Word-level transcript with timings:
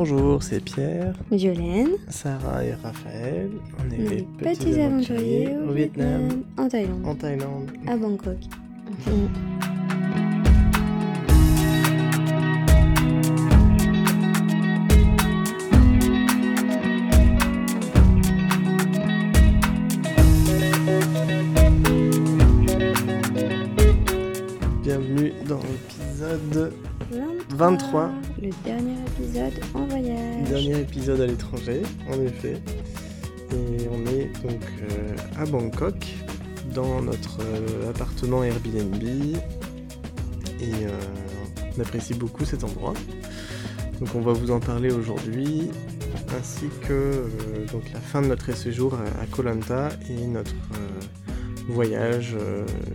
Bonjour, 0.00 0.44
c'est 0.44 0.60
Pierre, 0.60 1.12
Violaine, 1.32 1.96
Sarah 2.08 2.64
et 2.64 2.72
Raphaël. 2.72 3.50
On 3.80 3.90
est 3.90 3.96
les 3.96 4.22
petits, 4.22 4.80
aventuriers 4.80 5.56
au 5.56 5.72
Vietnam, 5.72 6.44
en 6.56 6.68
Thaïlande, 6.68 7.04
en 7.04 7.14
Thaïlande. 7.16 7.72
à 7.84 7.96
Bangkok. 7.96 8.36
Bienvenue 24.84 25.32
dans 25.48 25.58
l'épisode 25.58 26.72
23. 27.50 28.12
Dernier 28.64 28.94
épisode 29.06 29.60
en 29.74 29.84
voyage. 29.84 30.48
Dernier 30.48 30.80
épisode 30.80 31.20
à 31.20 31.26
l'étranger, 31.26 31.82
en 32.10 32.22
effet. 32.22 32.54
Et 33.52 33.88
on 33.90 34.06
est 34.06 34.30
donc 34.42 34.62
euh, 34.82 35.16
à 35.36 35.44
Bangkok, 35.44 36.06
dans 36.74 37.02
notre 37.02 37.40
euh, 37.42 37.90
appartement 37.90 38.42
Airbnb. 38.44 39.02
Et 39.02 40.62
euh, 40.62 40.90
on 41.76 41.80
apprécie 41.80 42.14
beaucoup 42.14 42.46
cet 42.46 42.64
endroit. 42.64 42.94
Donc 44.00 44.14
on 44.14 44.20
va 44.20 44.32
vous 44.32 44.50
en 44.50 44.60
parler 44.60 44.92
aujourd'hui, 44.92 45.70
ainsi 46.38 46.68
que 46.86 47.26
donc 47.70 47.82
la 47.92 48.00
fin 48.00 48.22
de 48.22 48.28
notre 48.28 48.54
séjour 48.56 48.94
à, 48.94 49.26
Koh 49.26 49.42
Lanta 49.42 49.90
et 50.08 50.26
notre 50.26 50.54
voyage 51.68 52.36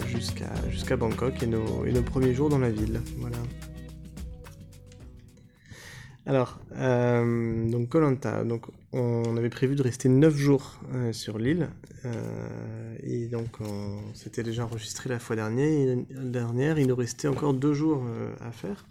jusqu'à 0.08 0.49
jusqu'à 0.72 0.95
Bangkok 0.95 1.44
et 1.44 1.47
nos, 1.47 1.86
et 1.86 1.92
nos 1.92 2.02
premiers 2.02 2.33
jours 2.33 2.49
dans 2.49 2.59
la 2.59 2.72
ville. 2.72 3.02
Voilà. 3.17 3.38
Alors, 6.25 6.57
euh, 6.77 7.69
donc 7.69 7.89
Koh 7.89 7.99
Lanta, 7.99 8.45
donc 8.45 8.67
on 8.93 9.35
avait 9.35 9.49
prévu 9.49 9.75
de 9.75 9.83
rester 9.83 10.07
9 10.07 10.33
jours 10.33 10.80
euh, 10.93 11.11
sur 11.11 11.38
l'île, 11.38 11.67
euh, 12.05 12.95
et 13.03 13.27
donc 13.27 13.59
on 13.59 13.99
s'était 14.13 14.43
déjà 14.43 14.63
enregistré 14.63 15.09
la 15.09 15.19
fois 15.19 15.35
dernière, 15.35 15.97
dernière 16.09 16.80
il 16.80 16.88
nous 16.88 16.95
restait 16.95 17.27
encore 17.27 17.53
2 17.53 17.73
jours 17.73 18.05
à 18.39 18.52
faire. 18.52 18.85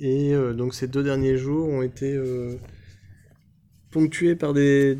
Et 0.00 0.34
donc 0.56 0.74
ces 0.74 0.88
deux 0.88 1.04
derniers 1.04 1.36
jours 1.36 1.68
ont 1.68 1.82
été 1.82 2.18
ponctués 3.90 4.34
par 4.34 4.54
des, 4.54 4.96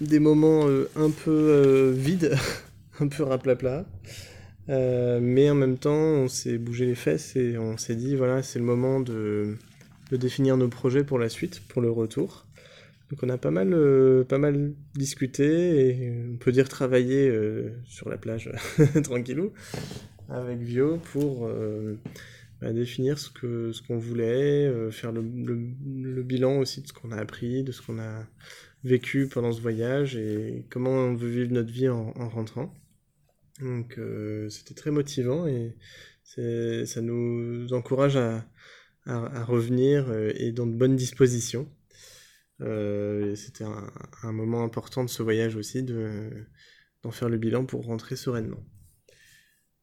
moments 0.00 0.66
un 0.96 1.10
peu 1.10 1.90
vides, 1.94 2.34
un 3.00 3.06
peu 3.06 3.22
raplapla. 3.22 3.84
Euh, 4.68 5.18
mais 5.20 5.50
en 5.50 5.54
même 5.54 5.78
temps, 5.78 5.92
on 5.94 6.28
s'est 6.28 6.58
bougé 6.58 6.86
les 6.86 6.94
fesses 6.94 7.36
et 7.36 7.58
on 7.58 7.76
s'est 7.76 7.96
dit, 7.96 8.14
voilà, 8.16 8.42
c'est 8.42 8.58
le 8.58 8.64
moment 8.64 9.00
de, 9.00 9.56
de 10.10 10.16
définir 10.16 10.56
nos 10.56 10.68
projets 10.68 11.04
pour 11.04 11.18
la 11.18 11.28
suite, 11.28 11.62
pour 11.68 11.82
le 11.82 11.90
retour. 11.90 12.46
Donc 13.10 13.20
on 13.22 13.28
a 13.28 13.38
pas 13.38 13.50
mal, 13.50 13.72
euh, 13.74 14.24
pas 14.24 14.38
mal 14.38 14.72
discuté 14.94 15.88
et 15.88 16.12
on 16.32 16.36
peut 16.38 16.52
dire 16.52 16.68
travaillé 16.68 17.28
euh, 17.28 17.70
sur 17.86 18.08
la 18.08 18.16
plage 18.18 18.50
tranquillou 19.04 19.52
avec 20.28 20.60
Vio 20.60 20.98
pour 21.12 21.46
euh, 21.46 21.96
bah, 22.60 22.72
définir 22.72 23.18
ce 23.18 23.30
que 23.30 23.72
ce 23.72 23.82
qu'on 23.82 23.98
voulait, 23.98 24.72
faire 24.92 25.12
le, 25.12 25.22
le- 25.22 26.22
bilan 26.22 26.58
aussi 26.58 26.82
de 26.82 26.88
ce 26.88 26.92
qu'on 26.94 27.12
a 27.12 27.16
appris, 27.18 27.64
de 27.64 27.72
ce 27.72 27.82
qu'on 27.82 27.98
a 28.00 28.24
vécu 28.84 29.28
pendant 29.28 29.52
ce 29.52 29.60
voyage 29.60 30.16
et 30.16 30.64
comment 30.70 30.90
on 30.92 31.14
veut 31.14 31.28
vivre 31.30 31.52
notre 31.52 31.72
vie 31.72 31.88
en 31.88 32.12
rentrant. 32.30 32.74
Donc 33.62 33.98
euh, 33.98 34.48
c'était 34.48 34.74
très 34.74 34.90
motivant 34.90 35.46
et 35.46 35.76
ça 36.24 37.00
nous 37.00 37.72
encourage 37.72 38.16
à, 38.16 38.44
à, 39.06 39.40
à 39.40 39.44
revenir 39.44 40.08
euh, 40.10 40.32
et 40.36 40.52
dans 40.52 40.66
de 40.66 40.74
bonnes 40.74 40.96
dispositions. 40.96 41.68
Euh, 42.60 43.34
c'était 43.34 43.64
un, 43.64 43.90
un 44.22 44.32
moment 44.32 44.62
important 44.62 45.04
de 45.04 45.10
ce 45.10 45.22
voyage 45.22 45.56
aussi, 45.56 45.82
de, 45.82 46.30
d'en 47.02 47.10
faire 47.10 47.28
le 47.28 47.38
bilan 47.38 47.64
pour 47.66 47.84
rentrer 47.84 48.16
sereinement. 48.16 48.64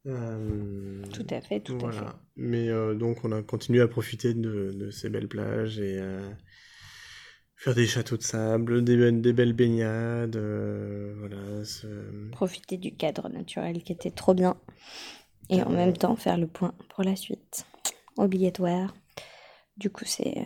Euh, 0.07 1.03
Tout 1.13 1.27
à 1.29 1.41
fait, 1.41 1.59
tout 1.59 1.73
à 1.85 1.91
fait. 1.91 1.99
voilà. 1.99 2.21
Mais 2.37 2.69
donc 2.95 3.23
on 3.25 3.31
a 3.31 3.43
continué 3.43 3.81
à 3.81 3.87
profiter 3.87 4.33
de, 4.33 4.71
de 4.73 4.91
ces 4.91 5.09
belles 5.09 5.27
plages 5.27 5.79
et 5.79 5.99
à 5.99 6.21
faire 7.59 7.75
des 7.75 7.85
châteaux 7.85 8.15
de 8.17 8.23
sable, 8.23 8.83
des, 8.85 8.95
be- 8.95 9.21
des 9.21 9.33
belles 9.33 9.53
baignades, 9.53 10.37
euh, 10.37 11.13
voilà. 11.19 11.37
Profiter 12.31 12.77
du 12.77 12.95
cadre 12.95 13.27
naturel 13.29 13.83
qui 13.83 13.91
était 13.91 14.11
trop 14.11 14.33
bien. 14.33 14.55
Et 15.49 15.61
en 15.61 15.69
même 15.69 15.97
temps, 15.97 16.15
faire 16.15 16.37
le 16.37 16.47
point 16.47 16.73
pour 16.89 17.03
la 17.03 17.15
suite. 17.15 17.65
Obligatoire. 18.17 18.95
Du 19.77 19.89
coup, 19.89 20.05
c'est 20.05 20.37
euh, 20.37 20.43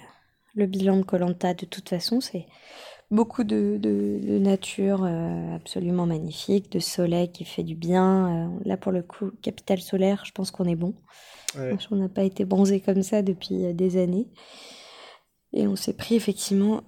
le 0.56 0.66
bilan 0.66 0.97
de 0.97 1.03
Colanta. 1.03 1.53
De 1.53 1.66
toute 1.66 1.90
façon, 1.90 2.19
c'est 2.19 2.47
beaucoup 3.12 3.44
de, 3.44 3.78
de- 3.79 4.19
de 4.23 4.40
nature 4.40 5.03
euh, 5.03 5.56
absolument 5.56 6.07
magnifique, 6.07 6.72
de 6.72 6.79
soleil 6.79 7.31
qui 7.31 7.46
fait 7.46 7.63
du 7.63 7.75
bien. 7.75 8.52
Là, 8.66 8.75
pour 8.78 8.91
le 8.91 9.03
coup, 9.03 9.31
capitale 9.41 9.81
solaire, 9.81 10.23
je 10.25 10.31
pense 10.31 10.50
qu'on 10.52 10.66
est 10.66 10.75
bon. 10.75 10.96
Ouais. 11.57 11.78
On 11.91 11.97
n'a 11.97 12.09
pas 12.09 12.23
été 12.23 12.46
bronzé 12.46 12.79
comme 12.79 13.03
ça 13.03 13.22
depuis 13.22 13.72
des 13.73 14.02
années. 14.02 14.28
Et 15.52 15.68
on 15.68 15.75
s'est 15.75 15.94
pris 15.94 16.16
effectivement 16.16 16.81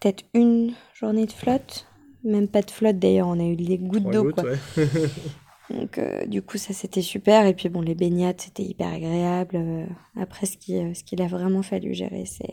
peut-être 0.00 0.24
une 0.34 0.72
journée 0.94 1.26
de 1.26 1.32
flotte. 1.32 1.86
Même 2.24 2.48
pas 2.48 2.62
de 2.62 2.70
flotte 2.70 2.98
d'ailleurs, 2.98 3.28
on 3.28 3.38
a 3.38 3.44
eu 3.44 3.56
des 3.56 3.78
gouttes 3.78 4.02
d'eau. 4.04 4.24
gouttes, 4.24 4.34
quoi. 4.34 4.44
ouais. 4.44 4.58
Donc 5.70 5.98
euh, 5.98 6.24
du 6.26 6.42
coup 6.42 6.58
ça 6.58 6.72
c'était 6.72 7.02
super. 7.02 7.44
Et 7.46 7.54
puis 7.54 7.68
bon 7.68 7.80
les 7.80 7.94
baignades 7.96 8.40
c'était 8.40 8.62
hyper 8.62 8.92
agréable. 8.92 9.56
Euh, 9.56 9.84
après 10.16 10.46
ce 10.46 10.56
qui, 10.56 10.76
euh, 10.76 10.94
ce 10.94 11.02
qu'il 11.02 11.20
a 11.22 11.26
vraiment 11.26 11.62
fallu 11.62 11.92
gérer 11.94 12.24
c'est 12.24 12.50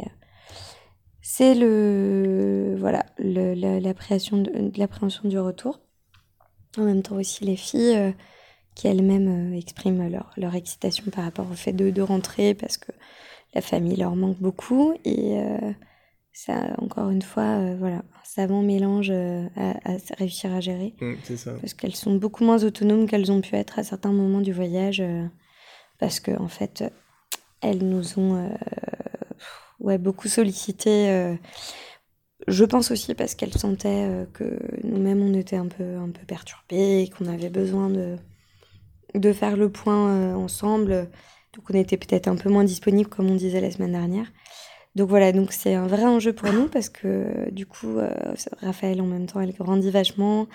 c'est 1.22 1.56
le 1.56 2.76
voilà 2.78 3.06
le, 3.18 3.54
la- 3.54 3.80
l'appréhension 3.80 4.38
de, 4.38 4.50
de 4.70 4.80
l'appréhension 4.80 5.28
du 5.30 5.40
retour. 5.40 5.80
En 6.78 6.84
même 6.86 7.04
temps 7.04 7.16
aussi 7.18 7.46
les 7.46 7.56
filles 7.56 7.96
euh, 7.96 8.12
qui 8.76 8.88
elles-mêmes 8.88 9.54
euh, 9.54 9.58
expriment 9.58 10.10
leur, 10.10 10.32
leur 10.38 10.56
excitation 10.56 11.04
par 11.12 11.24
rapport 11.24 11.50
au 11.52 11.54
fait 11.56 11.74
de, 11.74 11.92
de 11.92 12.02
rentrer 12.02 12.56
parce 12.56 12.78
que 12.78 12.92
la 13.54 13.62
famille 13.62 13.96
leur 13.96 14.16
manque 14.16 14.40
beaucoup 14.40 14.94
et 15.06 15.38
ça 16.34 16.74
encore 16.80 17.12
une 17.12 17.22
fois 17.22 17.44
euh, 17.44 17.76
voilà 17.78 17.98
un 17.98 18.24
savant 18.24 18.64
mélange 18.64 19.12
euh, 19.12 19.48
à, 19.56 19.92
à 19.92 19.98
réussir 20.18 20.52
à 20.54 20.60
gérer. 20.60 20.96
Mm, 21.00 21.14
c'est 21.24 21.38
ça. 21.38 21.54
parce 21.54 21.76
qu'elles 21.76 21.96
sont 21.96 22.16
beaucoup 22.16 22.44
moins 22.44 22.64
autonomes 22.64 23.08
qu'elles 23.08 23.32
ont 23.32 23.40
pu 23.40 23.56
être 23.56 23.78
à 23.80 23.84
certains 23.84 24.12
moments 24.12 24.42
du 24.42 24.52
voyage 24.52 25.00
euh, 25.00 25.26
parce 26.00 26.20
que 26.20 26.32
en 26.32 26.48
fait 26.48 26.84
elles 27.62 27.88
nous 27.88 28.18
ont 28.20 28.36
euh, 28.36 28.50
ouais 29.80 30.00
beaucoup 30.00 30.28
sollicité 30.28 31.38
je 32.48 32.66
pense 32.66 32.92
aussi 32.92 33.14
parce 33.14 33.36
qu'elles 33.36 33.54
sentaient 33.54 34.28
que 34.34 34.60
nous-mêmes 34.84 35.22
on 35.22 35.34
était 35.34 35.56
un 35.56 35.68
peu 35.68 35.96
un 35.96 36.10
peu 36.10 36.26
perturbés 36.26 37.04
et 37.04 37.10
qu'on 37.10 37.28
avait 37.28 37.50
besoin 37.50 37.90
de 37.90 38.18
de 39.16 39.32
faire 39.32 39.56
le 39.56 39.70
point 39.70 40.34
ensemble. 40.36 41.10
Donc 41.54 41.70
on 41.70 41.74
était 41.76 41.98
peut-être 41.98 42.28
un 42.28 42.36
peu 42.36 42.50
moins 42.50 42.64
disponible 42.64 43.10
comme 43.10 43.30
on 43.30 43.36
disait 43.36 43.62
la 43.62 43.72
semaine 43.72 43.92
dernière 43.92 44.28
donc 44.96 45.10
voilà 45.10 45.32
donc 45.32 45.52
c'est 45.54 45.74
un 45.76 45.88
vrai 45.88 46.04
enjeu 46.06 46.34
pour 46.34 46.52
nous 46.54 46.68
parce 46.68 46.90
que 46.90 47.50
du 47.52 47.66
coup 47.66 47.98
euh, 47.98 48.10
Raphaël 48.62 49.02
en 49.02 49.06
même 49.06 49.26
temps 49.26 49.42
elle 49.42 49.54
grandit 49.54 49.90
vachement 49.92 50.48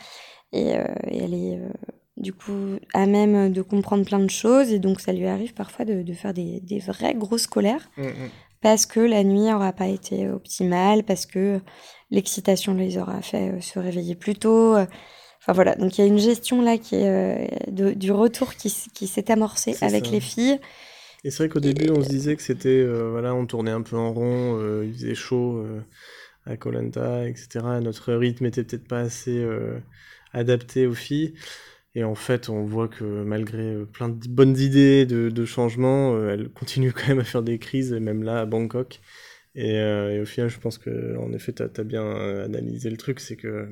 et, 0.52 0.76
euh, 0.76 0.84
et 1.10 1.18
elle 1.24 1.34
est 1.34 1.56
euh, 1.58 1.68
du 2.16 2.32
coup 2.32 2.76
à 2.94 3.06
même 3.06 3.52
de 3.52 3.62
comprendre 3.62 4.04
plein 4.04 4.18
de 4.20 4.30
choses 4.30 4.72
et 4.72 4.78
donc 4.78 5.00
ça 5.00 5.12
lui 5.12 5.26
arrive 5.26 5.54
parfois 5.54 5.84
de, 5.84 6.02
de 6.02 6.12
faire 6.12 6.32
des, 6.34 6.60
des 6.60 6.78
vraies 6.78 7.14
grosses 7.14 7.46
colères 7.46 7.90
Mm, 7.96 8.02
mm. 8.06 8.30
parce 8.60 8.86
que 8.86 9.00
la 9.00 9.22
nuit 9.24 9.40
n'aura 9.50 9.72
pas 9.72 9.86
été 9.88 10.28
optimale, 10.28 11.02
parce 11.04 11.26
que 11.26 11.60
l'excitation 12.10 12.74
les 12.74 12.96
aura 12.98 13.22
fait 13.22 13.60
se 13.60 13.78
réveiller 13.78 14.14
plus 14.14 14.34
tôt. 14.34 14.74
Enfin 14.76 15.52
voilà, 15.52 15.74
donc 15.76 15.96
il 15.96 16.00
y 16.00 16.04
a 16.04 16.08
une 16.08 16.18
gestion 16.18 16.60
là 16.62 16.76
qui 16.78 16.96
est 16.96 17.70
de- 17.70 17.92
du 17.92 18.10
retour 18.12 18.54
qui, 18.54 18.74
qui 18.94 19.06
s'est 19.06 19.30
amorcée 19.30 19.76
avec 19.80 20.06
ça. 20.06 20.12
les 20.12 20.20
filles. 20.20 20.58
Et 21.24 21.30
c'est 21.30 21.38
vrai 21.38 21.48
qu'au 21.48 21.60
début, 21.60 21.90
on 21.90 22.02
se 22.02 22.08
disait 22.08 22.36
que 22.36 22.42
c'était, 22.42 22.68
euh, 22.68 23.10
voilà, 23.10 23.34
on 23.34 23.46
tournait 23.46 23.70
un 23.72 23.82
peu 23.82 23.96
en 23.96 24.12
rond, 24.12 24.58
euh, 24.60 24.84
il 24.86 24.92
faisait 24.92 25.14
chaud 25.14 25.58
euh, 25.58 25.80
à 26.46 26.56
Koh 26.56 26.70
Lanta, 26.70 27.28
etc. 27.28 27.80
Notre 27.82 28.14
rythme 28.14 28.46
était 28.46 28.64
peut-être 28.64 28.86
pas 28.88 29.00
assez 29.00 29.44
adapté 30.32 30.86
aux 30.86 30.94
filles. 30.94 31.34
Et 31.94 32.04
en 32.04 32.14
fait, 32.14 32.48
on 32.48 32.64
voit 32.64 32.88
que 32.88 33.04
malgré 33.04 33.84
plein 33.92 34.08
de 34.08 34.28
bonnes 34.28 34.56
idées 34.56 35.06
de, 35.06 35.30
de 35.30 35.44
changement, 35.44 36.14
euh, 36.14 36.30
elles 36.30 36.48
continuent 36.48 36.92
quand 36.94 37.08
même 37.08 37.20
à 37.20 37.24
faire 37.24 37.42
des 37.42 37.58
crises, 37.58 37.92
même 37.92 38.22
là 38.22 38.40
à 38.40 38.46
Bangkok. 38.46 39.00
Et, 39.54 39.80
au 40.20 40.24
final, 40.24 40.48
je 40.50 40.60
pense 40.60 40.78
que 40.78 41.16
effet, 41.34 41.52
tu 41.52 41.62
as, 41.62 41.84
bien 41.84 42.04
euh, 42.04 42.44
analysé 42.44 42.90
le 42.90 42.96
truc, 42.96 43.18
c'est 43.18 43.36
que 43.36 43.68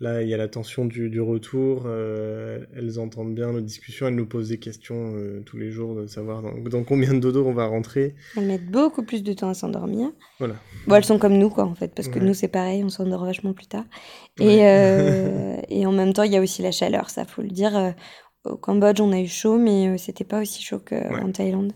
Là, 0.00 0.20
il 0.22 0.28
y 0.28 0.34
a 0.34 0.36
la 0.36 0.48
tension 0.48 0.84
du, 0.84 1.08
du 1.08 1.20
retour. 1.22 1.84
euh, 1.86 2.64
elles 2.76 2.98
entendent 3.00 3.34
bien 3.34 3.50
nos 3.52 3.62
discussions. 3.62 4.06
Elles 4.08 4.14
nous 4.14 4.26
posent 4.26 4.50
des 4.50 4.58
questions 4.58 5.12
euh, 5.16 5.40
tous 5.46 5.56
les 5.56 5.70
jours 5.70 5.94
de 5.94 6.06
savoir 6.06 6.42
dans, 6.42 6.52
dans 6.68 6.84
combien 6.84 7.14
de 7.14 7.18
dodo 7.18 7.46
on 7.46 7.54
va 7.54 7.66
rentrer. 7.66 8.14
Elles 8.36 8.44
mettent 8.46 8.70
beaucoup 8.70 9.02
plus 9.02 9.22
de 9.22 9.32
temps 9.32 9.48
à 9.48 9.54
s'endormir. 9.54 10.10
Voilà. 10.38 10.56
Bon, 10.86 10.96
elles 10.96 11.04
sont 11.04 11.18
comme 11.18 11.38
nous, 11.38 11.48
quoi, 11.48 11.64
en 11.64 11.74
fait, 11.74 11.94
parce 11.94 12.08
que 12.08 12.18
Ouais. 12.18 12.24
nous, 12.26 12.34
c'est 12.34 12.48
pareil, 12.48 12.84
on 12.84 12.90
s'endort 12.90 13.24
vachement 13.24 13.54
plus 13.54 13.66
tard. 13.68 13.84
Ouais. 14.38 14.46
Et, 14.56 14.66
euh, 14.66 15.56
et 15.70 15.86
en 15.86 15.92
même 15.92 16.12
temps, 16.12 16.24
il 16.24 16.32
y 16.32 16.36
a 16.36 16.42
aussi 16.42 16.60
la 16.60 16.72
chaleur, 16.72 17.08
ça, 17.08 17.24
faut 17.24 17.40
le 17.42 17.48
dire. 17.48 17.94
Au 18.44 18.56
Cambodge, 18.56 19.00
on 19.00 19.10
a 19.12 19.18
eu 19.18 19.26
chaud, 19.26 19.58
mais 19.58 19.98
c'était 19.98 20.22
pas 20.24 20.40
aussi 20.42 20.62
chaud 20.62 20.78
qu'en 20.78 21.32
Thaïlande. 21.32 21.72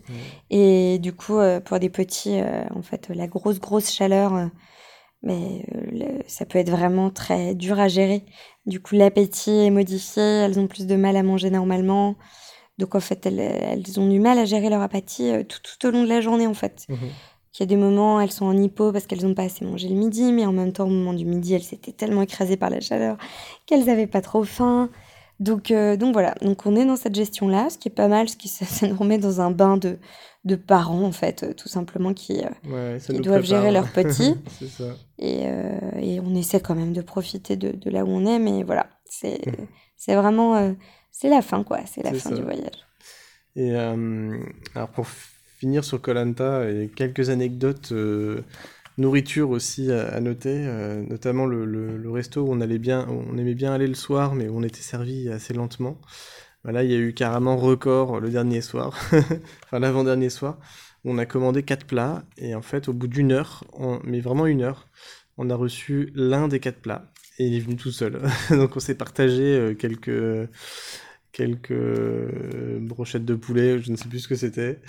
Et 0.51 0.99
du 1.01 1.13
coup, 1.13 1.39
pour 1.65 1.79
des 1.81 1.89
petits, 1.91 2.39
en 2.75 2.83
fait, 2.83 3.09
la 3.13 3.27
grosse, 3.27 3.59
grosse 3.59 3.91
chaleur, 3.91 4.51
mais 5.23 5.65
euh, 5.75 5.81
le- 5.93 6.23
ça 6.27 6.47
peut 6.47 6.59
être 6.59 6.71
vraiment 6.71 7.11
très 7.11 7.55
dur 7.55 7.79
à 7.79 7.89
gérer. 7.89 8.25
Du 8.67 8.81
coup, 8.81 8.95
l'appétit 8.95 9.51
est 9.51 9.71
modifié, 9.71 10.23
elles 10.23 10.59
ont 10.59 10.67
plus 10.67 10.87
de 10.87 10.97
mal 10.97 11.17
à 11.17 11.23
manger 11.23 11.51
normalement. 11.51 12.17
Donc, 12.79 12.95
en 12.95 13.01
fait, 13.01 13.27
elles, 13.27 13.41
elles 13.41 14.01
ont 14.01 14.09
du 14.09 14.21
mal 14.21 14.39
à 14.39 14.45
gérer 14.47 14.71
leur 14.71 14.81
appétit 14.81 15.31
euh, 15.31 15.43
tout, 15.45 15.59
tout 15.63 15.87
au 15.87 15.91
long 15.91 16.03
de 16.05 16.09
la 16.09 16.21
journée, 16.21 16.47
en 16.47 16.55
fait. 16.55 16.87
Mhm. 16.89 16.99
Il 17.55 17.61
y 17.61 17.63
a 17.65 17.67
des 17.67 17.77
moments, 17.77 18.21
elles 18.21 18.31
sont 18.31 18.47
en 18.47 18.57
hypo 18.57 18.93
parce 18.93 19.07
qu'elles 19.07 19.27
n'ont 19.27 19.35
pas 19.35 19.43
assez 19.43 19.65
mangé 19.65 19.89
le 19.89 19.97
midi, 19.97 20.33
mais 20.33 20.47
en 20.47 20.53
même 20.53 20.73
temps, 20.73 20.85
au 20.85 20.91
moment 20.91 21.13
du 21.13 21.25
midi, 21.25 21.53
elles 21.53 21.65
s'étaient 21.65 21.93
tellement 21.93 22.23
écrasées 22.23 22.57
par 22.57 22.71
la 22.71 22.81
chaleur 22.81 23.17
qu'elles 23.67 23.85
n'avaient 23.87 24.07
pas 24.07 24.21
trop 24.21 24.45
faim. 24.45 24.89
Donc, 25.41 25.71
euh, 25.71 25.97
donc 25.97 26.13
voilà, 26.13 26.35
donc 26.43 26.67
on 26.67 26.77
est 26.77 26.85
dans 26.85 26.97
cette 26.97 27.15
gestion-là, 27.15 27.71
ce 27.71 27.79
qui 27.79 27.89
est 27.89 27.95
pas 27.95 28.09
mal, 28.09 28.29
ce 28.29 28.37
qui 28.37 28.49
ça, 28.49 28.67
ça 28.67 28.87
nous 28.87 28.97
remet 28.97 29.19
dans 29.19 29.41
un 29.41 29.51
bain 29.51 29.77
de, 29.79 29.99
de 30.45 30.55
parents, 30.55 31.03
en 31.03 31.13
fait, 31.13 31.43
euh, 31.43 31.55
tout 31.55 31.69
simplement, 31.69 32.13
qui, 32.15 32.43
euh, 32.45 32.49
Ouais, 32.71 32.99
nous 33.09 33.21
doivent 33.21 33.41
prépare. 33.41 33.61
gérer 33.63 33.73
leurs 33.73 33.91
petits. 33.91 34.35
ça. 34.79 34.85
et, 35.19 35.45
et 35.99 36.21
on 36.21 36.35
essaie 36.35 36.61
quand 36.61 36.75
même 36.75 36.93
de 36.93 37.01
profiter 37.03 37.57
de, 37.57 37.73
de 37.73 37.91
là 37.91 38.05
où 38.05 38.09
on 38.09 38.27
est, 38.27 38.39
mais 38.39 38.63
voilà, 38.63 38.87
c'est 39.07 39.41
c'est 39.97 40.15
vraiment, 40.15 40.75
c'est 41.11 41.29
la 41.31 41.43
fin, 41.43 41.65
quoi, 41.65 41.81
c'est 41.87 42.03
la 42.03 42.13
fin 42.13 42.31
ça. 42.31 42.37
du 42.37 42.43
voyage. 42.43 42.87
Et 43.57 43.75
alors 43.75 44.89
pour 44.95 45.07
finir 45.59 45.85
sur 45.85 46.01
Colanta, 46.01 46.69
et 46.71 46.91
quelques 46.95 47.31
anecdotes 47.31 47.93
nourriture 49.01 49.51
aussi 49.51 49.91
à, 49.91 50.21
noter, 50.21 50.65
euh, 50.67 51.03
notamment 51.07 51.47
le, 51.47 52.11
resto 52.11 52.43
où 52.43 52.53
on 52.53 52.61
allait 52.61 52.79
bien, 52.79 53.07
on 53.09 53.37
aimait 53.39 53.55
bien 53.55 53.73
aller 53.73 53.87
le 53.87 53.95
soir, 53.95 54.35
mais 54.35 54.49
où 54.49 54.57
on 54.57 54.63
était 54.63 54.83
servi 54.83 55.29
assez 55.29 55.55
lentement. 55.55 56.01
Voilà, 56.63 56.85
il 56.85 56.91
y 56.91 56.95
a 56.95 56.99
eu 56.99 57.15
carrément 57.15 57.57
record 57.57 58.21
le 58.21 58.31
dernier 58.31 58.61
soir, 58.61 58.99
enfin 59.65 59.79
l'avant-dernier 59.79 60.29
soir, 60.29 60.59
on 61.05 61.19
a 61.19 61.27
commandé 61.27 61.63
quatre 61.63 61.87
plats 61.87 62.25
et 62.37 62.55
en 62.55 62.63
fait 62.63 62.89
au 62.89 62.93
bout 62.93 63.09
d'une 63.09 63.33
heure, 63.33 63.65
mais 64.05 64.21
vraiment 64.21 64.47
une 64.47 64.63
heure, 64.63 64.89
on 65.39 65.49
a 65.49 65.55
reçu 65.55 66.13
l'un 66.15 66.49
des 66.49 66.61
quatre 66.61 66.81
plats 66.81 67.11
et 67.39 67.47
il 67.47 67.55
est 67.57 67.61
venu 67.61 67.77
tout 67.77 67.93
seul. 67.93 68.21
Donc 68.51 68.77
on 68.77 68.81
s'est 68.81 68.95
partagé 68.95 69.43
euh, 69.43 69.75
quelques 69.75 70.49
quelques 71.33 71.71
euh, 71.71 72.79
brochettes 72.81 73.25
de 73.25 73.35
poulet, 73.35 73.81
je 73.81 73.91
ne 73.91 73.97
sais 73.97 74.09
plus 74.09 74.21
ce 74.21 74.29
que 74.29 74.35
c'était. 74.35 74.81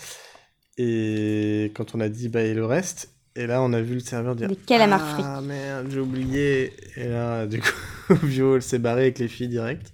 Et 0.78 1.72
quand 1.75 1.96
on 1.96 2.00
a 2.02 2.10
dit 2.10 2.30
bah 2.30 2.42
et 2.42 2.54
le 2.54 2.66
reste, 2.66 3.13
et 3.36 3.48
là 3.48 3.62
on 3.62 3.72
a 3.74 3.81
vu 3.81 3.94
le 3.95 4.00
serveur 4.00 4.36
dire 4.36 4.48
Des 4.50 4.56
calamars 4.56 5.18
ah 5.24 5.42
merde 5.42 5.88
j'ai 5.92 6.00
oublié. 6.00 6.74
Et 6.98 7.07
là 7.07 7.45
du 7.48 7.60
coup 7.62 8.13
Vio 8.24 8.56
elle 8.56 8.62
s'est 8.62 8.80
barrée 8.80 9.01
avec 9.04 9.19
les 9.19 9.28
filles 9.28 9.48
direct. 9.48 9.92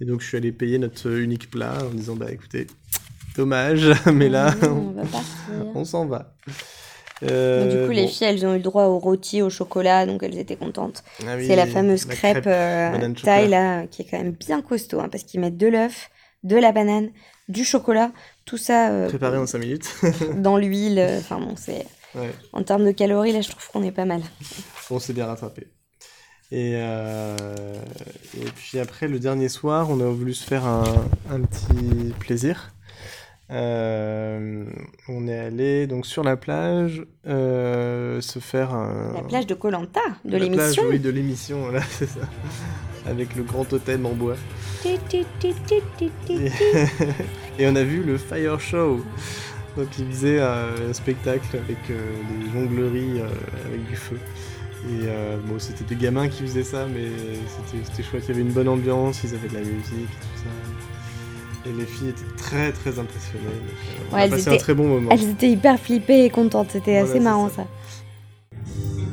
Et 0.00 0.04
donc 0.04 0.20
je 0.20 0.26
suis 0.26 0.36
allé 0.36 0.52
payer 0.52 0.78
notre 0.78 1.10
unique 1.10 1.50
plat 1.50 1.78
en 1.84 1.94
disant 1.94 2.16
bah 2.16 2.30
écoutez 2.30 2.66
dommage 3.36 3.90
mais 4.12 4.28
là 4.28 4.54
Ah 4.62 4.66
non, 4.66 4.92
on 4.96 5.00
va 5.00 5.02
partir. 5.02 5.32
on 5.74 5.84
s'en 5.84 6.06
va. 6.06 6.34
Euh, 7.22 7.80
du 7.82 7.86
coup, 7.86 7.92
les 7.92 8.02
bon. 8.02 8.08
filles, 8.08 8.26
elles 8.26 8.44
ont 8.44 8.52
eu 8.52 8.58
le 8.58 8.62
droit 8.62 8.84
au 8.84 8.98
rôti, 8.98 9.40
au 9.40 9.48
chocolat, 9.48 10.04
donc 10.04 10.22
elles 10.22 10.36
étaient 10.38 10.56
contentes. 10.56 11.04
Ah 11.26 11.36
oui, 11.36 11.46
c'est 11.46 11.56
la 11.56 11.66
fameuse 11.66 12.06
la 12.06 12.14
crêpe, 12.14 12.44
euh, 12.46 13.12
taille, 13.22 13.48
là, 13.48 13.86
qui 13.86 14.02
est 14.02 14.04
quand 14.04 14.18
même 14.18 14.32
bien 14.32 14.60
costaud, 14.62 15.00
hein, 15.00 15.08
parce 15.10 15.22
qu'ils 15.22 15.40
mettent 15.40 15.56
de 15.56 15.68
l'œuf, 15.68 16.10
de 16.42 16.56
la 16.56 16.72
banane, 16.72 17.10
du 17.48 17.64
chocolat, 17.64 18.10
tout 18.44 18.58
ça 18.58 18.90
euh, 18.90 19.08
préparée 19.08 19.38
en 19.38 19.46
5 19.46 19.58
minutes. 19.58 19.94
dans 20.36 20.58
l'huile. 20.58 20.98
euh, 20.98 21.18
Enfin 21.20 21.38
bon, 21.38 21.54
c'est... 21.56 21.86
ouais. 22.14 22.30
En 22.52 22.62
termes 22.62 22.84
de 22.84 22.92
calories, 22.92 23.32
là, 23.32 23.40
je 23.40 23.48
trouve 23.50 23.68
qu'on 23.70 23.82
est 23.82 23.92
pas 23.92 24.04
mal. 24.04 24.22
On 24.90 24.98
s'est 24.98 25.12
bien 25.12 25.26
rattrapé. 25.26 25.68
Et, 26.52 26.72
euh, 26.74 27.36
et 28.36 28.44
puis 28.54 28.78
après, 28.78 29.08
le 29.08 29.18
dernier 29.18 29.48
soir, 29.48 29.90
on 29.90 30.00
a 30.00 30.06
voulu 30.06 30.34
se 30.34 30.44
faire 30.44 30.66
un, 30.66 30.84
un 31.30 31.40
petit 31.40 32.12
plaisir. 32.20 32.74
Euh, 33.50 34.64
on 35.08 35.28
est 35.28 35.38
allé 35.38 35.86
donc 35.86 36.06
sur 36.06 36.24
la 36.24 36.36
plage 36.36 37.04
euh, 37.26 38.22
se 38.22 38.38
faire 38.38 38.72
un... 38.72 39.12
La 39.14 39.22
plage 39.22 39.46
de 39.46 39.54
Colanta, 39.54 40.00
de 40.24 40.38
l'émission. 40.38 40.84
oui, 40.88 40.98
de 40.98 41.10
l'émission, 41.10 41.60
voilà, 41.62 41.82
c'est 41.90 42.08
ça. 42.08 42.20
Avec 43.06 43.36
le 43.36 43.42
grand 43.42 43.64
totem 43.64 44.06
en 44.06 44.12
bois. 44.12 44.36
Et 47.58 47.66
on 47.68 47.76
a 47.76 47.82
vu 47.84 48.02
le 48.02 48.16
Fire 48.16 48.60
Show. 48.60 49.02
Donc 49.76 49.88
ils 49.98 50.06
faisaient 50.06 50.40
un 50.40 50.92
spectacle 50.92 51.56
avec 51.56 51.78
euh, 51.90 51.98
des 52.30 52.50
jongleries 52.52 53.20
euh, 53.20 53.26
avec 53.66 53.84
du 53.88 53.96
feu. 53.96 54.18
Et 54.88 55.06
euh, 55.06 55.36
bon, 55.46 55.58
c'était 55.58 55.84
des 55.84 55.96
gamins 55.96 56.28
qui 56.28 56.42
faisaient 56.42 56.62
ça, 56.62 56.86
mais 56.92 57.06
c'était- 57.86 58.02
chouette. 58.02 58.22
Il 58.26 58.28
y 58.28 58.32
avait 58.32 58.42
une 58.42 58.52
bonne 58.52 58.68
ambiance, 58.68 59.20
ils 59.24 59.34
avaient 59.34 59.48
de 59.48 59.54
la 59.54 59.60
musique 59.60 59.92
et 59.92 60.04
tout 60.04 60.42
ça. 60.44 61.70
Et 61.70 61.72
les 61.72 61.86
filles 61.86 62.10
étaient 62.10 62.36
très 62.36 62.70
très 62.72 62.98
impressionnées. 62.98 63.44
Donc, 63.44 63.54
euh, 63.54 64.02
on 64.10 64.14
Ouais, 64.14 64.20
a 64.20 64.24
elles 64.26 64.30
passé 64.30 64.42
étaient- 64.42 64.50
un 64.54 64.58
très 64.58 64.74
bon 64.74 64.86
moment. 64.86 65.10
Elles 65.10 65.30
étaient 65.30 65.50
hyper 65.50 65.80
flippées 65.80 66.24
et 66.26 66.30
contentes, 66.30 66.68
c'était 66.70 67.00
Voilà, 67.00 67.10
assez 67.10 67.20
marrant 67.20 67.48
ça. 67.48 67.56
ça. 67.56 67.66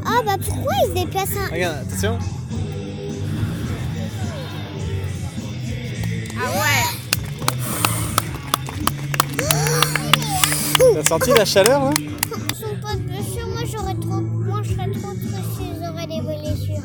Ah 0.06 0.22
bah 0.26 0.36
pourquoi 0.46 0.74
ils 0.84 0.90
se 0.90 0.94
déplacent 1.06 1.38
un... 1.38 1.52
Regarde, 1.54 1.78
attention 1.88 2.18
T'as 10.94 11.04
senti 11.04 11.30
la 11.32 11.46
chaleur 11.46 11.86
là 11.86 11.92
Ils 11.98 12.56
sont 12.56 12.82
pas 12.82 12.96
de 12.96 13.02
blessures, 13.02 13.48
moi 13.48 13.62
j'aurais 13.66 13.96
trop... 13.96 14.22
Moi 14.22 14.62
je 14.64 14.74
serais 14.74 14.92
trop 14.92 15.14
triste 15.14 15.36
s'ils 15.58 15.88
auraient 15.88 16.08
des 16.08 16.22
blessures. 16.22 16.84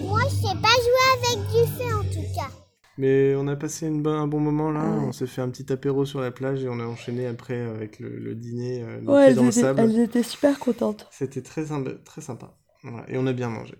Moi 0.00 0.20
je 0.28 0.34
sais 0.34 0.56
pas 0.62 0.76
jouer 0.84 1.08
avec 1.18 1.38
du 1.48 1.72
feu 1.72 1.94
en 1.94 2.02
tout 2.02 2.34
cas. 2.34 2.50
Mais 2.96 3.34
on 3.36 3.48
a 3.48 3.56
passé 3.56 3.86
une 3.88 4.06
un 4.06 4.26
bon 4.28 4.38
moment 4.40 4.70
là, 4.70 4.80
Ouais. 4.84 5.04
on 5.08 5.12
s'est 5.12 5.26
fait 5.26 5.42
un 5.42 5.48
petit 5.48 5.72
apéro 5.72 6.04
sur 6.04 6.20
la 6.20 6.30
plage 6.30 6.62
et 6.64 6.68
on 6.68 6.78
a 6.78 6.84
enchaîné 6.84 7.26
après 7.26 7.60
avec 7.60 7.98
le, 7.98 8.18
le 8.18 8.34
dîner, 8.34 8.82
euh, 8.82 9.00
les 9.00 9.06
pieds 9.26 9.34
dans 9.34 9.42
le 9.44 9.50
sable. 9.50 9.98
étaient 10.00 10.22
super 10.22 10.58
contentes. 10.58 11.06
C'était 11.10 11.42
très, 11.42 11.64
sympa- 11.64 11.98
très 12.04 12.20
sympa. 12.20 12.54
Voilà, 12.84 13.04
Et 13.10 13.18
on 13.18 13.26
a 13.26 13.32
bien 13.32 13.48
mangé. 13.48 13.74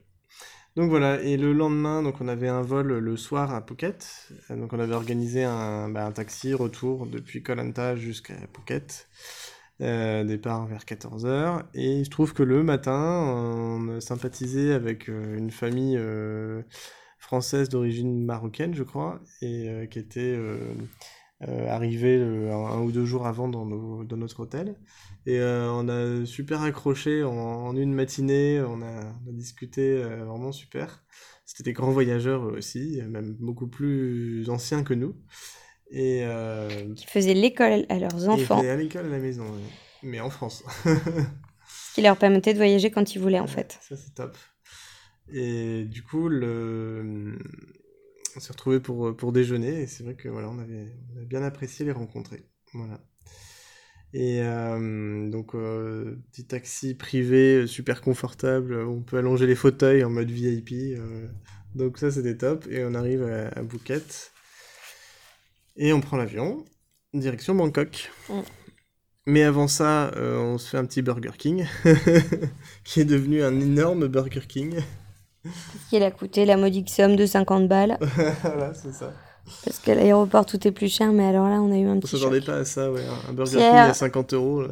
Donc 0.76 0.90
voilà, 0.90 1.22
et 1.22 1.36
le 1.36 1.52
lendemain, 1.52 2.02
donc 2.02 2.20
on 2.20 2.26
avait 2.26 2.48
un 2.48 2.62
vol 2.62 2.98
le 2.98 3.16
soir 3.16 3.54
à 3.54 3.62
Phuket. 3.62 4.28
Euh, 4.50 4.56
Donc 4.56 4.72
on 4.72 4.80
avait 4.80 4.94
organisé 4.94 5.44
un, 5.44 5.88
bah, 5.88 6.04
un 6.04 6.10
taxi 6.12 6.52
retour 6.52 7.06
depuis 7.06 7.42
Koh 7.42 7.54
Lanta 7.54 7.94
jusqu'à 7.96 8.34
Phuket. 8.52 9.08
Euh, 9.80 10.24
départ 10.24 10.66
vers 10.66 10.84
14h. 10.84 11.64
Et 11.74 11.98
il 11.98 12.04
se 12.04 12.10
trouve 12.10 12.32
que 12.32 12.42
le 12.42 12.62
matin, 12.62 12.92
on 12.94 13.96
a 13.96 14.00
sympathisé 14.00 14.72
avec 14.72 15.08
euh, 15.08 15.36
une 15.36 15.50
famille 15.50 15.98
française 17.18 17.68
d'origine 17.68 18.24
marocaine, 18.24 18.74
je 18.74 18.82
crois, 18.82 19.20
et 19.42 19.88
qui 19.90 19.98
était 19.98 20.36
euh, 21.48 21.68
arrivée 21.68 22.16
euh, 22.16 22.52
un, 22.52 22.78
un 22.78 22.80
ou 22.82 22.92
deux 22.92 23.04
jours 23.04 23.26
avant 23.26 23.48
dans, 23.48 23.66
nos- 23.66 24.04
dans 24.04 24.16
notre 24.16 24.40
hôtel. 24.40 24.76
Et 25.26 25.38
euh, 25.38 25.70
on 25.72 25.88
a 25.88 26.26
super 26.26 26.62
accroché 26.62 27.22
en, 27.24 27.32
en 27.32 27.76
une 27.76 27.94
matinée, 27.94 28.60
on 28.60 28.82
a, 28.82 29.12
on 29.26 29.30
a 29.30 29.32
discuté 29.32 29.82
euh, 30.02 30.24
vraiment 30.24 30.52
super. 30.52 31.02
C'était 31.46 31.62
des 31.64 31.72
grands 31.72 31.90
voyageurs 31.90 32.46
eux 32.48 32.56
aussi, 32.56 33.00
même 33.08 33.34
beaucoup 33.38 33.66
plus 33.66 34.48
anciens 34.50 34.82
que 34.82 34.94
nous. 34.94 35.14
Et, 35.90 36.24
Qui 36.96 37.06
faisaient 37.06 37.34
l'école 37.34 37.84
à 37.88 37.98
leurs 37.98 38.28
enfants, 38.28 38.58
étaient 38.58 38.70
à 38.70 38.76
l'école 38.76 39.06
à 39.06 39.10
la 39.10 39.18
maison, 39.18 39.44
mais 40.02 40.20
en 40.20 40.30
France. 40.30 40.64
ce 40.84 41.94
qui 41.94 42.02
leur 42.02 42.16
permettait 42.16 42.52
de 42.52 42.58
voyager 42.58 42.90
quand 42.90 43.14
ils 43.14 43.20
voulaient 43.20 43.40
en 43.40 43.46
fait. 43.46 43.78
Ça, 43.82 43.96
c'est 43.96 44.14
top. 44.14 44.36
Et 45.32 45.84
du 45.84 46.02
coup, 46.02 46.28
le... 46.28 47.38
on 48.36 48.40
s'est 48.40 48.52
retrouvés 48.52 48.80
pour, 48.80 49.16
pour 49.16 49.32
déjeuner, 49.32 49.82
et 49.82 49.86
c'est 49.86 50.04
vrai 50.04 50.14
que 50.14 50.28
voilà, 50.28 50.48
on 50.48 50.58
avait, 50.58 50.92
on 51.16 51.22
bien 51.22 51.42
apprécié 51.42 51.84
les 51.84 51.92
rencontrer. 51.92 52.44
Voilà. 52.72 53.00
Et 54.12 54.42
euh, 54.42 55.28
donc, 55.28 55.56
euh, 55.56 56.16
petit 56.30 56.46
taxi 56.46 56.94
privé, 56.94 57.62
euh, 57.62 57.66
super 57.66 58.00
confortable, 58.00 58.76
on 58.76 59.02
peut 59.02 59.18
allonger 59.18 59.46
les 59.46 59.56
fauteuils 59.56 60.04
en 60.04 60.10
mode 60.10 60.30
VIP. 60.30 60.72
euh, 60.72 61.26
donc 61.74 61.98
ça, 61.98 62.12
c'était 62.12 62.36
top. 62.36 62.66
Et 62.70 62.84
on 62.84 62.94
arrive 62.94 63.24
à, 63.24 63.48
à 63.48 63.64
Phuket. 63.64 64.32
Et 65.76 65.92
on 65.92 66.00
prend 66.00 66.16
l'avion, 66.16 66.64
direction 67.12 67.56
Bangkok. 67.56 68.10
Mm. 68.28 68.40
Mais 69.26 69.42
avant 69.42 69.66
ça, 69.66 70.12
euh, 70.16 70.38
on 70.38 70.58
se 70.58 70.68
fait 70.68 70.76
un 70.76 70.84
petit 70.84 71.02
Burger 71.02 71.32
King, 71.36 71.66
qui 72.84 73.00
est 73.00 73.04
devenu 73.04 73.42
un 73.42 73.58
énorme 73.58 74.06
Burger 74.06 74.46
King. 74.46 74.76
Ce 75.44 75.90
qui 75.90 76.02
a 76.02 76.10
coûté 76.10 76.44
la 76.44 76.56
modique 76.56 76.90
somme 76.90 77.16
de 77.16 77.26
50 77.26 77.68
balles? 77.68 77.98
voilà, 78.42 78.72
c'est 78.74 78.92
ça. 78.92 79.12
Parce 79.62 79.78
qu'à 79.78 79.94
l'aéroport 79.94 80.46
tout 80.46 80.66
est 80.66 80.70
plus 80.70 80.88
cher, 80.88 81.12
mais 81.12 81.26
alors 81.26 81.46
là 81.50 81.60
on 81.60 81.70
a 81.70 81.76
eu 81.76 81.86
un 81.86 81.96
On 81.96 82.00
petit 82.00 82.16
s'attendait 82.18 82.38
choc. 82.40 82.46
pas 82.46 82.56
à 82.60 82.64
ça, 82.64 82.90
ouais. 82.90 83.02
Un 83.28 83.32
burger. 83.34 83.58
King 83.58 83.66
à 83.76 83.92
50 83.92 84.32
euros. 84.32 84.62
là. 84.62 84.68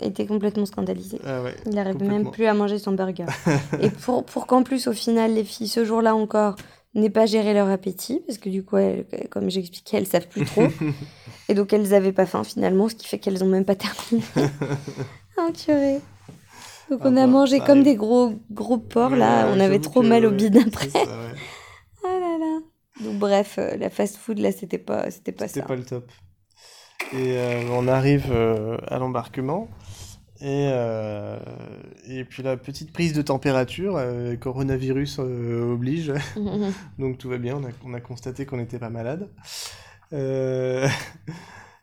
Il 0.00 0.06
était 0.06 0.24
complètement 0.24 0.64
scandalisé. 0.64 1.20
Ah 1.22 1.42
ouais. 1.42 1.54
Il 1.66 1.74
n'arrivait 1.74 2.06
même 2.06 2.30
plus 2.30 2.46
à 2.46 2.54
manger 2.54 2.78
son 2.78 2.92
burger. 2.92 3.26
et 3.80 3.90
pour, 3.90 4.24
pour 4.24 4.46
qu'en 4.46 4.62
plus, 4.62 4.86
au 4.88 4.94
final, 4.94 5.34
les 5.34 5.44
filles, 5.44 5.68
ce 5.68 5.84
jour-là 5.84 6.14
encore, 6.14 6.56
n'aient 6.94 7.10
pas 7.10 7.26
géré 7.26 7.52
leur 7.52 7.68
appétit, 7.68 8.22
parce 8.26 8.38
que 8.38 8.48
du 8.48 8.62
coup, 8.64 8.78
elles- 8.78 9.04
comme 9.30 9.50
j'expliquais, 9.50 9.98
elles 9.98 10.06
savent 10.06 10.28
plus 10.28 10.46
trop. 10.46 10.62
et 11.50 11.54
donc, 11.54 11.74
elles 11.74 11.86
n'avaient 11.90 12.12
pas 12.12 12.24
faim 12.24 12.42
finalement, 12.42 12.88
ce 12.88 12.94
qui 12.94 13.06
fait 13.06 13.18
qu'elles 13.18 13.38
n'ont 13.40 13.44
même 13.50 13.66
pas 13.66 13.74
terminé. 13.76 14.24
oh, 15.36 15.50
purée. 15.52 16.00
Donc, 16.90 17.00
Ah 17.00 17.04
on 17.04 17.16
a 17.16 17.26
bah, 17.26 17.26
mangé 17.26 17.58
ça 17.58 17.64
comme 17.64 17.82
arrive. 17.82 17.84
des 17.84 17.96
gros, 17.96 18.34
gros 18.50 18.78
porcs, 18.78 19.16
là. 19.16 19.48
On 19.50 19.60
avait 19.60 19.80
trop 19.80 20.02
que, 20.02 20.06
mal 20.06 20.24
au 20.26 20.30
bide 20.30 20.56
après. 20.58 20.90
ça, 20.90 21.18
ouais. 21.18 21.34
Oh 22.04 22.06
là 22.20 22.38
là. 22.38 22.60
Donc 23.00 23.18
bref, 23.18 23.56
euh, 23.58 23.76
la 23.76 23.90
fast-food 23.90 24.38
là, 24.38 24.52
c'était 24.52 24.78
pas, 24.78 25.10
c'était 25.10 25.32
pas 25.32 25.48
C'était 25.48 25.60
ça. 25.60 25.66
pas 25.66 25.76
le 25.76 25.84
top. 25.84 26.10
Et 27.12 27.36
euh, 27.38 27.62
on 27.72 27.88
arrive 27.88 28.26
euh, 28.30 28.78
à 28.88 28.98
l'embarquement. 28.98 29.68
Et, 30.40 30.68
euh, 30.72 31.38
et 32.08 32.24
puis 32.24 32.42
la 32.42 32.56
petite 32.58 32.92
prise 32.92 33.12
de 33.14 33.22
température, 33.22 33.96
euh, 33.96 34.36
coronavirus 34.36 35.18
euh, 35.20 35.72
oblige. 35.72 36.12
Donc 36.98 37.18
tout 37.18 37.28
va 37.30 37.38
bien, 37.38 37.56
on 37.56 37.64
a, 37.64 37.70
on 37.84 37.94
a 37.94 38.00
constaté 38.00 38.46
qu'on 38.46 38.58
n'était 38.58 38.78
pas 38.78 38.90
malade. 38.90 39.30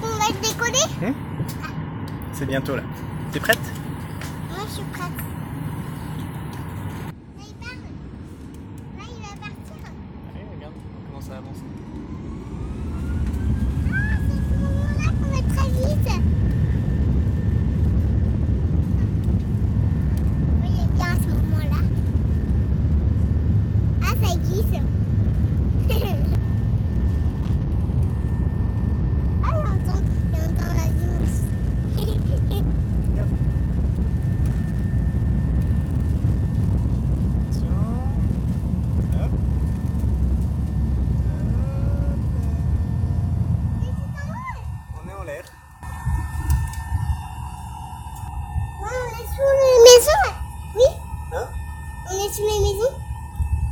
qu'on 0.00 0.16
va 0.18 0.28
décoller. 0.40 1.14
C'est 2.32 2.46
bientôt 2.46 2.76
là. 2.76 2.82
T'es 3.32 3.40
prête 3.40 3.58
Moi, 4.50 4.58
je 4.66 4.72
suis 4.74 4.82
prête. 4.92 5.02
Là, 7.38 7.44
il 7.46 7.54
part. 7.54 7.68
Là, 8.98 9.04
il 9.08 9.22
va 9.22 9.28
partir. 9.40 9.76
Allez, 10.34 10.44
regarde 10.56 10.74
comment 11.08 11.20
ça 11.20 11.36
avance. 11.36 11.58
Ah, 13.88 14.16
c'est 14.26 14.40
ce 14.48 14.58
moment-là 14.58 15.06
qu'on 15.18 15.28
va 15.30 15.40
très 15.54 15.68
vite. 15.68 16.08
Vous 20.46 20.58
voyez 20.60 20.86
bien 20.94 21.06
à 21.06 21.14
ce 21.14 21.28
moment-là. 21.28 21.80
Ah, 24.02 24.14
ça 24.26 24.36
glisse. 24.36 24.80
ah, 29.42 29.54
j'entends, 29.54 30.02
j'entends 30.32 30.74
la 30.74 30.86
douce. 30.88 31.38
On 45.02 45.08
est 45.08 45.12
en 45.14 45.22
l'air. 45.24 45.44
Ouais, 48.82 48.88
on 48.88 49.10
est 49.22 49.26
sous 49.26 49.50
les 49.60 49.78
maisons. 49.84 50.28
Oui, 50.76 50.88
Hein 51.32 51.48
on 52.10 52.14
est 52.14 52.32
sous 52.32 52.42
les 52.42 52.60
maisons. 52.60 52.94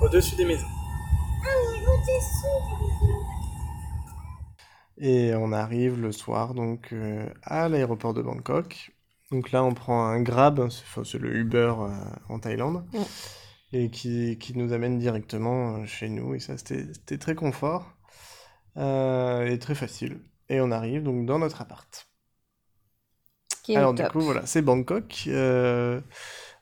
Au-dessus 0.01 0.37
des 0.37 0.45
maisons. 0.45 0.67
Ah, 1.43 1.49
on 1.67 1.75
est 1.75 1.87
au-dessus 1.87 2.55
des 2.69 2.77
maisons. 2.87 3.25
Et 5.01 5.35
on 5.37 5.53
arrive 5.53 5.98
le 6.09 6.13
soir 6.13 6.55
donc 6.55 6.93
euh, 6.93 7.29
à 7.43 7.69
l'aéroport 7.69 8.15
de 8.15 8.23
Bangkok. 8.23 8.93
Donc 9.31 9.53
là, 9.53 9.63
on 9.63 9.75
prend 9.75 10.07
un 10.07 10.23
Grab, 10.23 10.69
c'est 10.71 11.19
le 11.19 11.37
Uber 11.37 11.75
euh, 11.81 11.89
en 12.31 12.39
Thaïlande, 12.39 12.85
Ouais. 12.95 13.05
et 13.73 13.91
qui, 13.91 14.39
qui 14.39 14.57
nous 14.57 14.73
amène 14.73 14.99
directement 14.99 15.77
euh, 15.77 15.87
chez 15.87 16.09
nous. 16.09 16.35
Et 16.35 16.41
ça, 16.41 16.57
c'était 16.57 17.19
très 17.19 17.35
confort 17.35 17.95
et 18.77 19.59
très 19.61 19.75
facile. 19.75 20.21
Et 20.49 20.61
on 20.61 20.71
arrive 20.71 21.03
donc 21.03 21.27
dans 21.27 21.39
notre 21.39 21.61
appart. 21.61 22.09
Alors 23.75 23.93
du 23.93 24.03
coup, 24.05 24.21
voilà, 24.21 24.47
c'est 24.47 24.63
Bangkok. 24.63 25.25
Euh, 25.27 26.01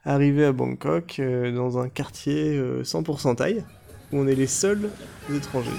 arrivé 0.04 0.44
à 0.44 0.52
Bangkok, 0.52 1.18
euh, 1.20 1.52
dans 1.52 1.78
un 1.78 1.88
quartier 1.88 2.56
euh, 2.56 2.82
100% 2.84 3.36
thaï, 3.36 3.64
où 4.12 4.18
on 4.18 4.26
est 4.26 4.34
les 4.34 4.46
seuls 4.48 4.90
étrangers. 5.32 5.70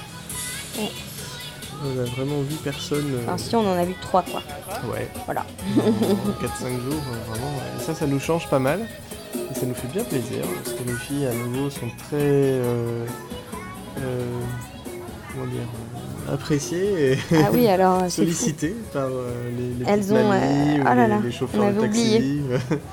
On 1.86 2.00
a 2.02 2.06
vraiment 2.06 2.42
vu 2.42 2.56
personne. 2.64 3.06
euh, 3.14 3.24
Enfin, 3.26 3.38
si 3.38 3.56
on 3.56 3.60
en 3.68 3.78
a 3.78 3.86
vu 3.86 3.94
trois 4.02 4.24
quoi. 4.24 4.42
Ouais. 4.92 5.08
Voilà. 5.26 5.46
En 5.78 6.44
4-5 6.44 6.82
jours, 6.82 7.02
euh, 7.12 7.30
vraiment. 7.32 7.52
Et 7.78 7.82
ça, 7.84 7.94
ça 7.94 8.08
nous 8.08 8.20
change 8.20 8.50
pas 8.50 8.60
mal. 8.60 8.82
Et 9.36 9.54
ça 9.54 9.66
nous 9.66 9.76
fait 9.76 9.88
bien 9.88 10.04
plaisir, 10.04 10.44
parce 10.64 10.76
que 10.76 10.84
les 10.88 10.96
filles, 10.96 11.28
à 11.28 11.34
nouveau, 11.34 11.70
sont 11.70 11.88
très... 12.10 12.16
euh, 12.16 13.06
euh, 14.00 14.40
comment 15.34 15.46
dire 15.48 16.34
Appréciées 16.34 17.14
et 17.14 17.18
Ah 17.36 17.50
oui, 17.54 17.68
alors 17.70 18.00
c'est 18.02 18.08
fou. 18.08 18.16
sollicitées 18.34 18.76
par 18.92 19.08
les, 19.10 19.86
les 19.86 19.90
Elles 19.90 20.12
ont, 20.14 20.28
mamies 20.30 20.80
oh 20.82 20.84
là 20.84 20.96
les, 20.96 21.08
là, 21.08 21.20
les 21.24 21.32
chauffeurs 21.32 21.64
on 21.64 21.72
de 21.74 21.82
taxi. 21.82 22.16
oublié. 22.16 22.42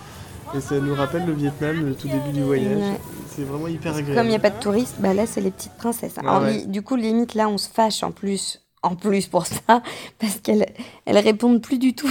et 0.56 0.60
ça 0.60 0.76
nous 0.78 0.94
rappelle 0.94 1.24
le 1.26 1.32
Vietnam, 1.32 1.84
le 1.86 1.94
tout 1.94 2.08
début 2.08 2.30
du 2.32 2.42
voyage. 2.42 2.76
Ouais. 2.76 3.00
C'est 3.34 3.42
vraiment 3.42 3.66
hyper 3.68 3.92
agréable. 3.96 4.14
Comme 4.14 4.26
il 4.26 4.30
n'y 4.30 4.36
a 4.36 4.40
pas 4.40 4.50
de 4.50 4.60
touristes, 4.60 4.96
bah 5.00 5.14
là 5.14 5.26
c'est 5.26 5.40
les 5.40 5.50
petites 5.50 5.72
princesses. 5.76 6.12
Ouais, 6.16 6.28
Alors 6.28 6.42
ouais. 6.42 6.52
li- 6.58 6.66
du 6.68 6.82
coup 6.82 6.94
limite 6.94 7.34
là 7.34 7.48
on 7.48 7.58
se 7.58 7.68
fâche 7.68 8.04
en 8.04 8.12
plus, 8.12 8.60
en 8.84 8.94
plus 8.96 9.26
pour 9.26 9.46
ça, 9.46 9.82
parce 10.18 10.38
qu'elles 10.40 10.66
elles 11.06 11.18
répondent 11.18 11.60
plus 11.60 11.78
du 11.78 11.94
tout. 11.94 12.08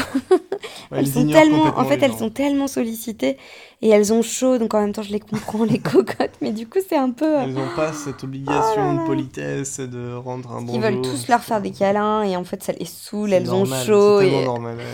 Ouais, 0.91 0.99
elles 0.99 1.07
sont 1.07 1.25
tellement, 1.27 1.65
en 1.77 1.85
fait 1.85 1.97
les 1.97 2.03
elles 2.05 2.11
gens. 2.11 2.17
sont 2.19 2.29
tellement 2.29 2.67
sollicitées 2.67 3.37
et 3.81 3.89
elles 3.89 4.11
ont 4.13 4.21
chaud, 4.21 4.57
donc 4.57 4.73
en 4.73 4.81
même 4.81 4.93
temps 4.93 5.01
je 5.03 5.11
les 5.11 5.19
comprends 5.19 5.63
les 5.63 5.79
cocottes, 5.91 6.35
mais 6.41 6.51
du 6.51 6.67
coup 6.67 6.79
c'est 6.87 6.97
un 6.97 7.11
peu. 7.11 7.35
Elles 7.39 7.53
n'ont 7.53 7.75
pas 7.75 7.93
cette 7.93 8.23
obligation 8.23 8.97
Oh 8.97 9.01
de 9.01 9.05
politesse, 9.05 9.79
de 9.79 10.13
rendre 10.15 10.51
un 10.51 10.61
bonjour. 10.61 10.75
Ils 10.75 10.81
veulent 10.81 11.01
tous 11.01 11.27
leur 11.27 11.43
faire 11.43 11.61
des 11.61 11.71
câlins 11.71 12.23
et 12.23 12.35
en 12.35 12.43
fait 12.43 12.63
ça 12.63 12.73
les 12.73 12.85
saoule, 12.85 13.33
elles 13.33 13.53
ont 13.53 13.65
chaud 13.65 14.19
C'est 14.19 14.29
et. 14.31 14.45
normal, 14.45 14.77
ouais. 14.77 14.93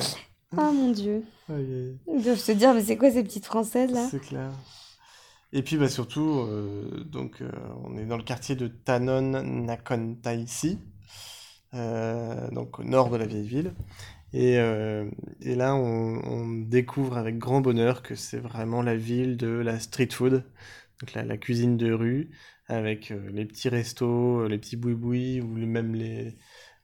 Oh 0.57 0.71
mon 0.71 0.91
dieu. 0.91 1.23
Aïe. 1.49 1.97
Ils 2.15 2.23
doivent 2.23 2.37
se 2.39 2.51
dire 2.51 2.73
mais 2.73 2.83
c'est 2.83 2.97
quoi 2.97 3.11
ces 3.11 3.23
petites 3.23 3.45
françaises 3.45 3.91
là? 3.91 4.07
C'est 4.09 4.19
clair. 4.21 4.51
Et 5.51 5.63
puis 5.63 5.77
bah, 5.77 5.89
surtout, 5.89 6.41
euh, 6.47 7.03
donc, 7.05 7.41
euh, 7.41 7.49
on 7.83 7.97
est 7.97 8.05
dans 8.05 8.17
le 8.17 8.23
quartier 8.23 8.55
de 8.55 8.67
Tanon 8.67 9.33
euh, 9.33 9.65
donc 11.73 12.79
au 12.79 12.83
nord 12.83 13.09
de 13.09 13.17
la 13.17 13.25
vieille 13.25 13.47
ville. 13.47 13.73
Et, 14.31 14.59
euh, 14.59 15.09
et 15.41 15.55
là, 15.55 15.75
on, 15.75 16.47
découvre 16.65 17.17
avec 17.17 17.37
grand 17.39 17.61
bonheur 17.61 18.03
que 18.03 18.15
c'est 18.15 18.37
vraiment 18.37 18.83
la 18.83 18.95
ville 18.95 19.37
de 19.37 19.47
la 19.47 19.79
street 19.79 20.09
food, 20.11 20.43
donc 21.01 21.13
la, 21.15 21.37
cuisine 21.37 21.77
de 21.77 21.91
rue, 21.91 22.29
avec 22.67 23.11
euh, 23.11 23.29
les 23.31 23.45
petits 23.45 23.69
restos, 23.69 24.41
euh, 24.41 24.47
les 24.47 24.59
petits 24.59 24.77
boui-boui, 24.77 25.41
ou 25.41 25.47
même 25.47 25.95
les, 25.95 26.37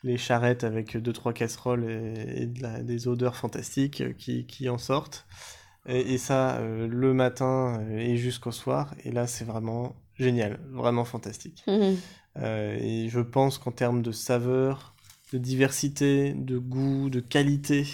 les 0.05 0.17
charrettes 0.17 0.63
avec 0.63 0.95
deux, 0.97 1.13
trois 1.13 1.33
casseroles 1.33 1.89
et, 1.89 2.45
des 2.45 3.07
odeurs 3.07 3.35
fantastiques 3.35 4.01
euh, 4.01 4.13
qui, 4.13 4.45
qui 4.45 4.69
en 4.69 4.77
sortent. 4.77 5.25
Et, 5.87 6.17
ça, 6.17 6.57
euh, 6.57 6.87
le 6.87 7.13
matin 7.13 7.79
euh, 7.79 7.99
et 7.99 8.17
jusqu'au 8.17 8.51
soir. 8.51 8.95
Et 9.03 9.11
là, 9.11 9.27
c'est 9.27 9.45
vraiment 9.45 9.95
génial, 10.15 10.59
vraiment 10.71 11.05
fantastique. 11.05 11.63
Mhm. 11.67 11.97
Euh, 12.37 12.77
et 12.81 13.09
je 13.09 13.19
pense 13.19 13.57
qu'en 13.57 13.71
termes 13.71 14.01
de 14.01 14.11
saveur, 14.11 14.93
de 15.33 15.37
diversité, 15.37 16.33
de 16.33 16.57
goût, 16.57 17.09
de 17.09 17.19
qualité, 17.19 17.87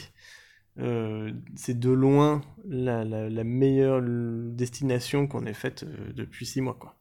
euh, 0.79 1.31
c'est 1.55 1.79
de 1.79 1.89
loin 1.91 2.41
la, 2.67 3.03
la- 3.03 3.29
la 3.29 3.43
meilleure 3.43 4.01
destination 4.03 5.27
qu'on 5.27 5.45
ait 5.45 5.53
faite 5.53 5.83
euh, 5.83 6.13
depuis 6.15 6.45
six 6.45 6.61
mois. 6.61 6.77
Quoi. 6.79 6.95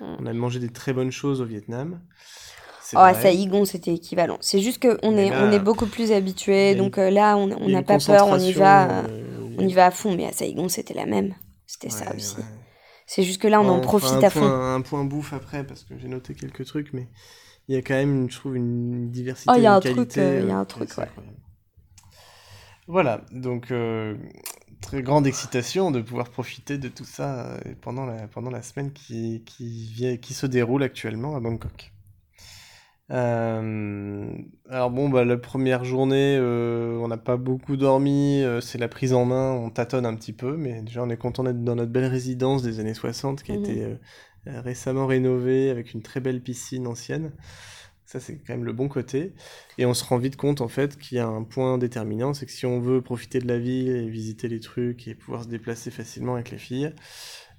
Mm. 0.00 0.16
On 0.20 0.26
a 0.26 0.32
mangé 0.32 0.58
des 0.60 0.68
très 0.70 0.92
bonnes 0.92 1.12
choses 1.12 1.40
au 1.40 1.44
Vietnam. 1.44 2.00
Oh, 2.92 2.98
vrai. 2.98 3.14
ça, 3.14 3.32
Igon, 3.32 3.64
c'était 3.64 3.94
équivalent. 3.94 4.36
C'est 4.40 4.60
juste 4.60 4.80
qu'on 4.82 5.16
est, 5.16 5.30
là, 5.30 5.44
on 5.48 5.52
est 5.52 5.58
beaucoup 5.58 5.86
plus 5.86 6.12
habitué, 6.12 6.74
donc 6.74 6.98
euh, 6.98 7.10
là, 7.10 7.36
on 7.36 7.46
n'a 7.68 7.82
pas 7.82 7.98
peur, 7.98 8.26
on 8.28 8.38
y 8.38 8.52
va, 8.52 9.04
on 9.58 9.66
y 9.66 9.72
va 9.72 9.86
à 9.86 9.90
fond. 9.90 10.14
Mais 10.14 10.26
à 10.26 10.32
Saigon, 10.32 10.68
c'était 10.68 10.94
la 10.94 11.06
même. 11.06 11.34
C'était 11.66 11.90
ça 11.90 12.14
aussi. 12.14 12.36
ouais. 12.36 12.44
C'est 13.06 13.22
juste 13.22 13.40
que 13.40 13.48
là, 13.48 13.60
on 13.60 13.68
en 13.68 13.80
profite 13.80 14.22
à 14.24 14.30
fond. 14.30 14.40
point- 14.40 14.74
un 14.76 14.80
point 14.82 15.04
bouffe 15.04 15.32
après, 15.32 15.64
parce 15.66 15.84
que 15.84 15.98
j'ai 15.98 16.08
noté 16.08 16.34
quelques 16.34 16.64
trucs, 16.64 16.92
mais 16.92 17.08
il 17.68 17.74
y 17.74 17.78
a 17.78 17.82
quand 17.82 17.94
même, 17.94 18.30
je 18.30 18.36
trouve, 18.36 18.56
une 18.56 19.10
diversité, 19.10 19.50
Oh, 19.52 19.54
il 19.56 19.62
y 19.62 19.66
a 19.66 19.74
un 19.74 19.80
truc, 19.80 20.18
euh, 20.18 20.40
il 20.40 20.46
y 20.48 20.50
a 20.50 20.58
un 20.58 20.60
euh, 20.60 20.64
truc, 20.66 20.98
ouais. 20.98 21.08
Voilà, 22.86 23.22
donc 23.32 23.70
euh, 23.70 24.16
très 24.82 25.02
grande 25.02 25.26
excitation 25.26 25.90
de 25.90 26.02
pouvoir 26.02 26.28
profiter 26.30 26.76
de 26.78 26.88
tout 26.88 27.04
ça 27.06 27.58
pendant 27.80 28.04
la, 28.04 28.28
pendant 28.28 28.50
la 28.50 28.62
semaine 28.62 28.92
qui, 28.92 29.42
qui, 29.46 30.18
qui 30.20 30.34
se 30.34 30.46
déroule 30.46 30.82
actuellement 30.82 31.34
à 31.36 31.40
Bangkok. 31.40 31.93
Euh, 33.10 34.32
alors 34.70 34.90
bon, 34.90 35.10
bah, 35.10 35.24
la 35.24 35.36
première 35.36 35.84
journée, 35.84 36.36
euh, 36.40 36.96
on 37.02 37.08
n'a 37.08 37.18
pas 37.18 37.36
beaucoup 37.36 37.76
dormi, 37.76 38.42
euh, 38.42 38.60
c'est 38.62 38.78
la 38.78 38.88
prise 38.88 39.12
en 39.12 39.26
main, 39.26 39.52
on 39.52 39.68
tâtonne 39.70 40.06
un 40.06 40.14
petit 40.14 40.32
peu, 40.32 40.56
mais 40.56 40.80
déjà 40.82 41.02
on 41.02 41.10
est 41.10 41.18
content 41.18 41.44
d'être 41.44 41.62
dans 41.62 41.74
notre 41.76 41.92
belle 41.92 42.06
résidence 42.06 42.62
des 42.62 42.80
années 42.80 42.94
60 42.94 43.42
qui 43.42 43.52
a 43.52 43.54
Mhm. 43.54 43.54
été 43.56 43.84
euh, 43.84 43.96
euh, 44.48 44.60
récemment 44.62 45.06
rénovée 45.06 45.68
avec 45.70 45.92
une 45.92 46.02
très 46.02 46.20
belle 46.20 46.42
piscine 46.42 46.86
ancienne. 46.86 47.32
Ça, 48.06 48.20
c'est 48.20 48.38
quand 48.38 48.52
même 48.54 48.64
le 48.64 48.72
bon 48.74 48.88
côté. 48.88 49.34
Et 49.78 49.86
on 49.86 49.94
se 49.94 50.04
rend 50.04 50.18
vite 50.18 50.36
compte, 50.36 50.60
en 50.60 50.68
fait, 50.68 50.98
qu'il 50.98 51.16
y 51.16 51.20
a 51.20 51.26
un 51.26 51.42
point 51.42 51.78
déterminant, 51.78 52.34
c'est 52.34 52.46
que 52.46 52.52
si 52.52 52.66
on 52.66 52.78
veut 52.80 53.02
profiter 53.02 53.38
de 53.40 53.48
la 53.48 53.58
ville 53.58 53.88
et 53.88 54.08
visiter 54.08 54.46
les 54.48 54.60
trucs 54.60 55.08
et 55.08 55.14
pouvoir 55.14 55.44
se 55.44 55.48
déplacer 55.48 55.90
facilement 55.90 56.34
avec 56.34 56.50
les 56.50 56.58
filles, 56.58 56.92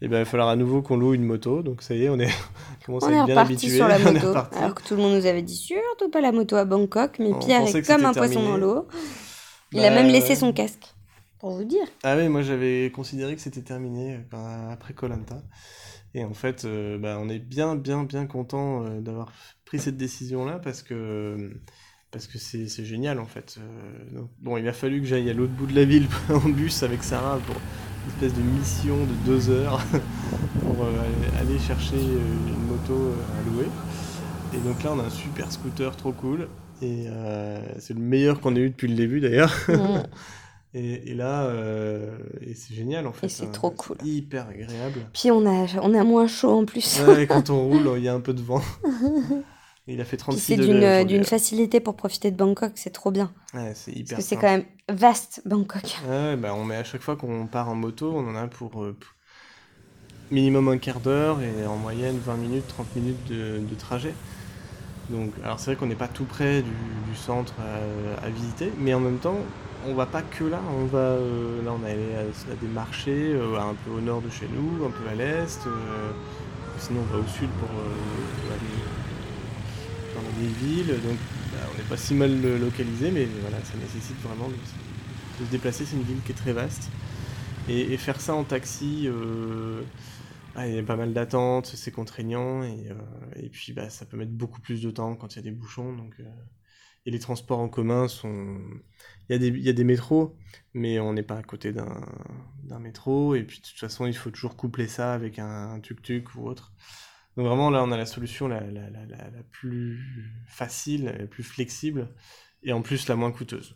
eh 0.02 0.08
ben, 0.08 0.18
il 0.18 0.20
va 0.20 0.26
falloir 0.26 0.50
à 0.50 0.56
nouveau 0.56 0.82
qu'on 0.82 0.98
loue 0.98 1.14
une 1.14 1.24
moto. 1.24 1.62
Donc 1.62 1.82
ça 1.82 1.96
y 1.96 2.04
est, 2.04 2.10
on 2.10 2.20
est 2.20 2.32
commence 2.86 3.04
on 3.04 3.08
à 3.08 3.12
être 3.12 3.26
bien 3.26 3.38
habitué. 3.38 3.70
sur 3.70 3.88
la 3.88 4.00
moto. 4.12 4.34
Alors 4.54 4.76
que 4.76 4.84
tout 4.84 4.96
le 4.96 5.02
monde 5.02 5.14
nous 5.14 5.26
avait 5.26 5.42
dit 5.42 5.56
surtout 5.56 6.10
pas 6.10 6.22
la 6.22 6.32
moto 6.32 6.56
à 6.56 6.66
Bangkok, 6.66 7.20
mais 7.20 7.32
Pierre 7.40 7.64
est 7.64 7.88
comme 7.88 8.06
un 8.06 8.14
poisson 8.14 8.44
dans 8.44 8.58
l'eau. 8.58 8.88
Il 9.72 9.84
a 9.84 9.90
même 9.90 10.08
laissé 10.08 10.36
son 10.36 10.54
casque, 10.54 10.94
pour 11.40 11.52
vous 11.52 11.64
dire. 11.64 11.86
Ah 12.04 12.16
oui, 12.18 12.30
moi 12.30 12.42
j'avais 12.42 12.92
considéré 12.94 13.36
que 13.36 13.42
c'était 13.42 13.62
terminé 13.62 14.20
euh, 14.34 14.72
après 14.72 14.94
Colanta. 14.94 15.42
Et 16.14 16.24
en 16.24 16.34
fait, 16.34 16.64
euh, 16.64 16.98
bah, 16.98 17.18
on 17.20 17.28
est 17.28 17.40
bien, 17.40 17.76
bien, 17.76 18.04
bien 18.04 18.26
content 18.26 18.86
euh, 18.86 19.02
d'avoir 19.02 19.34
pris 19.66 19.80
cette 19.80 19.98
décision-là 19.98 20.60
parce 20.60 20.82
que 20.82 21.60
parce 22.12 22.28
que 22.28 22.38
c'est 22.38 22.86
génial 22.86 23.20
en 23.20 23.26
fait. 23.26 23.60
bon, 24.40 24.56
il 24.56 24.66
a 24.70 24.74
fallu 24.74 25.02
que 25.02 25.08
j'aille 25.08 25.30
à 25.30 25.34
l'autre 25.34 25.52
bout 25.52 25.66
de 25.66 25.76
la 25.76 25.84
ville 25.84 26.08
en 26.30 26.48
bus 26.48 26.84
avec 26.84 27.04
Sarah 27.04 27.40
pour 27.40 27.56
espèce 28.08 28.34
de 28.34 28.42
mission 28.42 28.98
de 28.98 29.14
deux 29.26 29.50
heures 29.50 29.82
pour 30.62 30.86
aller 31.40 31.60
chercher 31.60 31.98
une 31.98 32.68
moto 32.68 33.14
à 33.38 33.50
louer. 33.50 33.68
Et 34.54 34.58
donc 34.58 34.84
là, 34.84 34.92
on 34.94 35.00
a 35.00 35.04
un 35.04 35.10
super 35.10 35.52
scooter 35.52 35.96
trop 35.96 36.12
cool. 36.12 36.48
Et 36.82 37.06
euh, 37.08 37.60
c'est 37.80 37.94
le 37.94 38.00
meilleur 38.00 38.40
qu'on 38.40 38.56
ait 38.56 38.62
eu 38.62 38.70
depuis 38.70 38.88
le 38.88 38.96
début 38.96 39.20
d'ailleurs. 39.20 39.54
Et, 40.78 41.12
et, 41.12 41.14
là, 41.14 41.44
euh, 41.44 42.18
et 42.42 42.54
c'est 42.54 42.74
génial 42.74 43.08
en 43.08 43.14
fait. 43.14 43.28
Et 43.28 43.30
c'est 43.30 43.46
hein. 43.46 43.50
trop 43.54 43.72
cool. 43.72 43.96
Hyper 44.04 44.50
agréable. 44.50 45.00
Puis 45.14 45.32
on 45.32 45.46
a, 45.46 45.68
on 45.82 45.94
a 45.94 46.04
moins 46.04 46.28
chaud 46.28 46.50
en 46.50 46.66
plus. 46.66 47.02
ouais, 47.08 47.28
quand 47.28 47.50
on 47.50 47.70
roule, 47.70 47.94
il 47.96 48.04
y 48.04 48.10
a 48.10 48.14
un 48.14 48.20
peu 48.20 48.34
de 48.34 48.42
vent. 48.42 48.62
Il 49.88 50.02
a 50.02 50.06
fait 50.06 50.18
36 50.18 50.58
degrés. 50.58 50.82
C'est 50.82 51.06
d'une 51.06 51.24
facilité 51.24 51.80
pour 51.80 51.96
profiter 51.96 52.32
de 52.32 52.38
Bangkok, 52.38 52.72
c'est 52.76 52.92
trop 52.92 53.12
bien. 53.12 53.32
Ouais, 53.54 53.74
c'est 53.76 53.92
hyper 53.92 54.18
Parce 54.18 54.24
que 54.24 54.30
c'est 54.30 54.36
quand 54.36 54.52
même 54.52 54.66
vaste 54.90 55.42
Bangkok. 55.46 55.98
Ouais, 56.08 56.36
bah 56.36 56.54
on 56.54 56.64
met 56.64 56.76
à 56.76 56.84
chaque 56.84 57.02
fois 57.02 57.16
qu'on 57.16 57.48
part 57.48 57.70
en 57.70 57.76
moto, 57.76 58.12
on 58.16 58.28
en 58.28 58.36
a 58.36 58.48
pour 58.48 58.84
euh, 58.84 58.98
minimum 60.32 60.68
un 60.70 60.78
quart 60.78 61.00
d'heure 61.00 61.40
et 61.42 61.66
en 61.66 61.78
moyenne 61.78 62.18
20 62.18 62.36
minutes, 62.38 62.68
30 62.68 62.96
minutes 62.96 63.28
de, 63.28 63.60
de 63.60 63.76
trajet. 63.76 64.14
Donc, 65.10 65.32
alors 65.44 65.60
c'est 65.60 65.72
vrai 65.72 65.76
qu'on 65.76 65.86
n'est 65.86 65.96
pas 65.96 66.08
tout 66.08 66.26
près 66.26 66.62
du, 66.62 66.72
centre 67.16 67.54
à, 68.22 68.30
visiter, 68.30 68.72
mais 68.78 68.94
en 68.94 69.00
même 69.00 69.20
temps, 69.20 69.38
on 69.88 69.94
va 69.94 70.06
pas 70.06 70.22
que 70.22 70.44
là. 70.44 70.60
On 70.78 70.86
va, 70.86 70.98
euh, 70.98 71.64
là, 71.64 71.72
on 71.72 71.86
est 71.88 71.92
allé 71.92 72.16
à, 72.16 72.56
des 72.56 72.68
marchés 72.68 73.34
euh, 73.34 73.58
un 73.58 73.74
peu 73.86 73.92
au 73.92 74.02
nord 74.02 74.22
de 74.22 74.30
chez 74.30 74.48
nous, 74.54 74.86
un 74.86 74.90
peu 74.90 75.08
à 75.10 75.16
l'est. 75.16 75.60
Euh, 75.66 76.12
sinon, 76.78 77.02
on 77.10 77.14
va 77.14 77.24
au 77.24 77.28
sud 77.28 77.50
pour 77.60 77.70
aller 77.70 78.84
dans 80.16 80.42
les 80.42 80.48
villes. 80.48 81.00
Donc, 81.04 81.18
bah, 81.52 81.60
on 81.74 81.78
n'est 81.78 81.90
pas 81.90 81.98
si 81.98 82.14
mal 82.14 82.42
localisé, 82.60 83.12
mais 83.12 83.26
voilà, 83.42 83.64
ça 83.64 83.78
nécessite 83.78 84.20
vraiment 84.22 84.50
de, 84.50 84.56
se 85.46 85.52
déplacer. 85.52 85.86
C'est 85.86 85.96
une 85.96 86.04
ville 86.04 86.22
qui 86.26 86.32
est 86.32 86.36
très 86.36 86.54
vaste. 86.54 86.90
Et, 87.68 87.98
faire 87.98 88.22
ça 88.22 88.36
en 88.36 88.44
taxi 88.44 89.10
ah, 90.58 90.68
il 90.68 90.76
y 90.76 90.80
a 90.80 90.84
pas 90.84 90.96
mal 90.96 91.14
d'attentes, 91.14 91.66
c'est 91.68 91.92
contraignant, 91.92 92.64
et, 92.64 92.90
euh, 92.90 92.96
et, 93.36 93.50
puis 93.50 93.74
bah, 93.74 93.90
ça 93.90 94.06
peut 94.06 94.16
mettre 94.16 94.32
beaucoup 94.32 94.62
plus 94.62 94.82
de 94.82 94.90
temps 94.90 95.16
quand 95.16 95.34
il 95.34 95.36
y 95.38 95.40
a 95.40 95.42
des 95.44 95.52
bouchons. 95.52 95.94
Donc, 95.94 96.16
euh, 96.22 96.24
et 97.06 97.12
les 97.12 97.20
transports 97.20 97.60
en 97.60 97.68
commun 97.68 98.08
sont. 98.08 98.62
Des, 99.30 99.48
il 99.48 99.62
y 99.62 99.70
a 99.70 99.74
des 99.74 99.84
métros, 99.84 100.38
mais 100.74 101.00
on 101.00 101.14
n'est 101.14 101.24
pas 101.24 101.38
à 101.38 101.44
côté 101.44 101.74
d'un 101.74 102.80
métro, 102.80 103.36
et 103.36 103.44
puis 103.44 103.60
de 103.60 103.66
toute 103.66 103.78
façon, 103.78 104.06
il 104.06 104.16
faut 104.16 104.32
toujours 104.32 104.56
coupler 104.56 104.88
ça 104.88 105.14
avec 105.14 105.40
un 105.40 105.80
tuk-tuk 105.82 106.36
ou 106.36 106.48
autre. 106.48 106.74
Donc 107.38 107.48
vraiment, 107.48 107.70
là, 107.70 107.84
on 107.84 107.92
a 107.92 107.98
la 107.98 108.06
solution 108.06 108.48
la, 108.48 108.62
la, 108.62 108.90
la, 108.90 109.06
la 109.08 109.44
plus 109.52 110.00
facile, 110.48 111.16
la 111.20 111.28
plus 111.28 111.44
flexible, 111.44 112.10
et 112.64 112.74
en 112.74 112.82
plus 112.82 113.08
la 113.08 113.16
moins 113.16 113.32
coûteuse. 113.32 113.76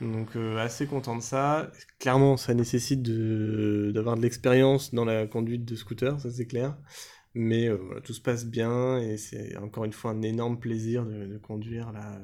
Donc 0.00 0.36
euh, 0.36 0.58
assez 0.58 0.86
content 0.86 1.16
de 1.16 1.22
ça. 1.22 1.70
Clairement, 1.98 2.36
ça 2.36 2.54
nécessite 2.54 3.02
d'avoir 3.02 4.16
de, 4.16 4.22
l'expérience 4.22 4.94
dans 4.94 5.04
la 5.04 5.26
conduite 5.26 5.64
de 5.64 5.74
scooter, 5.74 6.20
ça 6.20 6.30
c'est 6.30 6.46
clair. 6.46 6.76
Mais 7.34 7.68
euh, 7.68 7.76
voilà, 7.76 8.00
tout 8.00 8.14
se 8.14 8.20
passe 8.20 8.46
bien 8.46 8.98
et 8.98 9.16
c'est 9.16 9.56
encore 9.58 9.84
une 9.84 9.92
fois 9.92 10.12
un 10.12 10.22
énorme 10.22 10.58
plaisir 10.58 11.04
de, 11.04 11.38
conduire 11.38 11.92
là. 11.92 12.18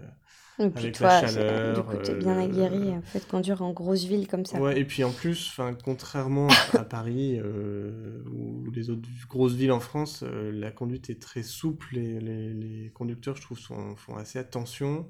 Et 0.58 0.70
puis 0.70 0.84
avec 0.84 0.96
toi, 0.96 1.08
la 1.08 1.26
chaleur. 1.26 1.74
Du 1.74 1.82
coup, 1.82 1.96
t'es 2.02 2.14
bien 2.14 2.36
euh, 2.36 2.44
aguerri 2.44 2.90
en 2.90 3.02
fait 3.02 3.26
conduire 3.26 3.62
en 3.62 3.72
grosse 3.72 4.04
ville 4.04 4.26
comme 4.26 4.46
ça. 4.46 4.60
Ouais, 4.60 4.78
et 4.80 4.84
puis 4.84 5.04
en 5.04 5.12
plus, 5.12 5.60
contrairement 5.84 6.48
à 6.72 6.84
Paris 6.84 7.40
ou 7.40 8.70
les 8.70 8.90
autres 8.90 9.08
grosses 9.28 9.54
villes 9.54 9.72
en 9.72 9.80
France, 9.80 10.22
la 10.22 10.70
conduite 10.70 11.10
est 11.10 11.20
très 11.20 11.42
souple 11.42 11.96
et 11.96 12.20
les, 12.20 12.54
les 12.54 12.90
conducteurs, 12.90 13.36
je 13.36 13.42
trouve, 13.42 13.58
sont, 13.58 13.96
font 13.96 14.16
assez 14.16 14.38
attention 14.38 15.08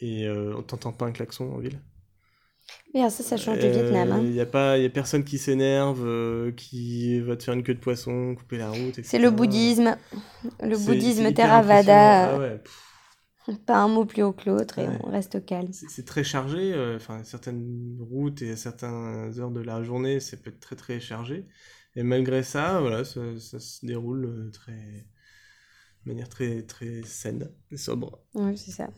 et 0.00 0.26
euh, 0.26 0.54
on 0.56 0.62
t'entend 0.62 0.92
pas 0.92 1.06
un 1.06 1.12
klaxon 1.12 1.52
en 1.52 1.58
ville? 1.58 1.80
Mais 2.94 3.08
ça, 3.08 3.22
ça 3.22 3.36
change 3.36 3.58
du 3.58 3.70
Vietnam. 3.70 4.20
Il 4.22 4.30
n'y 4.30 4.40
a, 4.40 4.46
pas, 4.46 4.78
y 4.78 4.84
a 4.84 4.90
personne 4.90 5.24
qui 5.24 5.38
s'énerve, 5.38 6.04
euh, 6.04 6.50
qui 6.52 7.20
va 7.20 7.36
te 7.36 7.44
faire 7.44 7.54
une 7.54 7.62
queue 7.62 7.74
de 7.74 7.80
poisson, 7.80 8.34
couper 8.34 8.58
la 8.58 8.70
route. 8.70 9.00
C'est 9.02 9.18
le 9.18 9.30
bouddhisme. 9.30 9.96
Le 10.60 10.76
bouddhisme 10.76 11.32
Theravada. 11.32 12.36
Ah 12.36 13.52
pas 13.66 13.78
un 13.78 13.88
mot 13.88 14.04
plus 14.04 14.22
haut 14.22 14.32
que 14.32 14.50
l'autre 14.50 14.78
et 14.78 14.88
on 15.02 15.10
reste 15.10 15.44
calme. 15.44 15.70
C'est 15.72 16.04
très 16.04 16.24
chargé. 16.24 16.72
Euh, 16.72 16.96
enfin, 16.96 17.22
certaines 17.24 17.96
routes 18.00 18.42
et 18.42 18.52
à 18.52 18.56
certaines 18.56 19.32
heures 19.38 19.50
de 19.50 19.60
la 19.60 19.82
journée, 19.82 20.20
ça 20.20 20.36
peut 20.36 20.50
être 20.50 20.60
très 20.60 20.76
très 20.76 21.00
chargé. 21.00 21.46
Et 21.96 22.02
malgré 22.02 22.42
ça, 22.42 22.80
voilà, 22.80 23.04
ça, 23.04 23.20
ça 23.38 23.58
se 23.58 23.84
déroule 23.84 24.50
très, 24.52 24.72
de 26.04 26.10
manière 26.10 26.28
très 26.28 26.62
très 26.62 27.02
saine 27.04 27.50
et 27.70 27.76
sobre. 27.76 28.20
Oui, 28.34 28.56
c'est 28.56 28.70
ça. 28.70 28.90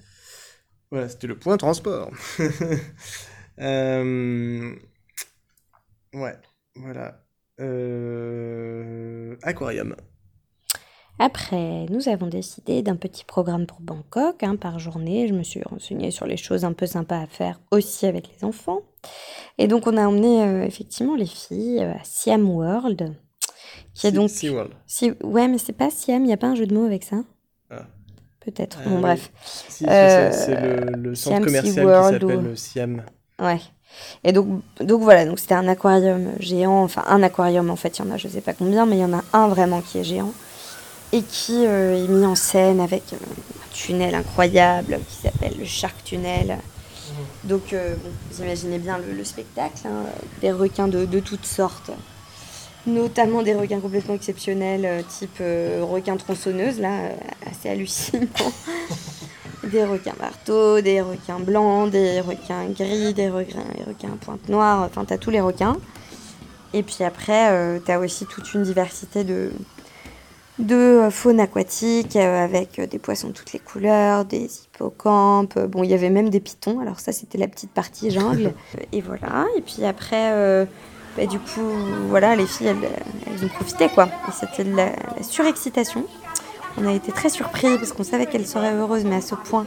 Voilà, 0.91 1.09
c'était 1.09 1.27
le 1.27 1.39
point 1.39 1.57
transport. 1.57 2.11
euh... 3.61 4.75
Ouais, 6.15 6.37
voilà. 6.77 7.21
Euh... 7.61 9.37
Aquarium. 9.43 9.95
Après, 11.19 11.87
nous 11.91 12.09
avons 12.09 12.27
décidé 12.27 12.83
d'un 12.83 12.97
petit 12.97 13.25
programme 13.25 13.67
pour 13.67 13.81
Bangkok 13.81 14.43
hein, 14.43 14.57
par 14.57 14.79
journée. 14.79 15.29
Je 15.29 15.35
me 15.35 15.43
suis 15.43 15.63
renseignée 15.63 16.11
sur 16.11 16.27
les 16.27 16.37
choses 16.37 16.65
un 16.65 16.73
peu 16.73 16.87
sympas 16.87 17.21
à 17.21 17.27
faire 17.27 17.61
aussi 17.71 18.07
avec 18.07 18.29
les 18.35 18.45
enfants. 18.45 18.81
Et 19.59 19.69
donc, 19.69 19.87
on 19.87 19.97
a 19.97 20.07
emmené 20.07 20.43
euh, 20.43 20.65
effectivement 20.65 21.15
les 21.15 21.27
filles 21.27 21.81
à 21.81 21.99
Siam 22.03 22.49
World. 22.51 23.15
Qui 23.95 24.07
est 24.07 24.13
donc... 24.13 24.31
Sea 24.31 24.51
World. 24.51 24.73
Si... 24.87 25.13
Ouais, 25.23 25.49
mais 25.49 25.59
c'est 25.59 25.75
pas 25.75 25.91
Siam, 25.91 26.23
il 26.23 26.27
n'y 26.27 26.33
a 26.33 26.39
pas 26.39 26.49
un 26.49 26.55
jeu 26.55 26.67
de 26.67 26.75
mots 26.75 26.87
avec 26.87 27.05
ça? 27.05 27.23
Ah. 27.71 27.87
Peut-être. 28.41 28.81
Euh, 28.81 28.91
bon, 28.91 29.01
bref. 29.01 29.31
c'est 29.69 29.87
le, 30.97 31.15
centre 31.15 31.45
commercial 31.45 31.87
qui 31.87 32.19
s'appelle 32.19 32.57
Siam. 32.57 33.05
Ouais. 33.41 33.61
Et 34.25 34.33
donc, 34.33 34.63
donc 34.81 35.03
voilà, 35.03 35.27
donc 35.27 35.39
c'était 35.39 35.55
un 35.55 35.69
aquarium 35.69 36.33
géant, 36.41 36.83
enfin 36.83 37.05
un 37.07 37.23
aquarium 37.23 37.69
en 37.71 37.77
fait, 37.77 37.99
il 37.99 38.05
y 38.05 38.09
en 38.09 38.11
a 38.11 38.17
je 38.17 38.29
sais 38.29 38.41
pas 38.41 38.55
combien, 38.55 38.87
mais 38.87 38.97
il 38.97 39.01
y 39.01 39.05
en 39.05 39.13
a 39.13 39.23
un 39.35 39.49
vraiment 39.49 39.83
qui 39.83 39.99
est 39.99 40.05
géant 40.05 40.33
et 41.13 41.23
qui 41.23 41.67
euh, 41.67 42.03
est 42.03 42.09
mis 42.09 42.25
en 42.25 42.35
scène 42.35 42.81
avec 42.81 43.03
un 43.13 43.75
tunnel 43.75 44.15
incroyable 44.15 44.99
qui 45.09 45.17
s'appelle 45.17 45.55
le 45.59 45.67
Shark 45.67 46.03
Tunnel. 46.05 46.57
Mhm. 46.57 47.51
Donc 47.51 47.75
vous 48.31 48.43
imaginez 48.43 48.79
bien 48.79 48.99
le, 48.99 49.25
spectacle, 49.25 49.87
hein, 49.87 50.05
des 50.41 50.53
requins 50.53 50.89
de, 50.89 51.05
de 51.05 51.21
toutes 51.21 51.45
sortes 51.45 51.91
notamment 52.87 53.43
des 53.43 53.55
requins 53.55 53.81
complètement 53.81 54.15
exceptionnels, 54.15 54.85
euh, 54.85 55.03
type 55.03 55.39
euh, 55.41 55.85
requin 55.85 56.17
tronçonneuse, 56.17 56.81
là, 56.81 56.91
euh, 56.91 57.11
assez 57.51 57.69
hallucinant. 57.69 58.27
des 59.65 59.85
requins 59.85 60.15
marteaux, 60.21 60.81
des 60.81 61.01
requins 61.01 61.39
blancs, 61.39 61.91
des 61.91 62.21
requins 62.21 62.67
gris, 62.67 63.15
des 63.15 63.29
requins, 63.29 63.65
des 63.77 63.85
requins 63.85 64.17
pointe 64.21 64.49
noire, 64.49 64.83
enfin, 64.83 65.05
t'as 65.05 65.19
tous 65.19 65.31
les 65.31 65.41
requins. 65.41 65.77
Et 66.75 66.83
puis 66.83 67.05
après, 67.05 67.81
t'as 67.85 67.99
aussi 67.99 68.25
toute 68.25 68.55
une 68.55 68.63
diversité 68.63 69.25
de, 69.25 69.53
de 70.59 71.09
faune 71.11 71.39
aquatique 71.39 72.17
avec 72.17 72.81
des 72.81 72.99
poissons 72.99 73.29
de 73.29 73.33
toutes 73.35 73.53
les 73.53 73.59
couleurs, 73.59 74.25
des 74.25 74.49
hippocampes. 74.65 75.59
Bon, 75.59 75.85
il 75.85 75.91
y 75.91 75.95
avait 75.95 76.09
même 76.09 76.31
des 76.31 76.41
pitons, 76.41 76.81
alors 76.81 76.99
ça, 76.99 77.13
c'était 77.13 77.37
la 77.37 77.47
petite 77.47 77.73
partie 77.73 78.11
jungle. 78.11 78.55
Et 78.93 79.03
voilà. 79.03 79.47
Et 79.57 79.61
puis 79.61 79.85
après 79.85 80.67
bah, 81.17 81.27
du 81.27 81.39
coup, 81.39 81.61
voilà, 82.09 82.35
les 82.35 82.47
filles, 82.47 82.69
elles, 82.69 83.45
ont 83.45 83.49
profité, 83.49 83.89
quoi. 83.89 84.07
Et 84.07 84.33
c'était 84.33 84.65
de 84.65 84.75
la, 84.75 84.93
surexcitation. 85.23 86.07
On 86.79 86.87
a 86.87 86.93
été 86.93 87.13
très 87.13 87.29
surpris 87.29 87.77
parce 87.79 87.93
qu'on 87.93 88.05
savait 88.05 88.27
qu'elles 88.27 88.47
seraient 88.47 88.75
heureuses, 88.75 89.05
mais 89.05 89.17
à 89.17 89.21
ce 89.21 89.35
point. 89.35 89.67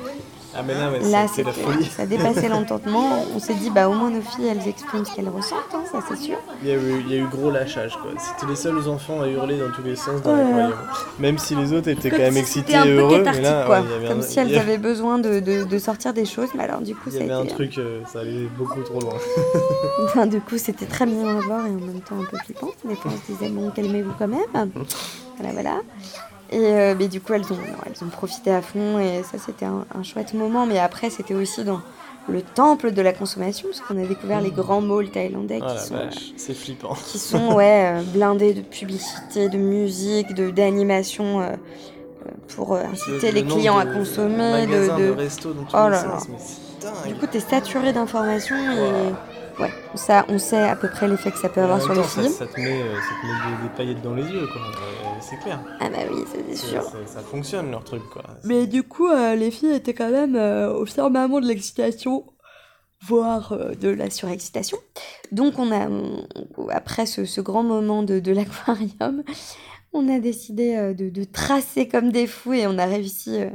Ah 0.57 0.63
mais 0.65 0.73
là, 0.73 0.89
là 1.11 1.27
c'est 1.27 1.43
la 1.43 1.51
folie. 1.51 1.83
Ça 1.85 2.05
dépassait 2.05 2.47
l'entendement. 2.47 3.25
On 3.35 3.39
s'est 3.39 3.55
dit, 3.55 3.69
bah 3.69 3.89
au 3.89 3.93
moins 3.93 4.09
nos 4.09 4.21
filles, 4.21 4.47
elles 4.47 4.67
expriment 4.67 5.03
ce 5.03 5.13
qu'elles 5.13 5.27
ressentent, 5.27 5.73
hein, 5.73 5.83
ça 5.91 5.99
c'est 6.07 6.15
sûr. 6.15 6.37
Il 6.63 6.69
y, 6.69 6.71
a 6.71 6.75
eu, 6.75 7.03
il 7.05 7.11
y, 7.11 7.15
a 7.15 7.17
eu, 7.17 7.27
gros 7.27 7.51
lâchage, 7.51 7.97
quoi. 8.01 8.11
C'était 8.17 8.49
les 8.49 8.55
seuls 8.55 8.87
enfants 8.87 9.21
à 9.21 9.27
hurler 9.27 9.57
dans 9.57 9.69
tous 9.71 9.83
les 9.83 9.97
sens 9.97 10.21
dans 10.21 10.33
l'aquarium. 10.33 10.73
Même 11.19 11.37
si 11.37 11.55
les 11.55 11.73
autres 11.73 11.89
étaient 11.89 12.09
quand 12.09 12.19
même 12.19 12.37
excités 12.37 12.73
et 12.73 12.89
heureux. 12.89 13.21
Mais 13.25 13.41
là, 13.41 13.65
quoi. 13.65 13.83
Comme 14.07 14.21
si 14.21 14.39
elles 14.39 14.57
avaient 14.57 14.77
besoin 14.77 15.19
de, 15.19 15.41
de, 15.41 15.65
de, 15.65 15.77
sortir 15.77 16.13
des 16.13 16.25
choses. 16.25 16.49
Mais 16.55 16.63
alors 16.63 16.79
du 16.79 16.95
coup, 16.95 17.09
Il 17.11 17.19
y 17.19 17.23
avait 17.23 17.31
un 17.33 17.45
truc, 17.45 17.77
euh, 17.77 18.01
ça 18.07 18.19
allait 18.19 18.47
beaucoup 18.57 18.81
trop 18.81 19.01
loin. 19.01 19.15
enfin, 20.05 20.25
du 20.25 20.39
coup, 20.39 20.57
c'était 20.57 20.85
très 20.85 21.05
bien 21.05 21.37
à 21.37 21.41
voir 21.41 21.65
et 21.65 21.69
en 21.69 21.73
même 21.73 21.99
temps 21.99 22.15
un 22.21 22.25
peu 22.25 22.37
flippant. 22.37 22.71
Mais 22.85 22.95
on 23.03 23.09
se 23.09 23.33
disait, 23.33 23.49
bon, 23.49 23.71
calmez-vous 23.71 24.13
quand 24.17 24.29
même. 24.29 24.71
Voilà, 25.37 25.51
voilà. 25.51 25.81
Et 26.55 26.59
euh, 26.73 26.95
mais 26.97 27.07
du 27.09 27.19
coup, 27.19 27.33
elles 27.33 27.43
ont, 27.51 27.57
elles 27.85 28.03
ont 28.03 28.09
profité 28.09 28.49
à 28.51 28.61
fond 28.61 28.97
et 28.99 29.23
ça, 29.23 29.37
c'était 29.43 29.65
un, 29.65 29.85
un 29.93 30.03
chouette 30.03 30.33
moment. 30.33 30.65
Mais 30.65 30.79
après, 30.79 31.09
c'était 31.09 31.33
aussi 31.33 31.63
dans 31.63 31.81
le 32.29 32.41
temple 32.41 32.91
de 32.91 33.01
la 33.01 33.13
consommation, 33.13 33.67
parce 33.69 33.81
qu'on 33.81 34.01
a 34.03 34.07
découvert 34.07 34.41
les 34.41 34.51
grands 34.51 34.81
malls 34.81 35.09
thaïlandais 35.11 35.59
Oh 35.61 35.65
qui 35.67 35.85
sont, 36.39 36.53
flippant. 36.53 36.93
qui 37.05 37.19
sont 37.19 37.53
ouais, 37.53 37.93
euh, 37.99 38.01
blindés 38.03 38.53
de 38.53 38.61
publicité, 38.61 39.49
de 39.49 39.57
musique, 39.57 40.33
de 40.33 40.49
d'animation 40.49 41.41
euh, 41.41 41.49
pour 42.55 42.75
inciter 42.77 43.31
les 43.31 43.43
clients 43.43 43.77
à 43.77 43.85
consommer. 43.85 44.65
De, 44.65 44.71
de- 44.97 45.07
de 45.07 45.11
restos 45.11 45.53
dans 45.53 45.63
tous 45.63 45.75
Oh 45.75 45.89
là 45.89 46.01
sens, 46.01 46.27
là. 46.29 46.35
mais. 47.05 47.11
Du 47.13 47.15
coup, 47.19 47.27
t'es 47.27 47.39
saturé 47.39 47.93
d'informations 47.93 48.55
et 48.55 49.11
ouais, 49.59 49.71
ça, 49.95 50.25
on 50.29 50.37
sait 50.37 50.61
à 50.63 50.75
peu 50.75 50.87
près 50.89 51.07
l'effet 51.07 51.31
que 51.31 51.37
ça 51.37 51.49
peut 51.49 51.61
avoir 51.61 51.81
sur 51.81 51.93
le 51.93 52.01
temps, 52.01 52.07
ça, 52.07 52.21
film. 52.21 52.33
ça 52.33 52.45
te 52.47 52.59
met, 52.59 52.81
euh, 52.81 52.95
ça 52.95 53.09
te 53.21 53.25
met 53.25 53.57
des, 53.57 53.63
des 53.69 53.75
paillettes 53.75 54.01
dans 54.01 54.13
les 54.15 54.23
yeux, 54.23 54.47
quoi. 54.47 54.61
Euh, 54.61 55.17
c'est 55.21 55.37
clair. 55.37 55.59
Ah 55.79 55.89
bah 55.89 55.97
oui, 56.11 56.23
c'est 56.31 56.55
sûr. 56.55 56.83
ça 57.05 57.19
fonctionne 57.21 57.71
leur 57.71 57.83
truc, 57.83 58.03
quoi. 58.11 58.23
Mais 58.43 58.67
du 58.67 58.83
coup, 58.83 59.07
euh, 59.07 59.35
les 59.35 59.51
filles 59.51 59.73
étaient 59.73 59.93
quand 59.93 60.09
même 60.11 60.35
euh, 60.35 60.71
au 60.73 60.85
firmament 60.85 61.39
de 61.39 61.47
l'excitation, 61.47 62.25
voire 63.01 63.51
euh, 63.53 63.73
de 63.75 63.89
la 63.89 64.09
surexcitation. 64.09 64.77
Donc, 65.31 65.59
on 65.59 65.71
a, 65.71 65.87
on- 65.89 66.27
après 66.69 67.05
ce, 67.05 67.25
ce 67.25 67.41
grand 67.41 67.63
moment 67.63 68.03
de, 68.03 68.19
de 68.19 68.31
l'aquarium, 68.31 69.23
on 69.93 70.07
a 70.13 70.19
décidé 70.19 70.75
euh, 70.75 70.93
de, 70.93 71.09
de 71.09 71.23
tracer 71.23 71.87
comme 71.87 72.11
des 72.11 72.27
fous 72.27 72.53
et 72.53 72.67
on 72.67 72.77
a 72.77 72.85
réussi 72.85 73.39
euh, 73.41 73.49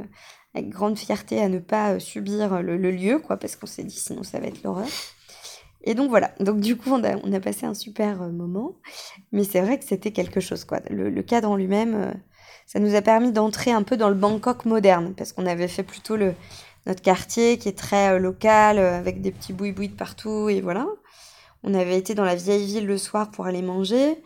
avec 0.53 0.69
grande 0.69 0.97
fierté 0.97 1.41
à 1.41 1.47
ne 1.49 1.59
pas 1.59 1.99
subir 1.99 2.61
le, 2.61 2.75
le 2.77 2.91
lieu, 2.91 3.19
quoi, 3.19 3.37
parce 3.37 3.55
qu'on 3.55 3.67
s'est 3.67 3.83
dit 3.83 3.95
sinon 3.97 4.23
ça 4.23 4.39
va 4.39 4.47
être 4.47 4.63
l'horreur. 4.63 4.87
Et 5.83 5.95
donc 5.95 6.09
voilà, 6.09 6.31
donc 6.39 6.59
du 6.59 6.77
coup 6.77 6.91
on 6.91 7.03
a, 7.03 7.15
a 7.15 7.39
passé 7.39 7.65
un 7.65 7.73
super 7.73 8.21
euh, 8.21 8.29
moment, 8.29 8.73
mais 9.31 9.43
c'est 9.43 9.61
vrai 9.61 9.79
que 9.79 9.85
c'était 9.85 10.11
quelque 10.11 10.39
chose, 10.39 10.63
quoi. 10.63 10.79
Le, 10.89 11.09
le 11.09 11.23
cadre 11.23 11.49
en 11.49 11.55
lui-même, 11.55 11.95
euh, 11.95 12.11
ça 12.67 12.79
nous 12.79 12.93
a 12.95 13.01
permis 13.01 13.31
d'entrer 13.31 13.71
un 13.71 13.83
peu 13.83 13.97
dans 13.97 14.09
le 14.09 14.15
Bangkok 14.15 14.65
moderne, 14.65 15.13
parce 15.15 15.33
qu'on 15.33 15.45
avait 15.45 15.67
fait 15.67 15.83
plutôt 15.83 16.17
le, 16.17 16.35
notre 16.85 17.01
quartier 17.01 17.57
qui 17.57 17.67
est 17.67 17.77
très 17.77 18.13
euh, 18.13 18.19
local, 18.19 18.77
avec 18.77 19.21
des 19.21 19.31
petits 19.31 19.53
boui-boui 19.53 19.89
de 19.89 19.95
partout, 19.95 20.49
et 20.49 20.61
voilà. 20.61 20.87
On 21.63 21.73
avait 21.73 21.97
été 21.97 22.15
dans 22.15 22.25
la 22.25 22.35
vieille 22.35 22.65
ville 22.65 22.87
le 22.87 22.97
soir 22.97 23.29
pour 23.31 23.45
aller 23.45 23.61
manger. 23.61 24.17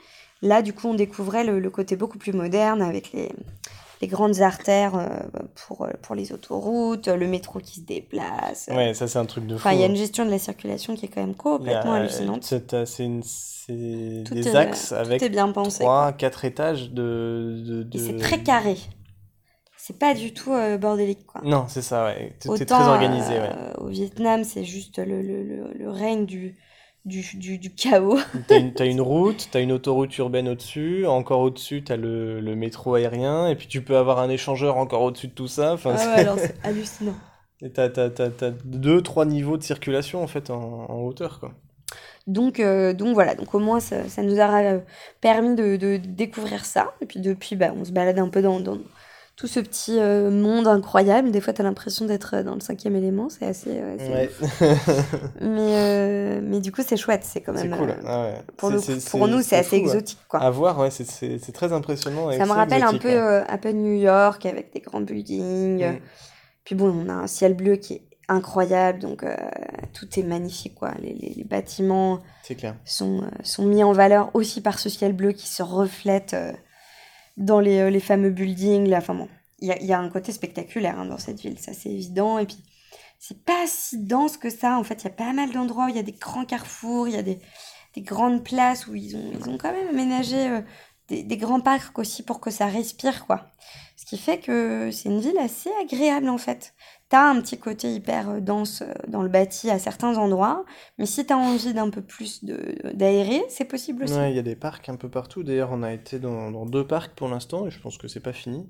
Là, 0.42 0.62
du 0.62 0.74
coup, 0.74 0.88
on 0.88 0.94
découvrait 0.94 1.44
le 1.44 1.70
côté 1.70 1.98
beaucoup 1.98 2.18
plus 2.18 2.32
moderne, 2.32 2.82
avec 2.82 3.12
les, 3.12 3.30
les 4.06 4.08
grandes 4.08 4.42
artères 4.42 4.96
euh, 4.96 5.08
pour, 5.56 5.82
euh, 5.86 5.90
pour 6.04 6.14
les 6.14 6.32
autoroutes, 6.32 7.08
le 7.08 7.28
métro 7.28 7.58
qui 7.60 7.80
se 7.80 7.86
déplace. 7.86 8.70
Ouais, 8.72 8.94
ça, 8.94 9.08
c'est 9.08 9.18
un 9.18 9.26
truc 9.26 9.48
de 9.48 9.56
fou. 9.56 9.62
Enfin, 9.68 9.74
il 9.74 9.80
y 9.80 9.84
a 9.84 9.88
hein. 9.88 9.90
une 9.90 9.96
gestion 9.96 10.26
de 10.26 10.30
la 10.30 10.38
circulation 10.38 10.96
qui 10.96 11.06
est 11.06 11.10
quand 11.10 11.22
même 11.22 11.34
complètement 11.36 11.94
a- 11.94 11.98
hallucinante. 11.98 12.44
c'est- 12.44 13.04
une- 13.04 13.24
des 13.68 14.48
est- 14.48 14.56
axes 14.56 14.92
avec 14.92 15.24
est 15.24 15.30
bien 15.30 15.52
pensé. 15.52 15.80
3, 15.80 16.14
4 16.14 16.46
étages 16.46 16.92
de. 16.92 17.84
de, 17.84 17.98
c'est 17.98 18.18
très 18.18 18.44
carré. 18.44 18.76
C'est 19.76 19.98
pas 19.98 20.14
du 20.14 20.34
tout 20.34 20.52
euh, 20.54 20.78
bordélique, 20.78 21.26
quoi. 21.26 21.42
Non, 21.44 21.66
c'est 21.68 21.82
ça, 21.82 22.06
ouais. 22.06 22.34
Tout 22.44 22.56
est 22.56 22.66
très 22.66 22.88
organisé, 22.88 23.34
ouais. 23.34 23.50
euh, 23.56 23.74
au 23.80 23.88
Vietnam, 23.88 24.44
c'est 24.44 24.64
juste 24.64 25.00
le, 25.00 25.22
le, 25.24 25.44
le, 25.44 25.74
le 25.74 25.90
règne 25.90 26.26
du, 26.28 26.56
du, 27.06 27.24
du, 27.38 27.58
du 27.58 27.74
chaos. 27.74 28.20
T'as 28.48 28.86
une, 28.86 29.02
route, 29.02 29.48
t'as 29.52 29.62
une 29.62 29.72
autoroute 29.72 30.18
urbaine 30.18 30.50
au-dessus, 30.50 31.06
encore 31.06 31.40
au-dessus, 31.42 31.84
t'as 31.84 31.96
le, 31.96 32.40
le 32.42 32.56
métro 32.56 32.96
aérien, 32.96 33.48
et 33.48 33.56
puis 33.56 33.68
tu 33.68 33.82
peux 33.84 33.98
avoir 33.98 34.20
un 34.20 34.30
échangeur 34.30 34.78
encore 34.78 35.02
au-dessus 35.04 35.28
de 35.30 35.34
tout 35.34 35.48
ça. 35.48 35.74
Enfin, 35.74 35.96
Ah 35.96 35.98
c'est- 35.98 36.08
ouais, 36.08 36.14
alors 36.20 36.38
c'est 36.40 36.56
hallucinant. 36.64 37.20
Et 37.62 37.70
t'as, 37.72 37.90
t'as, 37.90 38.10
t'as, 38.10 38.30
t'as 38.30 38.52
deux, 38.52 39.02
trois 39.02 39.26
niveaux 39.26 39.58
de 39.58 39.64
circulation 39.64 40.24
en 40.24 40.28
fait 40.28 40.50
en, 40.50 40.86
en 40.90 41.02
hauteur, 41.02 41.40
quoi. 41.42 41.54
Donc, 42.28 42.60
euh, 42.60 42.94
donc 42.94 43.14
voilà, 43.14 43.36
donc 43.36 43.54
au 43.54 43.60
moins 43.60 43.80
ça, 43.80 44.08
ça 44.10 44.24
nous 44.24 44.40
a 44.40 44.62
euh, 44.64 44.80
permis 45.22 45.56
de, 45.56 45.76
de 45.78 45.98
découvrir 45.98 46.66
ça. 46.66 46.94
Et 47.02 47.06
puis 47.06 47.20
depuis, 47.20 47.56
bah, 47.56 47.72
on 47.76 47.86
se 47.86 47.92
balade 47.92 48.18
un 48.20 48.30
peu 48.30 48.42
dans, 48.42 48.60
dans 48.60 48.78
tout 49.36 49.48
ce 49.48 49.60
petit 49.60 50.00
euh, 50.00 50.32
monde 50.32 50.66
incroyable. 50.68 51.32
Des 51.32 51.42
fois, 51.42 51.52
tu 51.54 51.62
as 51.62 51.64
l'impression 51.66 52.06
d'être 52.06 52.42
dans 52.42 52.54
le 52.56 52.62
cinquième 52.62 52.96
élément, 52.96 53.28
c'est 53.30 53.46
assez... 53.46 53.72
euh, 53.74 53.98
Ouais. 53.98 54.30
Mais, 55.42 55.76
euh, 55.76 56.42
mais 56.44 56.60
du 56.62 56.72
coup, 56.72 56.82
c'est 56.88 56.98
chouette, 56.98 57.24
c'est 57.24 57.42
quand 57.42 57.54
c'est 57.56 57.68
même... 57.68 57.78
cool. 57.78 57.90
euh, 57.90 57.96
Ah 58.06 58.22
ouais. 58.24 58.34
pour, 58.58 58.70
C'est- 58.70 58.76
le 58.76 58.82
c'est- 59.00 59.12
coup, 59.12 59.18
pour 59.18 59.28
nous, 59.28 59.42
c'est 59.42 59.58
assez 59.58 59.78
fou, 59.80 59.86
exotique, 59.86 60.20
quoi. 60.28 60.40
À 60.42 60.50
voir, 60.50 60.80
ouais, 60.80 60.90
c'est, 60.90 61.06
très 61.54 61.74
impressionnant. 61.74 62.32
Ça 62.32 62.46
me 62.46 62.52
rappelle 62.52 62.84
un 62.84 62.98
peu, 62.98 63.10
euh, 63.12 63.44
un 63.48 63.58
peu 63.58 63.72
New 63.72 63.94
York 64.00 64.46
avec 64.46 64.74
des 64.74 64.80
grands 64.80 65.02
buildings. 65.02 65.84
euh, 65.84 65.92
Mm. 65.94 66.00
Puis 66.64 66.74
bon, 66.76 66.90
on 67.06 67.10
a 67.10 67.14
un 67.14 67.28
ciel 67.28 67.54
bleu 67.54 67.76
qui 67.76 67.94
est 67.94 68.02
incroyable, 68.28 68.98
donc 69.00 69.24
euh, 69.24 69.36
tout 69.94 70.08
est 70.20 70.24
magnifique, 70.24 70.74
quoi. 70.74 70.92
Les, 71.00 71.14
les- 71.14 71.34
les 71.38 71.44
bâtiments 71.44 72.22
clair. 72.58 72.76
sont, 72.84 73.22
euh, 73.22 73.28
sont 73.44 73.66
mis 73.66 73.84
en 73.84 73.92
valeur 73.92 74.32
aussi 74.34 74.62
par 74.62 74.80
ce 74.80 74.90
ciel 74.90 75.14
bleu 75.14 75.32
qui 75.34 75.48
se 75.48 75.62
reflète 75.62 76.34
euh, 76.34 76.52
dans 77.38 77.60
les, 77.60 77.80
euh, 77.80 77.90
les 77.90 78.00
fameux 78.00 78.30
buildings. 78.30 78.88
Là. 78.88 78.98
Enfin 78.98 79.16
bon, 79.16 79.30
il 79.60 79.68
y 79.68 79.72
a, 79.72 79.82
y 79.82 79.94
a 79.94 80.00
un 80.00 80.10
côté 80.10 80.32
spectaculaire 80.32 81.00
hein, 81.00 81.06
dans 81.06 81.18
cette 81.18 81.40
ville, 81.40 81.60
ça 81.60 81.74
c'est 81.74 81.90
évident. 81.90 82.40
Et 82.40 82.46
puis, 82.46 82.64
c'est 83.20 83.44
pas 83.44 83.66
si 83.68 83.98
dense 83.98 84.38
que 84.38 84.50
ça. 84.50 84.78
En 84.78 84.84
fait, 84.84 85.04
il 85.04 85.06
y 85.06 85.08
a 85.08 85.14
pas 85.14 85.34
mal 85.34 85.52
d'endroits 85.52 85.86
où 85.86 85.90
il 85.90 85.96
y 85.96 86.00
a 86.00 86.04
des 86.04 86.12
grands 86.12 86.46
carrefours, 86.46 87.08
il 87.08 87.16
y 87.16 87.18
a 87.18 87.24
des, 87.24 87.40
des 87.96 88.02
grandes 88.02 88.44
places 88.44 88.88
où 88.88 88.96
ils 88.96 89.16
ont, 89.16 89.32
ils 89.34 89.50
ont 89.50 89.58
quand 89.58 89.72
même 89.72 89.90
aménagé 89.90 90.50
euh, 90.50 90.62
des, 91.08 91.24
des 91.24 91.38
grands 91.38 91.62
parcs 91.62 91.98
aussi 92.00 92.24
pour 92.24 92.40
que 92.40 92.52
ça 92.52 92.66
respire, 92.68 93.26
quoi. 93.26 93.48
Ce 93.98 94.06
qui 94.06 94.18
fait 94.18 94.40
que 94.40 94.90
c'est 94.92 95.10
une 95.10 95.20
ville 95.20 95.38
assez 95.38 95.70
agréable, 95.82 96.30
en 96.30 96.38
fait. 96.38 96.74
T'as 97.08 97.30
un 97.30 97.40
petit 97.40 97.60
côté 97.60 97.94
hyper 97.94 98.30
euh, 98.30 98.40
dense 98.40 98.82
euh, 98.82 98.92
dans 99.08 99.22
le 99.22 99.30
bâti 99.30 99.70
à 99.70 99.78
certains 99.80 100.18
endroits, 100.18 100.66
mais 100.98 101.06
si 101.06 101.26
t'as 101.26 101.36
envie 101.36 101.74
d'un 101.74 101.90
peu 101.90 102.02
plus 102.02 102.44
d'aérer, 102.44 103.44
c'est 103.50 103.66
possible 103.66 104.04
aussi. 104.04 104.14
Ouais, 104.14 104.32
il 104.32 104.36
y 104.36 104.40
a 104.40 104.44
des 104.44 104.56
parcs 104.56 104.90
un 104.90 104.96
peu 104.96 105.10
partout. 105.10 105.44
D'ailleurs, 105.44 105.70
on 105.72 105.84
a 105.84 105.94
été 105.94 106.20
dans, 106.20 106.52
dans 106.52 106.66
deux 106.66 106.86
parcs 106.86 107.14
pour 107.16 107.28
l'instant, 107.28 107.68
et 107.68 107.72
je 107.72 107.80
pense 107.80 107.98
que 107.98 108.08
c'est 108.08 108.20
pas 108.20 108.34
fini. 108.34 108.68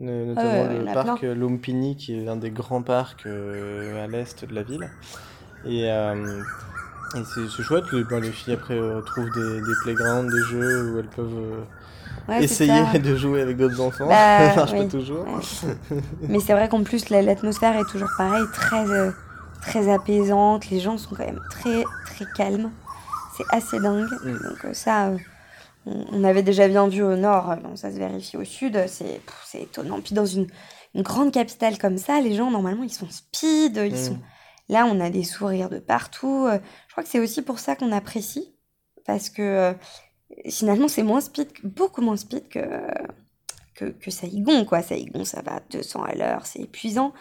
Notamment 0.00 0.72
le 0.78 0.84
parc 0.84 1.20
plein. 1.20 1.28
euh, 1.28 1.34
Lumpini, 1.34 1.96
qui 1.96 2.14
est 2.14 2.24
l'un 2.24 2.36
des 2.36 2.50
grands 2.52 2.82
parcs 2.84 3.26
euh, 3.26 4.02
à 4.04 4.06
l'est 4.06 4.44
de 4.44 4.54
la 4.54 4.62
ville. 4.62 4.88
Et, 5.66 5.90
euh, 5.90 6.40
et 7.16 7.22
c'est 7.24 7.62
chouette, 7.62 7.84
les, 7.92 8.04
ben, 8.04 8.20
les 8.20 8.30
filles 8.30 8.54
après 8.54 8.74
euh, 8.74 8.96
retrouvent 8.96 9.30
des, 9.30 9.60
des 9.60 9.72
playgrounds, 9.82 10.30
des 10.30 10.42
jeux 10.50 10.92
où 10.92 10.98
elles 10.98 11.08
peuvent 11.08 11.38
euh, 11.38 11.60
Ouais, 12.28 12.44
essayer 12.44 12.98
de 12.98 13.16
jouer 13.16 13.40
avec 13.40 13.56
d'autres 13.56 13.80
enfants. 13.80 14.06
Bah, 14.08 14.50
ça 14.54 14.56
marche 14.56 14.72
oui. 14.72 14.84
pas 14.84 14.90
toujours. 14.90 15.24
Ouais. 15.26 15.98
Mais 16.28 16.40
c'est 16.40 16.52
vrai 16.52 16.68
qu'en 16.68 16.82
plus, 16.82 17.08
la- 17.08 17.22
l'atmosphère 17.22 17.74
est 17.76 17.88
toujours 17.90 18.10
pareil, 18.18 18.44
très, 18.52 18.86
euh, 18.90 19.10
très 19.62 19.90
apaisante. 19.92 20.68
Les 20.68 20.80
gens 20.80 20.98
sont 20.98 21.14
quand 21.14 21.24
même 21.24 21.40
très, 21.50 21.84
très 22.06 22.26
calmes. 22.36 22.70
C'est 23.36 23.44
assez 23.50 23.80
dingue. 23.80 24.10
Mm. 24.24 24.32
Donc, 24.32 24.74
ça, 24.74 25.12
on, 25.86 26.04
on 26.12 26.24
avait 26.24 26.42
déjà 26.42 26.68
bien 26.68 26.86
vu 26.88 27.02
au 27.02 27.16
nord, 27.16 27.56
bon, 27.62 27.76
ça 27.76 27.90
se 27.90 27.96
vérifie 27.96 28.36
au 28.36 28.44
sud. 28.44 28.78
C'est 28.88 29.22
étonnant. 29.62 30.00
Puis 30.00 30.14
dans 30.14 30.26
une, 30.26 30.48
une 30.94 31.02
grande 31.02 31.32
capitale 31.32 31.78
comme 31.78 31.96
ça, 31.96 32.20
les 32.20 32.34
gens, 32.34 32.50
normalement, 32.50 32.82
ils 32.82 32.92
sont 32.92 33.08
speed. 33.08 33.76
Ils 33.76 33.94
Mm. 33.94 33.96
sont... 33.96 34.18
Là, 34.68 34.86
on 34.86 35.00
a 35.00 35.10
des 35.10 35.24
sourires 35.24 35.70
de 35.70 35.78
partout. 35.78 36.46
Euh, 36.46 36.58
Je 36.88 36.92
crois 36.92 37.02
que 37.02 37.08
c'est 37.08 37.20
aussi 37.20 37.42
pour 37.42 37.58
ça 37.58 37.76
qu'on 37.76 37.92
apprécie. 37.92 38.54
Parce 39.06 39.30
que 39.30 39.42
euh, 39.42 39.72
finalement, 40.48 40.88
c'est 40.88 41.02
moins 41.02 41.20
speed, 41.20 41.48
beaucoup 41.64 42.02
moins 42.02 42.16
speed 42.16 42.48
que, 42.48 42.60
que, 43.74 43.86
que 43.86 44.10
Saïgon, 44.10 44.64
quoi. 44.64 44.82
Saïgon, 44.82 45.24
ça 45.24 45.40
va 45.42 45.56
à 45.56 45.60
200 45.70 46.02
à 46.02 46.14
l'heure, 46.14 46.44
c'est 46.46 46.60
épuisant. 46.60 47.14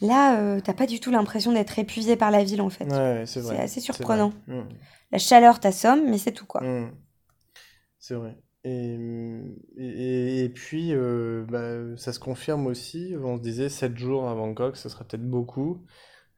Là, 0.00 0.40
euh, 0.40 0.60
t'as 0.60 0.74
pas 0.74 0.86
du 0.86 1.00
tout 1.00 1.10
l'impression 1.10 1.52
d'être 1.52 1.78
épuisé 1.78 2.16
par 2.16 2.30
la 2.30 2.44
ville, 2.44 2.60
en 2.60 2.70
fait. 2.70 2.84
Ouais, 2.84 3.24
c'est 3.26 3.40
vrai. 3.40 3.56
C'est 3.56 3.62
assez 3.62 3.80
surprenant. 3.80 4.32
vrai. 4.46 4.56
Mm. 4.62 4.68
La 5.12 5.18
chaleur 5.18 5.60
t'assomme, 5.60 6.08
mais 6.08 6.18
c'est 6.18 6.32
tout, 6.32 6.46
quoi. 6.46 6.62
Mm. 6.62 6.92
C'est 7.98 8.14
vrai. 8.14 8.36
Et, 8.64 8.96
et, 9.76 10.44
et 10.44 10.48
puis, 10.48 10.92
euh, 10.92 11.44
bah, 11.48 11.96
ça 11.96 12.12
se 12.12 12.18
confirme 12.20 12.66
aussi. 12.66 13.14
On 13.22 13.36
se 13.36 13.42
disait 13.42 13.68
7 13.68 13.96
jours 13.96 14.28
à 14.28 14.34
Bangkok, 14.34 14.76
ce 14.76 14.88
serait 14.88 15.04
peut-être 15.04 15.28
beaucoup. 15.28 15.84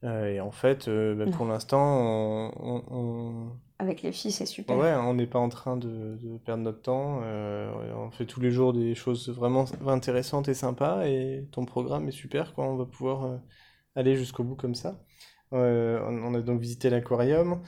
Euh, 0.03 0.27
et 0.33 0.41
en 0.41 0.51
fait, 0.51 0.89
euh, 0.89 1.15
bah, 1.15 1.31
pour 1.31 1.47
l'instant, 1.47 1.81
on, 1.83 2.51
on- 2.59 2.83
on- 2.91 3.53
Avec 3.79 4.03
les 4.03 4.13
filles, 4.13 4.33
c'est 4.33 4.47
super. 4.47 4.77
ouais, 4.79 4.95
on 4.95 5.13
n'est 5.15 5.27
pas 5.27 5.39
en 5.39 5.51
train 5.51 5.77
de, 5.77 6.17
de 6.23 6.39
perdre 6.39 6.63
notre 6.63 6.81
temps. 6.83 7.21
Euh, 7.23 7.71
on 7.97 8.11
fait 8.11 8.25
tous 8.27 8.41
les 8.41 8.51
jours 8.51 8.73
des 8.73 8.95
choses 8.95 9.29
vraiment 9.29 9.67
intéressantes 9.87 10.49
et 10.49 10.55
sympas. 10.55 11.07
Et 11.07 11.47
ton 11.53 11.67
programme 11.67 12.09
est 12.09 12.13
super, 12.13 12.55
quoi. 12.55 12.65
On 12.65 12.77
va 12.77 12.87
pouvoir 12.87 13.41
aller 13.95 14.17
jusqu'au 14.17 14.43
bout 14.45 14.57
comme 14.57 14.75
ça. 14.75 15.01
Euh, 15.53 16.01
on, 16.09 16.35
a 16.35 16.41
donc 16.41 16.61
visité 16.61 16.89
l'aquarium. 16.91 17.61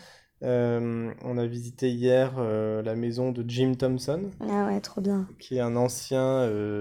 Euh, 0.43 1.13
on 1.23 1.39
a 1.39 1.47
visité 1.47 1.91
hier 1.91 2.33
euh, 2.39 2.83
la 2.83 2.95
maison 2.97 3.31
de 3.31 3.45
Jim 3.47 3.75
Thompson, 3.79 4.31
Ah 4.51 4.67
ouais, 4.67 4.81
trop 4.81 5.01
bien. 5.01 5.29
qui 5.39 5.57
est 5.59 5.61
un 5.61 5.77
ancien 5.77 6.41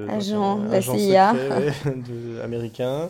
Agent 0.09 0.59
de 0.59 0.67
la 0.71 0.77
agent 0.77 0.97
CIA. 0.97 1.31
secret, 1.33 1.49
ouais, 1.59 1.73
de- 1.95 2.39
américain 2.41 3.09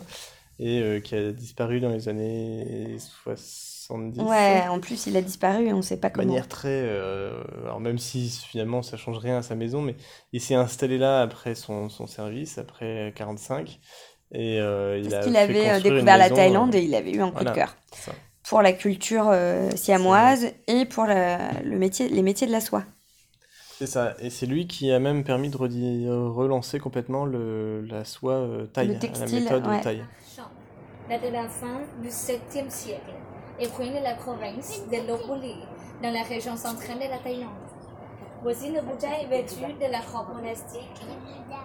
et 0.62 0.80
euh, 0.82 1.00
qui 1.00 1.14
a 1.14 1.32
disparu 1.32 1.80
dans 1.80 1.90
les 1.90 2.08
années 2.08 2.96
70. 2.98 4.20
Ouais, 4.22 4.66
en 4.68 4.80
plus, 4.80 5.06
il 5.06 5.16
a 5.16 5.22
disparu 5.22 5.72
on 5.72 5.82
sait 5.82 5.98
pas 5.98 6.08
De 6.10 6.16
comment. 6.16 6.26
manière 6.26 6.46
très. 6.48 6.68
euh, 6.68 7.42
alors, 7.62 7.80
même 7.80 7.96
si 7.98 8.28
finalement 8.30 8.82
ça 8.82 8.96
change 8.98 9.16
rien 9.18 9.38
à 9.38 9.42
sa 9.42 9.54
maison, 9.54 9.80
mais 9.80 9.96
il 10.32 10.40
s'est 10.42 10.54
installé 10.54 10.98
là 10.98 11.22
après 11.22 11.54
son, 11.54 11.88
son 11.88 12.06
service, 12.06 12.58
après 12.58 13.12
45. 13.16 13.80
Et 14.32 14.60
euh, 14.60 14.98
il 14.98 15.14
a 15.14 15.18
Parce 15.18 15.24
qu'il 15.24 15.36
avait 15.36 15.80
découvert 15.80 16.16
la 16.18 16.30
Thaïlande 16.30 16.74
euh, 16.74 16.78
et 16.78 16.82
il 16.82 16.94
avait 16.94 17.12
eu 17.12 17.20
un 17.22 17.30
coup 17.30 17.44
voilà, 17.44 17.50
de 17.50 17.54
cœur. 17.54 17.76
Pour 18.48 18.62
la 18.62 18.72
culture 18.72 19.28
euh, 19.30 19.70
siamoise 19.76 20.48
et 20.68 20.84
pour 20.86 21.04
la- 21.06 21.60
le 21.62 21.78
métier, 21.78 22.08
les 22.08 22.22
métiers 22.22 22.46
de 22.46 22.52
la 22.52 22.60
soie. 22.60 22.84
C'est 23.82 23.88
ça, 23.88 24.14
et 24.20 24.30
c'est 24.30 24.46
lui 24.46 24.68
qui 24.68 24.92
a 24.92 25.00
même 25.00 25.24
permis 25.24 25.48
de 25.48 25.56
relancer 25.56 26.78
complètement 26.78 27.24
le, 27.24 27.80
la 27.80 28.04
soie 28.04 28.34
euh, 28.34 28.66
taille, 28.66 28.96
la 29.18 29.26
méthode 29.26 29.66
ouais. 29.66 29.80
taille. 29.80 30.04
Date 31.08 31.22
de 31.24 31.32
la 31.32 31.48
fin 31.48 31.80
du 32.00 32.06
7e 32.06 32.70
siècle 32.70 33.10
et 33.58 33.66
de 33.66 34.04
la 34.04 34.14
province 34.14 34.82
de 34.86 35.08
Lopburi, 35.08 35.56
dans 36.00 36.12
la 36.12 36.22
région 36.22 36.56
centrale 36.56 37.00
de 37.00 37.10
la 37.10 37.18
Thaïlande. 37.18 37.50
Voici 38.44 38.70
le 38.70 38.82
Bouddha 38.82 39.26
vêtu 39.28 39.56
de 39.56 39.90
la 39.90 39.98
robe 39.98 40.36
monastique 40.36 41.02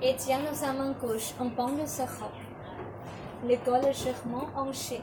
et 0.02 0.16
tient 0.16 0.40
dans 0.40 0.56
sa 0.56 0.74
main 0.74 0.96
gauche 1.00 1.36
un 1.40 1.50
pan 1.50 1.70
de 1.70 1.86
sa 1.86 2.06
robe. 2.06 2.32
Le 3.48 3.58
col 3.64 3.82
légèrement 3.86 4.48
hanché 4.56 5.02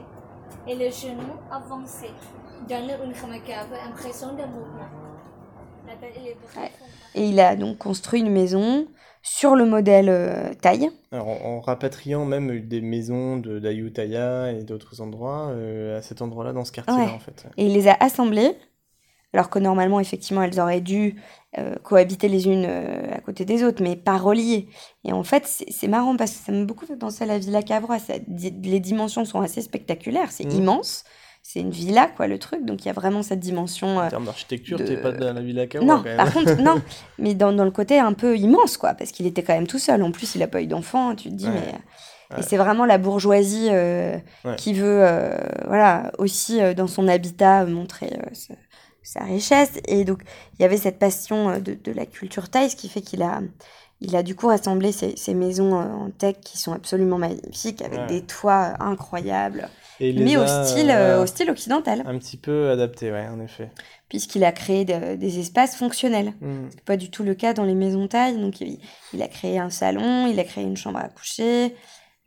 et 0.67 0.75
le 0.75 0.91
genou 0.91 1.31
avancé 1.49 2.09
donne 2.67 2.89
une 3.05 3.13
remarquable 3.13 3.77
impression 3.87 4.33
de 4.33 4.43
mouvement. 4.43 4.89
La 4.89 4.91
tête 4.91 5.03
et 5.05 5.63
les 5.63 5.63
bras 5.63 5.74
Ouais. 6.57 6.71
Et 7.15 7.27
il 7.27 7.39
a 7.39 7.55
donc 7.55 7.77
construit 7.77 8.21
une 8.21 8.31
maison 8.31 8.87
sur 9.21 9.55
le 9.55 9.65
modèle 9.65 10.09
euh, 10.09 10.53
taille. 10.61 10.89
Alors, 11.11 11.27
en, 11.29 11.55
en 11.57 11.61
rapatriant 11.61 12.25
même 12.25 12.59
des 12.67 12.81
maisons 12.81 13.37
de 13.37 13.59
d'Ayutthaya 13.59 14.51
et 14.51 14.63
d'autres 14.63 15.01
endroits 15.01 15.47
euh, 15.49 15.97
à 15.97 16.01
cet 16.01 16.21
endroit-là, 16.21 16.53
dans 16.53 16.65
ce 16.65 16.71
quartier-là, 16.71 17.05
Ouais. 17.05 17.09
en 17.09 17.19
fait. 17.19 17.45
Et 17.57 17.65
il 17.65 17.73
les 17.73 17.87
a 17.87 17.97
assemblées, 17.99 18.55
alors 19.33 19.49
que 19.49 19.57
normalement, 19.59 19.99
effectivement, 19.99 20.43
elles 20.43 20.59
auraient 20.59 20.81
dû 20.81 21.15
euh, 21.57 21.75
cohabiter 21.83 22.27
les 22.27 22.47
unes 22.47 22.65
euh, 22.67 23.13
à 23.15 23.19
côté 23.21 23.45
des 23.45 23.63
autres, 23.63 23.81
mais 23.81 23.95
pas 23.95 24.17
reliées. 24.17 24.67
Et 25.03 25.13
en 25.13 25.23
fait, 25.23 25.45
c'est 25.47 25.87
marrant 25.87 26.15
parce 26.17 26.31
que 26.31 26.45
ça 26.45 26.51
m'a 26.51 26.65
beaucoup 26.65 26.85
fait 26.85 26.97
penser 26.97 27.23
à 27.23 27.27
la 27.27 27.39
Villa 27.39 27.63
Cavrois. 27.63 27.97
Ça- 27.99 28.13
les 28.27 28.79
dimensions 28.79 29.25
sont 29.25 29.41
assez 29.41 29.61
spectaculaires, 29.61 30.31
c'est 30.31 30.45
Mhm. 30.45 30.51
immense. 30.59 31.03
C'est 31.47 31.59
une 31.59 31.69
villa, 31.69 32.07
quoi, 32.07 32.25
le 32.25 32.39
truc. 32.39 32.65
Donc 32.65 32.83
il 32.83 32.87
y 32.87 32.89
a 32.89 32.93
vraiment 32.93 33.21
cette 33.21 33.39
dimension. 33.39 33.99
euh, 33.99 34.05
En 34.07 34.09
termes 34.09 34.25
d'architecture, 34.25 34.79
de- 34.79 34.83
t'es 34.83 34.97
pas 34.97 35.11
dans 35.11 35.31
la 35.31 35.41
Villa 35.41 35.67
Cavrois, 35.67 35.93
Non, 35.93 35.99
quand 35.99 36.05
même. 36.09 36.17
par 36.17 36.33
contre, 36.33 36.55
non. 36.59 36.81
Mais 37.19 37.35
dans, 37.35 37.53
dans 37.53 37.65
le 37.65 37.71
côté 37.71 37.99
un 37.99 38.13
peu 38.13 38.35
immense, 38.35 38.77
quoi, 38.77 38.95
parce 38.95 39.11
qu'il 39.11 39.27
était 39.27 39.43
quand 39.43 39.53
même 39.53 39.67
tout 39.67 39.77
seul. 39.77 40.01
En 40.01 40.11
plus, 40.11 40.33
il 40.33 40.39
n'a 40.39 40.47
pas 40.47 40.61
eu 40.63 40.65
d'enfant. 40.67 41.13
Tu 41.15 41.29
te 41.29 41.35
dis, 41.35 41.45
Ouais. 41.45 41.51
mais. 41.53 42.35
Ouais. 42.35 42.39
Et 42.39 42.41
c'est 42.43 42.57
vraiment 42.57 42.85
la 42.85 42.97
bourgeoisie 42.97 43.67
euh, 43.69 44.17
Ouais. 44.43 44.55
qui 44.55 44.73
veut, 44.73 45.03
euh, 45.05 45.37
voilà, 45.67 46.11
aussi 46.17 46.59
euh, 46.59 46.73
dans 46.73 46.87
son 46.87 47.07
habitat 47.07 47.61
euh, 47.61 47.67
montrer 47.67 48.11
euh, 48.17 48.29
sa, 48.33 48.55
sa 49.03 49.23
richesse. 49.23 49.73
Et 49.87 50.03
donc, 50.03 50.23
il 50.57 50.63
y 50.63 50.65
avait 50.65 50.77
cette 50.77 50.97
passion 50.97 51.49
euh, 51.49 51.59
de, 51.59 51.75
de 51.75 51.91
la 51.91 52.07
culture 52.07 52.49
thaï, 52.49 52.71
ce 52.71 52.75
qui 52.75 52.89
fait 52.89 53.01
qu'il 53.01 53.21
a, 53.21 53.41
il 54.01 54.15
a 54.15 54.23
du 54.23 54.33
coup 54.35 54.47
rassemblé 54.47 54.91
ces, 54.91 55.15
ces 55.15 55.35
maisons 55.35 55.79
euh, 55.79 55.83
en 55.85 56.09
teck 56.09 56.41
qui 56.41 56.57
sont 56.57 56.73
absolument 56.73 57.19
magnifiques, 57.19 57.83
avec 57.83 58.07
des 58.07 58.23
toits 58.23 58.73
euh, 58.73 58.83
incroyables, 58.83 59.69
Et 59.99 60.09
il 60.09 60.17
les 60.17 60.23
mais 60.25 60.37
au 60.37 60.41
a, 60.41 60.65
style, 60.65 60.89
euh, 60.91 61.21
au 61.23 61.25
style 61.25 61.49
occidental, 61.49 62.03
Un 62.05 62.17
petit 62.17 62.37
peu 62.37 62.69
adapté, 62.69 63.11
ouais, 63.11 63.27
en 63.27 63.39
effet. 63.39 63.69
puisqu'il 64.09 64.43
a 64.43 64.51
créé 64.51 64.83
de- 64.85 65.15
des 65.15 65.39
espaces 65.39 65.75
fonctionnels. 65.75 66.33
Hmm. 66.41 66.67
C'est 66.69 66.81
pas 66.83 66.97
du 66.97 67.09
tout 67.09 67.23
le 67.23 67.33
cas 67.35 67.53
dans 67.53 67.63
les 67.63 67.75
maisons 67.75 68.07
taille. 68.07 68.37
Donc, 68.37 68.59
il, 68.61 68.79
il 69.13 69.21
a 69.21 69.27
créé 69.27 69.57
un 69.59 69.69
salon, 69.69 70.27
il 70.27 70.39
a 70.39 70.43
créé 70.43 70.63
une 70.63 70.77
chambre 70.77 70.99
à 70.99 71.07
coucher, 71.09 71.75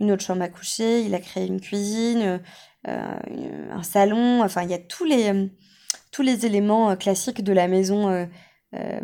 une 0.00 0.10
autre 0.12 0.22
chambre 0.24 0.42
à 0.42 0.48
coucher, 0.48 1.02
il 1.02 1.14
a 1.14 1.18
créé 1.20 1.46
une 1.46 1.60
cuisine, 1.60 2.40
euh, 2.88 3.18
une- 3.30 3.70
un 3.72 3.82
salon. 3.82 4.42
Enfin, 4.42 4.62
il 4.62 4.70
y 4.70 4.74
a 4.74 4.78
tous 4.78 5.04
les, 5.04 5.28
euh, 5.32 5.46
tous 6.12 6.22
les 6.22 6.46
éléments 6.46 6.90
euh, 6.90 6.96
classiques 6.96 7.42
de 7.44 7.52
la 7.52 7.68
maison 7.68 8.08
euh, 8.08 8.26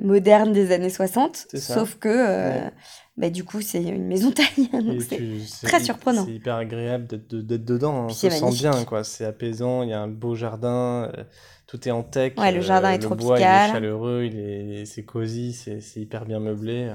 moderne 0.03 0.53
des 0.53 0.73
années 0.73 0.91
60. 0.91 1.47
C'est 1.51 1.59
ça. 1.59 1.75
Sauf 1.75 1.95
que, 1.97 2.09
Ouais. 2.09 2.71
Bah, 3.17 3.31
du 3.31 3.45
coup, 3.45 3.61
c'est 3.61 3.83
une 3.83 4.07
maison 4.07 4.33
Et 4.59 5.01
c'est- 5.01 5.67
très 5.67 5.81
surprenant. 5.81 6.25
C'est 6.25 6.33
hyper 6.33 6.57
agréable 6.57 7.07
d'être 7.07 7.29
de- 7.31 7.41
d'être 7.43 7.65
dedans. 7.65 7.95
hein. 7.95 8.03
On 8.05 8.07
Puis 8.09 8.17
se 8.17 8.31
sent 8.31 8.51
bien, 8.53 8.85
quoi. 8.85 9.05
C'est 9.05 9.25
apaisant. 9.25 9.83
Il 9.83 9.91
y 9.91 9.93
a 9.93 10.01
un 10.01 10.09
beau 10.09 10.35
jardin. 10.35 11.11
euh, 11.17 11.23
tout 11.67 11.89
est 11.89 11.93
en 11.93 12.03
tech. 12.03 12.35
Ouais, 12.39 12.53
le 12.53 12.61
jardin 12.61 12.91
est 12.91 13.03
Le 13.03 13.09
bois, 13.09 13.17
il 13.17 13.21
tropical. 13.43 13.71
est 13.71 13.73
chaleureux. 13.73 14.25
Il 14.25 14.39
est, 14.39 14.85
c'est 14.85 15.05
cosy. 15.05 15.53
C'est 15.53 16.01
hyper 16.01 16.25
bien 16.25 16.41
meublé. 16.41 16.93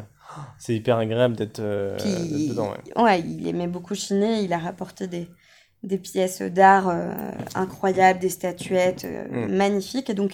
C'est 0.59 0.75
hyper 0.75 0.97
agréable 0.97 1.35
d'être 1.35 1.59
euh, 1.59 1.97
dedans, 2.49 2.71
ouais. 2.71 3.01
ouais, 3.03 3.19
il 3.21 3.47
aimait 3.47 3.67
beaucoup 3.67 3.95
chiner. 3.95 4.41
Il 4.43 4.53
a 4.53 4.59
rapporté 4.59 5.07
des, 5.07 5.27
des 5.81 5.97
pièces 5.97 6.41
d'art 6.43 6.87
euh, 6.89 7.11
incroyables, 7.55 8.19
des 8.19 8.29
statuettes 8.29 9.05
euh, 9.05 9.47
Mm. 9.47 9.55
magnifiques. 9.55 10.09
Et 10.09 10.13
donc, 10.13 10.33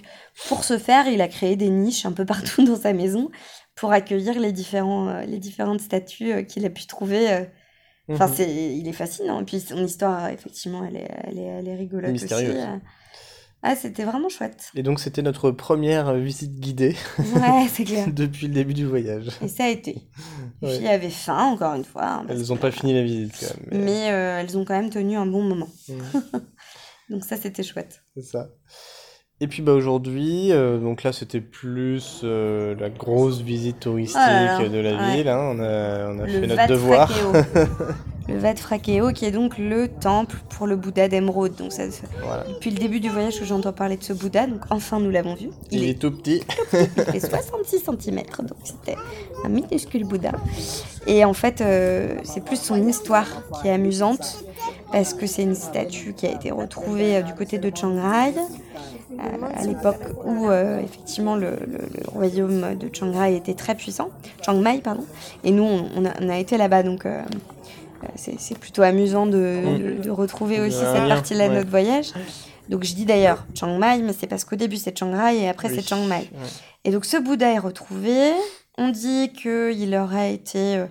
pour 0.49 0.63
ce 0.65 0.77
faire, 0.77 1.07
il 1.07 1.21
a 1.21 1.27
créé 1.29 1.55
des 1.55 1.69
niches 1.69 2.05
un 2.05 2.11
peu 2.11 2.25
partout 2.25 2.65
dans 2.65 2.75
sa 2.75 2.91
maison 2.91 3.29
pour 3.75 3.91
accueillir 3.91 4.39
les, 4.39 4.51
différents, 4.51 5.09
euh, 5.09 5.21
les 5.25 5.37
différentes 5.39 5.81
statues 5.81 6.31
euh, 6.31 6.41
qu'il 6.43 6.65
a 6.65 6.69
pu 6.69 6.85
trouver. 6.87 7.29
euh. 7.31 7.43
Enfin, 8.09 8.27
Mhm. 8.27 8.33
c'est, 8.35 8.75
il 8.77 8.87
est 8.87 8.93
fascinant. 8.93 9.41
Et 9.41 9.45
puis, 9.45 9.59
son 9.59 9.83
histoire, 9.83 10.29
effectivement, 10.29 10.85
elle 10.85 10.95
est, 10.97 11.09
elle 11.23 11.39
est, 11.39 11.43
elle 11.43 11.67
est 11.67 11.75
rigolote 11.75 12.11
Mystérieuse. 12.11 12.55
aussi. 12.55 12.65
Ah, 13.67 13.75
c'était 13.75 14.03
vraiment 14.03 14.29
chouette. 14.29 14.69
Et 14.75 14.83
donc, 14.83 14.99
c'était 14.99 15.23
notre 15.23 15.49
première 15.49 16.13
visite 16.13 16.59
guidée 16.59 16.95
Ouais, 17.35 17.65
c'est 17.67 17.83
clair. 17.83 18.05
depuis 18.13 18.47
le 18.47 18.53
début 18.53 18.75
du 18.75 18.85
voyage. 18.85 19.29
Et 19.41 19.47
ça 19.47 19.63
a 19.63 19.69
été. 19.69 20.03
Les 20.61 20.67
Ouais. 20.67 20.77
filles 20.77 20.87
avaient 20.87 21.09
faim, 21.09 21.45
encore 21.45 21.73
une 21.73 21.83
fois. 21.83 22.05
hein, 22.05 22.25
Elles 22.29 22.45
n'ont 22.49 22.57
pas 22.57 22.69
fini 22.69 22.93
la 22.93 23.01
visite, 23.01 23.33
quand 23.39 23.71
même. 23.71 23.83
mais- 23.83 23.85
Mais 23.85 24.11
euh, 24.11 24.39
elles 24.39 24.55
ont 24.57 24.65
quand 24.65 24.79
même 24.79 24.91
tenu 24.91 25.17
un 25.17 25.25
bon 25.25 25.41
moment. 25.41 25.69
Mhm. 25.89 26.21
Donc 27.09 27.23
ça, 27.25 27.37
c'était 27.37 27.63
chouette. 27.63 28.03
C'est 28.15 28.23
ça. 28.23 28.49
Et 29.41 29.47
puis 29.47 29.61
bah 29.61 29.73
aujourd'hui, 29.73 30.53
euh, 30.53 30.77
donc 30.79 31.03
là 31.03 31.11
c'était 31.11 31.41
plus 31.41 32.21
euh, 32.23 32.73
la 32.79 32.89
grosse 32.89 33.41
visite 33.41 33.81
touristique 33.81 34.15
Oh 34.23 34.29
là 34.29 34.59
là, 34.63 34.69
de 34.69 34.77
la 34.77 34.95
ouais. 34.95 35.15
ville. 35.17 35.27
hein. 35.27 35.39
On 35.53 35.59
a, 35.59 36.07
on 36.13 36.19
a 36.23 36.27
fait 36.27 36.47
notre 36.47 36.67
devoir. 36.67 37.11
Le 38.27 38.39
Vat 38.39 38.55
Frakeo, 38.55 39.11
qui 39.11 39.25
est 39.25 39.31
donc 39.31 39.59
le 39.59 39.87
temple 39.87 40.37
pour 40.49 40.65
le 40.65 40.75
Bouddha 40.75 41.07
d'Emeraude. 41.07 41.53
Donc 41.57 41.71
ça, 41.71 41.83
Voilà. 42.23 42.43
depuis 42.47 42.71
le 42.71 42.77
début 42.79 42.99
du 42.99 43.09
voyage 43.09 43.37
que 43.39 43.45
j'entends 43.45 43.71
parler 43.73 43.97
de 43.97 44.03
ce 44.03 44.13
Bouddha, 44.13 44.47
donc 44.47 44.61
enfin 44.71 44.99
nous 44.99 45.11
l'avons 45.11 45.35
vu. 45.35 45.49
Il, 45.69 45.83
Il, 45.83 45.89
est 45.89 45.99
tout 45.99 46.09
petit. 46.11 46.41
il 46.73 46.87
fait 47.03 47.19
66 47.29 47.79
cm, 47.85 48.23
donc 48.39 48.57
c'était 48.63 48.95
un 49.43 49.49
minuscule 49.49 50.05
Bouddha. 50.05 50.31
Et 51.05 51.23
en 51.23 51.33
fait, 51.33 51.61
euh, 51.61 52.15
c'est 52.23 52.43
plus 52.43 52.59
son 52.59 52.87
histoire 52.87 53.27
qui 53.61 53.67
est 53.67 53.71
amusante, 53.73 54.43
parce 54.91 55.13
que 55.13 55.25
c'est 55.27 55.43
une 55.43 55.55
statue 55.55 56.13
qui 56.13 56.25
a 56.27 56.31
été 56.31 56.51
retrouvée 56.51 57.17
euh, 57.17 57.21
du 57.21 57.33
côté 57.33 57.57
de 57.57 57.71
Chiang 57.75 57.95
Rai, 58.01 58.33
euh, 58.37 59.17
à 59.55 59.63
l'époque 59.65 60.01
où 60.25 60.49
euh, 60.49 60.79
effectivement 60.81 61.35
le, 61.35 61.51
le- 61.51 61.77
le 62.03 62.09
royaume 62.09 62.75
de 62.75 62.89
Chiang 62.93 63.11
Rai 63.11 63.35
était 63.35 63.53
très 63.53 63.75
puissant, 63.75 64.09
Chiang 64.43 64.59
Mai 64.59 64.79
pardon, 64.83 65.05
et 65.43 65.51
nous 65.51 65.63
on, 65.63 65.89
on 66.21 66.29
a, 66.29 66.37
été 66.37 66.57
là-bas 66.57 66.83
donc 66.83 67.05
c'est 68.15 68.57
plutôt 68.59 68.83
amusant 68.83 69.25
de, 69.25 69.31
de- 69.97 70.03
de 70.03 70.09
retrouver 70.11 70.59
aussi 70.61 70.77
cette 70.77 71.07
partie-là 71.07 71.47
de 71.47 71.53
ouais. 71.53 71.57
notre 71.59 71.69
voyage. 71.69 72.11
Donc 72.69 72.83
je 72.83 72.93
dis 72.93 73.05
d'ailleurs 73.05 73.45
Chiang 73.53 73.77
Mai, 73.77 73.99
mais 74.01 74.13
c'est 74.13 74.27
parce 74.27 74.43
qu'au 74.43 74.55
début 74.55 74.77
c'est 74.77 74.97
Chiang 74.97 75.11
Rai 75.11 75.39
et 75.39 75.49
après 75.49 75.69
Oui. 75.69 75.75
c'est 75.75 75.81
Chiang 75.87 76.05
Mai. 76.05 76.29
Ouais. 76.33 76.47
Et 76.83 76.91
donc 76.91 77.05
ce 77.05 77.17
Bouddha 77.17 77.51
est 77.51 77.59
retrouvé. 77.59 78.31
On 78.77 78.89
dit 78.89 79.31
qu'il 79.31 79.95
aurait 79.95 80.33
été 80.33 80.83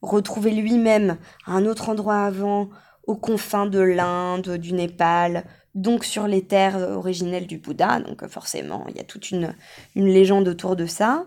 retrouvé 0.00 0.52
lui-même 0.52 1.16
à 1.46 1.52
un 1.52 1.66
autre 1.66 1.88
endroit 1.88 2.18
avant, 2.24 2.68
aux 3.06 3.16
confins 3.16 3.66
de 3.66 3.80
l'Inde, 3.80 4.56
du 4.56 4.72
Népal, 4.72 5.44
donc 5.74 6.04
sur 6.04 6.26
les 6.26 6.46
terres 6.46 6.76
euh, 6.76 6.94
originelles 6.94 7.46
du 7.46 7.58
Bouddha. 7.58 8.00
Donc 8.00 8.22
euh, 8.22 8.28
forcément, 8.28 8.86
il 8.88 8.96
y 8.96 9.00
a 9.00 9.04
toute 9.04 9.30
une, 9.30 9.54
légende 9.94 10.48
autour 10.48 10.76
de 10.76 10.86
ça. 10.86 11.26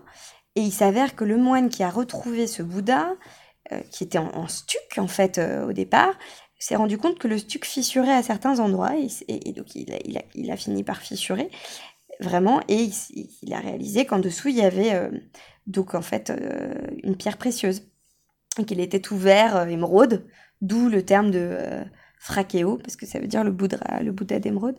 Et 0.54 0.62
il 0.62 0.72
s'avère 0.72 1.14
que 1.14 1.24
le 1.24 1.36
moine 1.36 1.68
qui 1.68 1.82
a 1.82 1.90
retrouvé 1.90 2.46
ce 2.46 2.62
Bouddha, 2.62 3.14
euh, 3.72 3.80
qui 3.90 4.04
était 4.04 4.18
en, 4.18 4.48
stuc 4.48 4.98
en 4.98 5.08
fait 5.08 5.38
au 5.38 5.72
départ, 5.72 6.14
s'est 6.58 6.76
rendu 6.76 6.96
compte 6.96 7.18
que 7.18 7.28
le 7.28 7.36
stuc 7.36 7.66
fissurait 7.66 8.14
à 8.14 8.22
certains 8.22 8.60
endroits 8.60 8.94
et, 8.96 9.52
donc 9.52 9.74
il 9.74 10.50
a, 10.50 10.56
fini 10.56 10.82
par 10.82 11.02
fissurer 11.02 11.50
vraiment 12.18 12.62
et 12.68 12.88
il, 13.42 13.52
a 13.52 13.58
réalisé 13.58 14.06
qu'en 14.06 14.18
dessous 14.18 14.48
il 14.48 14.56
y 14.56 14.62
avait 14.62 15.10
donc 15.66 15.94
en 15.94 16.00
fait 16.00 16.32
une 17.02 17.14
pierre 17.14 17.36
précieuse 17.36 17.82
et 18.58 18.64
qu'il 18.64 18.80
était 18.80 19.00
tout 19.00 19.16
vert 19.16 19.56
euh, 19.56 19.66
émeraude, 19.66 20.26
d'où 20.60 20.88
le 20.88 21.04
terme 21.04 21.30
de 21.30 21.40
euh, 21.40 21.84
Frakeo 22.18 22.78
parce 22.78 22.96
que 22.96 23.06
ça 23.06 23.18
veut 23.20 23.26
dire 23.26 23.44
le 23.44 23.52
Bouddha, 23.52 24.02
le 24.02 24.12
Bouddha 24.12 24.38
d'émeraude. 24.38 24.76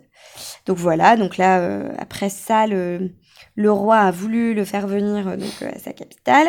Donc 0.66 0.78
voilà, 0.78 1.16
donc 1.16 1.38
là 1.38 1.60
euh, 1.60 1.94
après 1.98 2.30
ça 2.30 2.68
le, 2.68 3.12
le 3.56 3.72
roi 3.72 3.98
a 4.00 4.12
voulu 4.12 4.54
le 4.54 4.66
faire 4.66 4.88
venir 4.88 5.28
euh, 5.28 5.38
donc 5.38 5.54
euh, 5.62 5.72
à 5.74 5.80
sa 5.80 5.94
capitale 5.94 6.48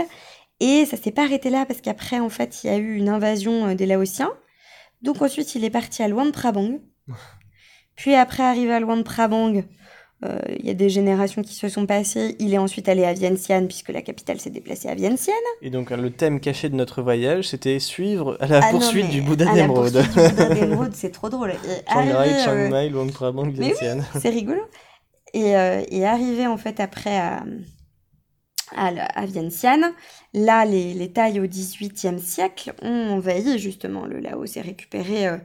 et 0.60 0.86
ça 0.86 0.96
s'est 0.96 1.12
pas 1.12 1.24
arrêté 1.24 1.50
là 1.50 1.66
parce 1.66 1.80
qu'après 1.80 2.18
en 2.18 2.28
fait 2.28 2.64
il 2.64 2.66
y 2.66 2.70
a 2.70 2.76
eu 2.76 2.96
une 2.96 3.08
invasion 3.08 3.74
des 3.74 3.86
Laotiens. 3.86 4.32
Donc 5.02 5.22
ensuite 5.22 5.54
il 5.54 5.64
est 5.64 5.70
parti 5.70 6.02
à 6.02 6.08
Luang 6.08 6.32
Prabang. 6.32 6.80
Puis 7.94 8.14
après 8.14 8.42
arrivé 8.42 8.72
à 8.72 8.80
Luang 8.80 9.04
Prabang, 9.04 9.62
il 10.22 10.66
y 10.66 10.70
a 10.70 10.74
des 10.74 10.88
générations 10.88 11.42
qui 11.42 11.54
se 11.54 11.68
sont 11.68 11.86
passées. 11.86 12.34
Il 12.40 12.52
est 12.52 12.58
ensuite 12.58 12.88
allé 12.88 13.04
à 13.04 13.12
Vientiane 13.12 13.68
puisque 13.68 13.90
la 13.90 14.02
capitale 14.02 14.40
s'est 14.40 14.50
déplacée 14.50 14.88
à 14.88 14.94
Vientiane. 14.94 15.36
Et 15.62 15.70
donc 15.70 15.90
le 15.90 16.10
thème 16.10 16.40
caché 16.40 16.68
de 16.68 16.74
notre 16.74 17.02
voyage, 17.02 17.48
c'était 17.48 17.78
suivre 17.78 18.36
à 18.40 18.46
la 18.46 18.58
Ah 18.58 18.72
non, 18.72 18.78
poursuite 18.78 19.06
mais 19.06 19.12
du 19.12 19.22
Bouddha 19.22 19.52
d'émeraude. 19.52 19.92
Bouddha 19.92 20.54
d'émeraude, 20.54 20.94
c'est 20.94 21.10
trop 21.10 21.28
drôle. 21.28 21.50
Et 21.50 21.54
Chiang 21.88 22.04
Rai, 22.04 22.10
arrivé, 22.10 22.38
Chiang 22.40 22.52
euh, 22.52 22.68
Mai, 22.68 22.88
Luang 22.88 23.12
Prabang, 23.12 23.44
mais 23.44 23.58
oui. 23.58 23.66
Vientiane. 23.66 24.04
C'est 24.20 24.30
rigolo. 24.30 24.62
Et, 25.34 25.56
euh, 25.56 25.82
et 25.88 26.06
arrivé 26.06 26.46
en 26.46 26.56
fait 26.56 26.80
après 26.80 27.16
à, 27.16 27.44
à, 28.76 29.26
Vientiane, 29.26 29.92
là 30.34 30.64
les, 30.64 30.94
les 30.94 31.12
Thaïs 31.12 31.38
au 31.38 31.46
XVIIIe 31.46 32.20
siècle 32.20 32.74
ont 32.82 33.10
envahi 33.10 33.58
justement 33.58 34.06
le 34.06 34.20
Laos 34.20 34.56
et 34.56 34.60
récupéré 34.60 35.26
euh, 35.28 35.38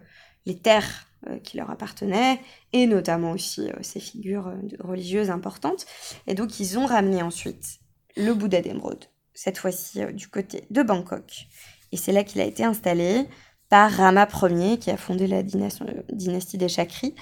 les 0.45 0.57
terres 0.57 0.89
euh, 0.89 1.12
qui 1.43 1.57
leur 1.57 1.69
appartenaient 1.69 2.39
et 2.71 2.85
notamment 2.87 3.31
aussi 3.31 3.69
euh, 3.69 3.73
ces 3.81 3.99
figures 3.99 4.47
euh, 4.47 4.57
religieuses 4.79 5.29
importantes. 5.29 5.85
Et 6.27 6.33
donc 6.33 6.59
ils 6.59 6.77
ont 6.77 6.85
ramené 6.85 7.21
ensuite 7.21 7.79
le 8.15 8.33
Bouddha 8.33 8.61
d'émeraude 8.61 9.05
cette 9.33 9.57
fois-ci 9.57 10.01
euh, 10.01 10.11
du 10.11 10.27
côté 10.27 10.65
de 10.69 10.83
Bangkok. 10.83 11.47
Et 11.91 11.97
c'est 11.97 12.11
là 12.11 12.23
qu'il 12.23 12.41
a 12.41 12.45
été 12.45 12.63
installé 12.63 13.27
par 13.69 13.91
Rama 13.91 14.27
Ier, 14.43 14.77
qui 14.77 14.91
a 14.91 14.97
fondé 14.97 15.25
la 15.25 15.41
dynastie, 15.41 16.57
des 16.57 16.69
Chakris, 16.69 17.15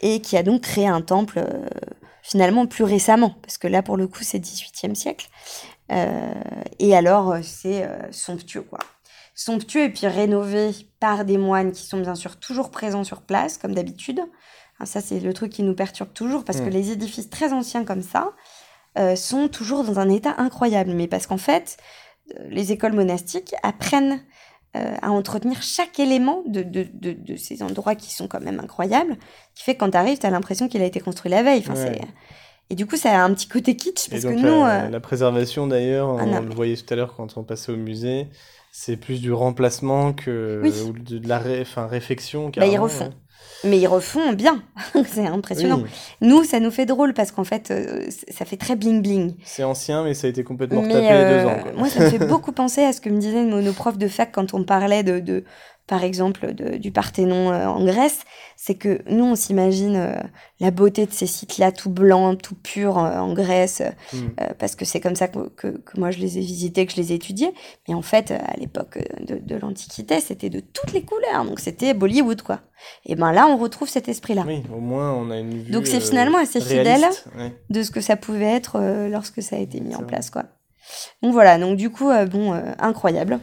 et 0.00 0.20
qui 0.20 0.36
a 0.36 0.42
donc 0.42 0.62
créé 0.62 0.86
un 0.86 1.02
temple 1.02 1.38
euh, 1.38 1.66
finalement 2.22 2.66
plus 2.66 2.84
récemment, 2.84 3.36
parce 3.42 3.58
que 3.58 3.68
là, 3.68 3.82
pour 3.82 3.96
le 3.96 4.06
coup, 4.06 4.22
c'est 4.22 4.38
18e 4.38 4.94
siècle. 4.94 5.28
Euh, 5.90 6.32
et 6.78 6.94
alors, 6.94 7.32
euh, 7.32 7.40
c'est 7.42 7.84
euh, 7.84 8.10
somptueux, 8.10 8.62
quoi. 8.62 8.78
Somptueux 9.40 9.84
et 9.84 9.88
puis 9.90 10.08
rénové 10.08 10.70
par 10.98 11.24
des 11.24 11.38
moines 11.38 11.70
qui 11.70 11.84
sont 11.86 12.00
bien 12.00 12.16
sûr 12.16 12.36
toujours 12.40 12.72
présents 12.72 13.04
sur 13.04 13.22
place, 13.22 13.56
comme 13.56 13.72
d'habitude. 13.72 14.20
Hein, 14.80 14.84
ça, 14.84 15.00
c'est 15.00 15.20
le 15.20 15.32
truc 15.32 15.52
qui 15.52 15.62
nous 15.62 15.74
perturbe 15.74 16.12
toujours, 16.12 16.44
parce 16.44 16.58
que 16.60 16.66
Mm. 16.66 16.70
les 16.70 16.90
édifices 16.90 17.30
très 17.30 17.52
anciens 17.52 17.84
comme 17.84 18.02
ça 18.02 18.32
euh, 18.98 19.14
sont 19.14 19.46
toujours 19.46 19.84
dans 19.84 20.00
un 20.00 20.08
état 20.08 20.34
incroyable. 20.38 20.90
Mais 20.90 21.06
parce 21.06 21.28
qu'en 21.28 21.36
fait, 21.38 21.76
euh, 22.36 22.42
les 22.50 22.72
écoles 22.72 22.94
monastiques 22.94 23.54
apprennent 23.62 24.20
euh, 24.76 24.94
à 25.02 25.10
entretenir 25.12 25.62
chaque 25.62 26.00
élément 26.00 26.42
de, 26.46 26.62
de, 26.62 26.86
de, 26.92 27.12
de 27.12 27.36
ces 27.36 27.62
endroits 27.62 27.94
qui 27.94 28.12
sont 28.12 28.26
quand 28.26 28.40
même 28.40 28.58
incroyables, 28.58 29.16
qui 29.54 29.62
fait 29.62 29.74
que 29.74 29.80
quand 29.80 29.90
tu 29.92 29.96
arrives, 29.96 30.18
tu 30.18 30.26
as 30.26 30.30
l'impression 30.30 30.66
qu'il 30.68 30.82
a 30.82 30.84
été 30.84 30.98
construit 31.00 31.30
la 31.30 31.44
veille. 31.44 31.60
Enfin, 31.60 31.74
Ouais. 31.74 31.92
c'est- 32.00 32.08
Et 32.70 32.74
du 32.74 32.86
coup, 32.86 32.96
ça 32.96 33.18
a 33.18 33.22
un 33.24 33.32
petit 33.32 33.48
côté 33.48 33.76
kitsch, 33.76 34.08
Et 34.08 34.10
parce 34.10 34.24
que 34.24 34.28
donc 34.28 34.38
nous... 34.40 34.64
la, 34.64 34.84
euh, 34.86 34.88
la 34.90 35.00
préservation 35.00 35.66
d'ailleurs, 35.68 36.08
Ah, 36.18 36.24
on 36.24 36.26
non, 36.26 36.40
le 36.40 36.48
mais- 36.48 36.54
voyait 36.54 36.76
tout 36.76 36.92
à 36.92 36.96
l'heure 36.96 37.14
quand 37.16 37.38
on 37.38 37.44
passait 37.44 37.72
au 37.72 37.76
musée, 37.76 38.28
c'est 38.80 38.96
plus 38.96 39.20
du 39.20 39.32
remplacement 39.32 40.12
que 40.12 40.60
Oui. 40.62 40.72
ou 40.86 40.92
de, 40.92 41.18
de 41.18 41.28
la 41.28 41.38
ré, 41.40 41.58
enfin, 41.62 41.88
réfection. 41.88 42.50
Bah, 42.56 42.64
ils 42.64 42.78
refont. 42.78 43.06
ouais. 43.06 43.10
Mais 43.64 43.78
ils 43.80 43.88
refont 43.88 44.32
bien. 44.34 44.62
c'est 45.06 45.26
impressionnant. 45.26 45.80
Oui, 45.82 45.90
Nous, 46.20 46.44
ça 46.44 46.60
nous 46.60 46.70
fait 46.70 46.86
drôle 46.86 47.12
parce 47.12 47.32
qu'en 47.32 47.42
fait, 47.42 47.72
euh, 47.72 48.06
ça 48.28 48.44
fait 48.44 48.56
très 48.56 48.76
bling-bling. 48.76 49.34
c'est 49.42 49.64
ancien, 49.64 50.04
mais 50.04 50.14
ça 50.14 50.28
a 50.28 50.30
été 50.30 50.44
complètement 50.44 50.80
retapé 50.82 50.98
il 50.98 51.04
y 51.04 51.08
a 51.08 51.14
euh, 51.16 51.42
deux 51.42 51.48
ans. 51.48 51.62
quoi. 51.64 51.72
moi, 51.72 51.88
ça 51.88 52.04
me 52.04 52.08
fait 52.10 52.24
beaucoup 52.24 52.52
penser 52.52 52.82
à 52.84 52.92
ce 52.92 53.00
que 53.00 53.10
me 53.10 53.18
disaient 53.18 53.42
nos, 53.44 53.60
nos 53.60 53.72
profs 53.72 53.98
de 53.98 54.06
fac 54.06 54.30
quand 54.32 54.54
on 54.54 54.62
parlait 54.62 55.02
de, 55.02 55.18
de 55.18 55.42
par 55.88 56.04
exemple, 56.04 56.54
de- 56.54 56.76
du 56.76 56.92
Parthénon 56.92 57.50
euh, 57.50 57.66
en 57.66 57.84
Grèce. 57.84 58.20
C'est 58.56 58.74
que 58.74 59.00
nous, 59.08 59.24
on 59.24 59.34
s'imagine 59.36 59.96
euh, 59.96 60.12
la 60.60 60.70
beauté 60.70 61.06
de 61.06 61.12
ces 61.12 61.26
sites-là, 61.26 61.70
tout 61.72 61.90
blancs, 61.90 62.40
tout 62.42 62.54
purs 62.56 62.98
euh, 62.98 63.18
en 63.18 63.32
Grèce, 63.32 63.82
Mm. 64.12 64.18
parce 64.58 64.74
que 64.76 64.84
c'est 64.84 65.00
comme 65.00 65.14
ça 65.16 65.28
que, 65.28 65.48
que, 65.50 65.68
que 65.68 65.98
moi 65.98 66.10
je 66.10 66.18
les 66.18 66.38
ai 66.38 66.40
visités, 66.40 66.84
que 66.86 66.92
je 66.92 66.96
les 66.98 67.12
ai 67.12 67.14
étudiés. 67.16 67.52
Mais 67.88 67.94
en 67.94 68.02
fait, 68.02 68.30
à 68.32 68.54
l'époque 68.58 68.98
de, 69.26 69.36
de 69.38 69.56
l'Antiquité, 69.56 70.20
c'était 70.20 70.50
de 70.50 70.60
toutes 70.60 70.92
les 70.92 71.02
couleurs. 71.02 71.44
Donc 71.44 71.58
c'était 71.60 71.94
Bollywood, 71.94 72.42
quoi. 72.42 72.60
Et 73.06 73.14
ben 73.16 73.32
là, 73.32 73.46
on 73.48 73.56
retrouve 73.56 73.88
cet 73.88 74.08
esprit-là. 74.08 74.44
Oui, 74.46 74.62
au 74.74 74.80
moins 74.80 75.12
on 75.12 75.30
a 75.30 75.38
une 75.38 75.62
vue. 75.62 75.70
Donc, 75.72 75.86
c'est 75.86 76.00
finalement 76.00 76.38
assez 76.38 76.60
fidèle. 76.60 77.04
ouais. 77.36 77.52
de 77.70 77.82
ce 77.82 77.90
que 77.90 78.00
ça 78.00 78.16
pouvait 78.16 78.44
être 78.52 78.78
lorsque 79.08 79.42
ça 79.42 79.56
a 79.56 79.58
été 79.58 79.80
mis 79.80 79.94
en 79.94 79.98
vrai. 79.98 80.06
place 80.08 80.30
quoi. 80.30 80.44
Donc 81.22 81.32
voilà, 81.32 81.58
donc 81.58 81.76
du 81.76 81.90
coup 81.90 82.08
euh, 82.10 82.24
bon 82.26 82.54
euh, 82.54 82.60
incroyable. 82.78 83.38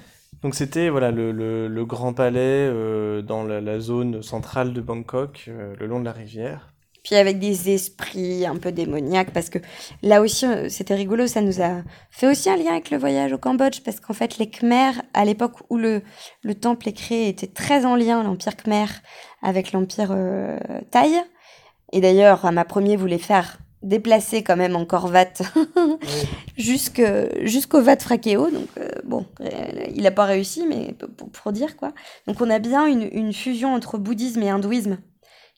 Donc 0.45 0.53
c'était 0.53 0.89
voilà 0.89 1.10
le, 1.10 1.31
le, 1.31 1.86
grand 1.86 2.13
palais 2.13 2.38
euh, 2.69 3.23
dans 3.23 3.43
la, 3.43 3.79
zone 3.79 4.21
centrale 4.21 4.73
de 4.73 4.79
Bangkok, 4.79 5.45
euh, 5.47 5.73
le 5.79 5.88
long 5.88 5.99
de 5.99 6.05
la 6.05 6.12
rivière. 6.12 6.71
Puis 7.03 7.15
avec 7.15 7.39
des 7.39 7.71
esprits 7.71 8.45
un 8.45 8.58
peu 8.58 8.71
démoniaques 8.71 9.31
parce 9.31 9.49
que 9.49 9.58
là 10.03 10.21
aussi 10.21 10.45
euh, 10.45 10.69
c'était 10.69 10.93
rigolo, 10.93 11.25
ça 11.25 11.41
nous 11.41 11.63
a 11.63 11.81
fait 12.12 12.27
aussi 12.27 12.47
un 12.51 12.58
lien 12.58 12.73
avec 12.73 12.91
le 12.91 12.99
voyage 12.99 13.34
au 13.34 13.39
Cambodge 13.39 13.81
parce 13.84 13.99
qu'en 13.99 14.13
fait 14.13 14.38
les 14.38 14.47
Khmers 14.47 15.01
à 15.15 15.25
l'époque 15.25 15.53
où 15.71 15.77
le 15.77 16.03
le 16.43 16.53
temple 16.53 16.89
est 16.89 16.93
créé 16.93 17.27
était 17.27 17.47
très 17.47 17.84
en 17.84 17.95
lien 17.95 18.21
l'empire 18.21 18.55
Khmer 18.55 18.86
avec 19.41 19.71
l'empire 19.71 20.15
Thaï. 20.91 21.23
Et 21.91 22.01
d'ailleurs, 22.01 22.41
Rama 22.41 22.65
Ier 22.75 22.97
voulait 22.97 23.17
faire 23.17 23.58
déplacer 23.86 24.43
quand 24.43 24.58
même 24.58 24.76
en 24.76 24.86
Corvat 24.86 25.34
jusque- 26.58 27.02
jusqu'au 27.43 27.82
Vat 27.82 27.98
Frakeo. 27.98 28.50
Donc, 28.50 28.67
euh, 28.78 28.89
bon, 29.04 29.26
euh, 29.41 29.48
il 29.93 30.04
n'a 30.04 30.12
pas 30.12 30.26
réussi, 30.26 30.65
mais 30.67 30.93
pour, 31.17 31.30
pour 31.30 31.52
dire 31.52 31.78
quoi. 31.78 31.93
Donc, 32.28 32.41
on 32.41 32.50
a 32.50 32.60
bien 32.60 32.86
une, 32.88 33.08
une 33.12 33.34
fusion 33.34 33.74
entre 33.74 33.98
bouddhisme 33.98 34.41
et 34.43 34.50
hindouisme 34.50 34.98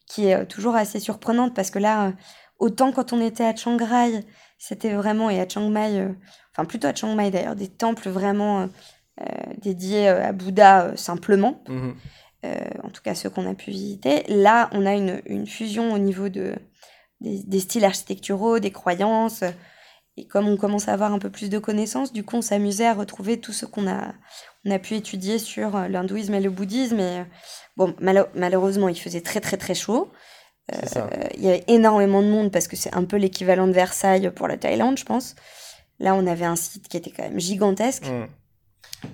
qui 0.07 0.27
est 0.27 0.35
euh, 0.35 0.45
toujours 0.45 0.75
assez 0.75 0.99
surprenante 0.99 1.53
parce 1.55 1.69
que 1.71 1.79
là, 1.79 2.13
autant 2.59 2.91
quand 2.91 3.13
on 3.13 3.21
était 3.21 3.43
à 3.45 3.55
Chiang 3.55 3.77
Rai, 3.77 4.23
c'était 4.57 4.93
vraiment, 4.93 5.29
et 5.29 5.39
à 5.39 5.47
Chiang 5.47 5.69
Mai, 5.69 5.99
euh, 5.99 6.09
enfin 6.53 6.65
plutôt 6.65 6.87
à 6.87 6.93
Chiang 6.95 7.13
Mai 7.15 7.29
d'ailleurs, 7.31 7.55
des 7.55 7.67
temples 7.67 8.09
vraiment 8.09 8.63
euh, 9.21 9.25
dédiés 9.61 10.07
à 10.09 10.31
Bouddha 10.31 10.93
simplement 10.95 11.61
Mhm. 11.69 11.93
en 12.83 12.89
tout 12.89 13.01
cas 13.03 13.13
ceux 13.15 13.29
qu'on 13.29 13.49
a 13.49 13.53
pu 13.53 13.71
visiter. 13.71 14.23
Là, 14.29 14.69
on 14.71 14.85
a 14.85 14.93
une, 14.93 15.21
une 15.25 15.45
fusion 15.45 15.91
au 15.93 15.97
niveau 15.97 16.29
de, 16.29 16.55
des, 17.21 17.43
des 17.43 17.59
styles 17.59 17.85
architecturaux, 17.85 18.59
des 18.59 18.71
croyances. 18.71 19.43
Et 20.17 20.25
comme 20.25 20.47
on 20.47 20.57
commence 20.57 20.87
à 20.87 20.93
avoir 20.93 21.13
un 21.13 21.19
peu 21.19 21.29
plus 21.29 21.49
de 21.49 21.59
connaissances, 21.59 22.11
du 22.11 22.23
coup, 22.23 22.37
on 22.37 22.41
s'amusait 22.41 22.87
à 22.87 22.93
retrouver 22.95 23.39
tout 23.39 23.53
ce 23.53 23.67
qu'on 23.67 23.87
a, 23.87 24.13
on 24.65 24.71
a 24.71 24.79
pu 24.79 24.95
étudier 24.95 25.37
sur 25.37 25.75
euh, 25.75 25.87
l'hindouisme 25.87 26.33
et 26.33 26.41
le 26.41 26.49
bouddhisme. 26.49 26.99
Et, 26.99 27.19
euh, 27.19 27.23
bon, 27.77 27.95
malheureusement, 27.99 28.89
il 28.89 28.99
faisait 28.99 29.21
très, 29.21 29.39
très, 29.39 29.57
très 29.57 29.75
chaud. 29.75 30.11
Euh, 30.73 31.05
il 31.35 31.43
y 31.43 31.49
avait 31.49 31.63
énormément 31.67 32.21
de 32.21 32.27
monde 32.27 32.51
parce 32.51 32.67
que 32.67 32.75
c'est 32.75 32.93
un 32.95 33.05
peu 33.05 33.15
l'équivalent 33.15 33.67
de 33.67 33.73
Versailles 33.73 34.31
pour 34.31 34.47
la 34.47 34.57
Thaïlande, 34.57 34.97
je 34.97 35.05
pense. 35.05 35.35
Là, 35.99 36.15
on 36.15 36.25
avait 36.25 36.45
un 36.45 36.55
site 36.55 36.87
qui 36.87 36.97
était 36.97 37.11
quand 37.11 37.23
même 37.23 37.39
gigantesque. 37.39 38.07
Mm. 38.07 38.27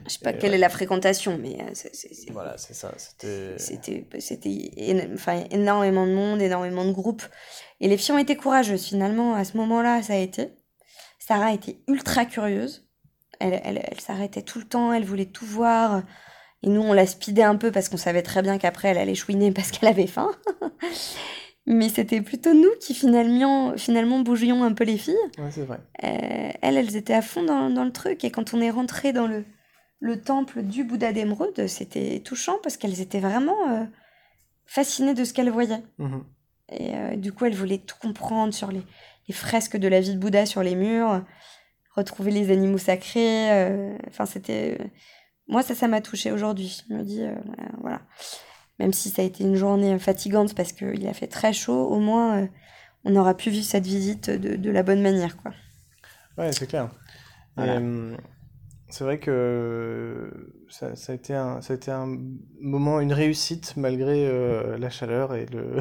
Je 0.08 0.14
sais 0.14 0.20
pas 0.20 0.32
Et 0.32 0.38
quelle 0.38 0.52
ouais. 0.52 0.56
est 0.56 0.60
la 0.60 0.70
fréquentation, 0.70 1.38
mais 1.42 1.58
euh, 1.62 1.70
c'est- 1.74 1.94
c'est- 1.94 2.14
c'est- 2.14 2.32
Voilà, 2.32 2.58
c'est 2.58 2.74
ça. 2.74 2.94
C'était. 2.98 3.56
c'était 3.58 4.06
c'était 4.20 4.50
éno- 4.78 5.14
enfin, 5.14 5.44
énormément 5.52 6.08
de 6.08 6.14
monde, 6.14 6.42
énormément 6.42 6.86
de 6.86 6.92
groupes. 6.92 7.24
Et 7.82 7.88
les 7.88 7.98
filles 7.98 8.16
ont 8.16 8.18
été 8.20 8.36
courageuses 8.36 8.84
finalement 8.86 9.36
à 9.36 9.44
ce 9.44 9.58
moment-là, 9.58 10.02
ça 10.02 10.14
a 10.14 10.18
été. 10.18 10.50
Sarah 11.20 11.54
était 11.54 11.78
ultra 11.88 12.26
curieuse. 12.26 12.88
Elle, 13.40 13.60
elle, 13.64 13.82
elle 13.90 14.00
s'arrêtait 14.00 14.42
tout 14.42 14.60
le 14.60 14.66
temps, 14.66 14.94
elle 14.94 15.04
voulait 15.06 15.26
tout 15.26 15.46
voir. 15.46 16.04
Et 16.62 16.70
nous, 16.70 16.82
on 16.82 16.94
la 16.94 17.06
speedait 17.06 17.44
un 17.44 17.58
peu 17.58 17.72
parce 17.72 17.90
qu'on 17.90 17.98
savait 17.98 18.22
très 18.22 18.42
bien 18.42 18.58
qu'après, 18.58 18.90
elle 18.90 18.98
allait 18.98 19.16
chouiner 19.16 19.52
parce 19.52 19.72
qu'elle 19.72 19.90
avait 19.90 20.08
faim. 20.08 20.32
Mais 21.66 21.88
c'était 21.90 22.22
plutôt 22.22 22.54
nous 22.54 22.72
qui 22.82 22.94
finalement, 22.94 23.78
finalement 23.78 24.20
bougions 24.20 24.64
un 24.64 24.74
peu 24.74 24.84
les 24.84 24.98
filles. 24.98 25.16
Ouais, 25.38 25.50
c'est 25.52 25.64
vrai. 25.64 25.80
Euh, 26.04 26.50
elles, 26.62 26.78
elles 26.78 26.96
étaient 26.98 27.14
à 27.14 27.22
fond 27.22 27.44
dans, 27.44 27.70
dans 27.70 27.86
le 27.86 27.92
truc. 27.94 28.24
Et 28.26 28.32
quand 28.32 28.54
on 28.54 28.60
est 28.62 28.70
rentré 28.70 29.14
dans 29.14 29.28
le, 29.28 29.46
le 30.04 30.20
temple 30.22 30.64
du 30.64 30.84
Bouddha 30.84 31.14
d'émeraude, 31.14 31.68
c'était 31.68 32.20
touchant 32.20 32.58
parce 32.62 32.76
qu'elles 32.76 33.00
étaient 33.00 33.22
vraiment 33.22 33.56
euh, 33.70 33.86
fascinées 34.66 35.14
de 35.14 35.24
ce 35.24 35.34
qu'elles 35.34 35.50
voyaient. 35.50 35.82
Mhm. 35.98 36.24
Et 36.74 36.94
euh, 36.96 37.16
du 37.16 37.32
coup, 37.32 37.46
elles 37.46 37.56
voulaient 37.56 37.78
tout 37.78 37.96
comprendre 38.02 38.54
sur 38.54 38.70
les, 38.70 38.82
les 39.30 39.34
fresques 39.34 39.78
de 39.78 39.88
la 39.88 40.02
vie 40.02 40.14
de 40.14 40.20
Bouddha 40.20 40.46
sur 40.46 40.62
les 40.62 40.76
murs, 40.76 41.24
retrouver 41.96 42.32
les 42.32 42.52
animaux 42.52 42.78
sacrés. 42.78 43.52
euh, 43.52 43.98
Enfin, 44.10 44.26
c'était. 44.26 44.78
Moi, 45.48 45.64
ça, 45.64 45.74
ça 45.74 45.88
m'a 45.88 46.02
touchée 46.02 46.32
aujourd'hui. 46.34 46.84
Je 46.90 46.94
me 46.96 47.04
dis, 47.04 47.24
voilà. 47.80 48.02
Même 48.80 48.92
si 48.92 49.10
ça 49.10 49.22
a 49.22 49.26
été 49.26 49.44
une 49.46 49.56
journée 49.56 49.98
fatigante 50.00 50.54
parce 50.54 50.74
qu'il 50.74 51.08
a 51.08 51.14
fait 51.14 51.28
très 51.28 51.54
chaud, 51.54 51.88
au 51.88 52.00
moins, 52.00 52.50
on 53.06 53.16
aura 53.16 53.36
pu 53.36 53.50
vivre 53.52 53.66
cette 53.66 53.86
visite 53.86 54.30
de, 54.30 54.56
de 54.56 54.70
la 54.72 54.84
bonne 54.84 55.02
manière, 55.02 55.38
quoi. 55.38 55.52
Ouais, 56.38 56.52
c'est 56.52 56.68
clair. 56.68 56.90
Voilà. 57.56 57.76
Et, 57.76 57.78
hum, 57.78 58.18
c'est 58.94 59.04
vrai 59.04 59.20
que 59.20 60.30
ça, 60.70 60.96
ça 60.96 61.12
a 61.14 61.16
été 61.16 61.34
un, 61.34 61.62
ça 61.62 61.74
a 61.74 61.76
été 61.76 61.90
un 61.90 62.16
moment, 62.62 63.00
une 63.00 63.12
réussite 63.14 63.76
malgré 63.76 64.28
euh, 64.28 64.78
la 64.78 64.90
chaleur 64.92 65.34
et 65.36 65.48
le. 65.48 65.78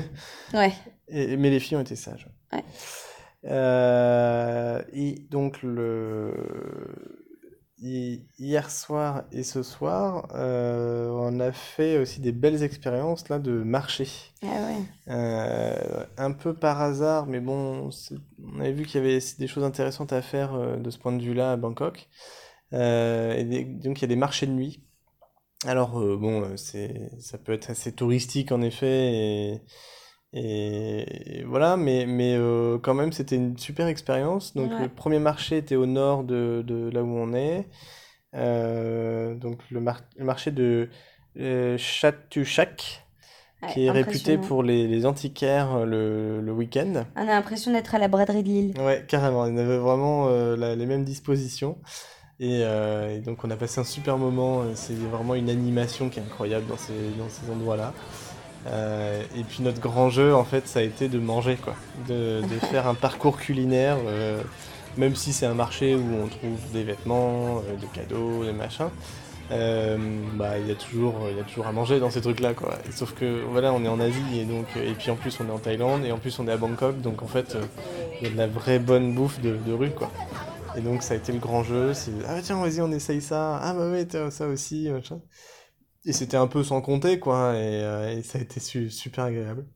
Ouais. 0.54 0.72
et, 1.08 1.36
mais 1.36 1.50
les 1.50 1.60
filles 1.60 1.76
ont 1.76 1.82
été 1.82 1.96
sages. 1.96 2.28
Ouais. 2.52 2.64
Euh, 3.44 4.82
et 4.94 5.26
donc 5.30 5.62
le 5.62 6.32
hi- 7.78 8.22
hier 8.38 8.70
soir 8.70 9.24
et 9.32 9.42
ce 9.42 9.62
soir, 9.62 10.28
euh, 10.34 11.08
on 11.10 11.40
a 11.40 11.52
fait 11.52 11.98
aussi 11.98 12.20
des 12.20 12.32
belles 12.32 12.62
expériences 12.62 13.28
là 13.28 13.38
de 13.38 13.62
marché. 13.62 14.08
Ah 14.42 14.46
ouais. 14.46 15.12
Euh, 15.14 16.04
un 16.16 16.32
peu 16.32 16.54
par 16.54 16.80
hasard, 16.80 17.26
mais 17.26 17.40
bon, 17.40 17.90
on 18.54 18.60
avait 18.60 18.72
vu 18.72 18.86
qu'il 18.86 19.02
y 19.02 19.04
avait 19.04 19.18
des 19.38 19.46
choses 19.46 19.64
intéressantes 19.64 20.14
à 20.14 20.22
faire 20.22 20.54
euh, 20.54 20.76
de 20.76 20.88
ce 20.90 20.98
point 20.98 21.12
de 21.12 21.22
vue-là 21.22 21.52
à 21.52 21.56
Bangkok. 21.56 22.08
Euh, 22.74 23.34
et 23.36 23.44
des- 23.44 23.64
donc 23.64 23.98
il 23.98 24.02
y 24.02 24.04
a 24.04 24.08
des 24.08 24.16
marchés 24.16 24.46
de 24.46 24.52
nuit. 24.52 24.82
Alors 25.66 25.98
euh, 25.98 26.16
bon, 26.18 26.42
euh, 26.42 26.56
c'est, 26.56 27.10
ça 27.20 27.38
peut 27.38 27.52
être 27.52 27.70
assez 27.70 27.92
touristique 27.92 28.52
en 28.52 28.60
effet, 28.60 29.60
et, 30.32 31.42
voilà, 31.46 31.76
mais, 31.76 32.06
mais 32.06 32.34
euh, 32.34 32.78
quand 32.78 32.94
même 32.94 33.12
c'était 33.12 33.36
une 33.36 33.56
super 33.56 33.86
expérience. 33.86 34.54
Donc 34.54 34.72
Ouais. 34.72 34.82
le 34.82 34.88
premier 34.88 35.20
marché 35.20 35.56
était 35.58 35.76
au 35.76 35.86
nord 35.86 36.24
de, 36.24 36.62
de 36.66 36.90
là 36.90 37.02
où 37.02 37.16
on 37.16 37.32
est. 37.34 37.68
Euh, 38.34 39.34
donc 39.36 39.60
le, 39.70 39.80
mar- 39.80 40.02
le 40.16 40.24
marché 40.24 40.50
de 40.50 40.88
euh, 41.38 41.78
Chatuchak 41.78 43.00
Ouais, 43.62 43.68
qui 43.72 43.86
est 43.86 43.90
réputé 43.90 44.36
pour 44.36 44.62
les, 44.62 44.86
les 44.88 45.06
antiquaires 45.06 45.86
le, 45.86 46.40
le 46.42 46.52
week-end. 46.52 47.04
On 47.16 47.22
a 47.22 47.24
l'impression 47.26 47.72
d'être 47.72 47.94
à 47.94 47.98
la 47.98 48.08
braderie 48.08 48.42
de 48.42 48.48
Lille. 48.48 48.74
Ouais, 48.78 49.04
carrément, 49.08 49.46
il 49.46 49.58
avait 49.58 49.78
vraiment 49.78 50.28
la- 50.28 50.74
les 50.76 50.84
mêmes 50.86 51.04
dispositions. 51.04 51.78
Et, 52.40 52.62
euh, 52.64 53.16
et 53.16 53.20
donc 53.20 53.44
on 53.44 53.50
a 53.50 53.56
passé 53.56 53.80
un 53.80 53.84
super 53.84 54.18
moment, 54.18 54.62
euh, 54.62 54.72
c'est 54.74 54.94
vraiment 54.94 55.34
une 55.36 55.48
animation 55.50 56.08
qui 56.10 56.18
est 56.18 56.22
incroyable 56.22 56.66
dans 56.66 56.76
ces, 56.76 56.92
dans 57.16 57.28
ces 57.28 57.50
endroits-là. 57.50 57.94
Euh, 58.66 59.22
et 59.36 59.44
puis 59.44 59.62
notre 59.62 59.80
grand 59.80 60.10
jeu, 60.10 60.34
en 60.34 60.44
fait, 60.44 60.66
ça 60.68 60.80
a 60.80 60.82
été 60.82 61.08
de 61.08 61.18
manger, 61.18 61.56
quoi. 61.56 61.76
De, 62.08 62.42
de 62.42 62.58
faire 62.70 62.88
un 62.88 62.94
parcours 62.94 63.38
culinaire 63.38 63.98
euh, 64.06 64.42
même 64.96 65.16
si 65.16 65.32
c'est 65.32 65.46
un 65.46 65.54
marché 65.54 65.94
où 65.96 66.04
on 66.24 66.28
trouve 66.28 66.58
des 66.72 66.84
vêtements, 66.84 67.58
euh, 67.58 67.76
des 67.80 67.88
cadeaux, 67.88 68.44
des 68.44 68.52
machins, 68.52 68.90
euh, 69.52 69.98
bah 70.34 70.58
il 70.58 70.68
y 70.68 70.70
a 70.72 70.74
toujours 70.74 71.14
il 71.30 71.36
y 71.36 71.40
a 71.40 71.44
toujours 71.44 71.66
à 71.66 71.72
manger 71.72 72.00
dans 72.00 72.10
ces 72.10 72.20
trucs 72.22 72.40
là 72.40 72.54
quoi. 72.54 72.78
Et 72.88 72.92
sauf 72.92 73.14
que 73.14 73.42
voilà, 73.50 73.72
on 73.72 73.84
est 73.84 73.88
en 73.88 74.00
Asie 74.00 74.40
et 74.40 74.44
donc 74.44 74.66
et 74.76 74.92
puis 74.94 75.10
en 75.10 75.16
plus 75.16 75.38
on 75.40 75.48
est 75.48 75.52
en 75.52 75.58
Thaïlande 75.58 76.04
et 76.06 76.12
en 76.12 76.18
plus 76.18 76.38
on 76.38 76.48
est 76.48 76.52
à 76.52 76.56
Bangkok 76.56 77.00
donc 77.02 77.22
en 77.22 77.26
fait 77.26 77.56
il 78.20 78.28
y 78.28 78.30
a 78.30 78.32
de 78.32 78.38
la 78.38 78.46
vraie 78.46 78.78
bonne 78.78 79.14
bouffe 79.14 79.40
de, 79.40 79.56
de 79.66 79.72
rue 79.72 79.90
quoi. 79.90 80.10
Et 80.76 80.80
donc 80.80 81.02
ça 81.02 81.14
a 81.14 81.16
été 81.16 81.32
le 81.32 81.38
grand 81.38 81.62
jeu, 81.62 81.94
c'est 81.94 82.12
ah 82.26 82.40
tiens 82.42 82.60
vas-y 82.60 82.80
on 82.80 82.90
essaye 82.90 83.20
ça, 83.22 83.58
ah 83.62 83.74
bah 83.74 83.90
ouais 83.90 84.06
tiens, 84.06 84.30
ça 84.30 84.48
aussi 84.48 84.88
machin. 84.90 85.20
Et 86.06 86.12
c'était 86.12 86.36
un 86.36 86.46
peu 86.48 86.64
sans 86.64 86.82
compter 86.82 87.20
quoi 87.20 87.54
et, 87.56 87.82
euh, 87.84 88.18
et 88.18 88.22
ça 88.22 88.38
a 88.38 88.42
été 88.42 88.60
su- 88.60 88.90
super 88.90 89.24
agréable. 89.24 89.66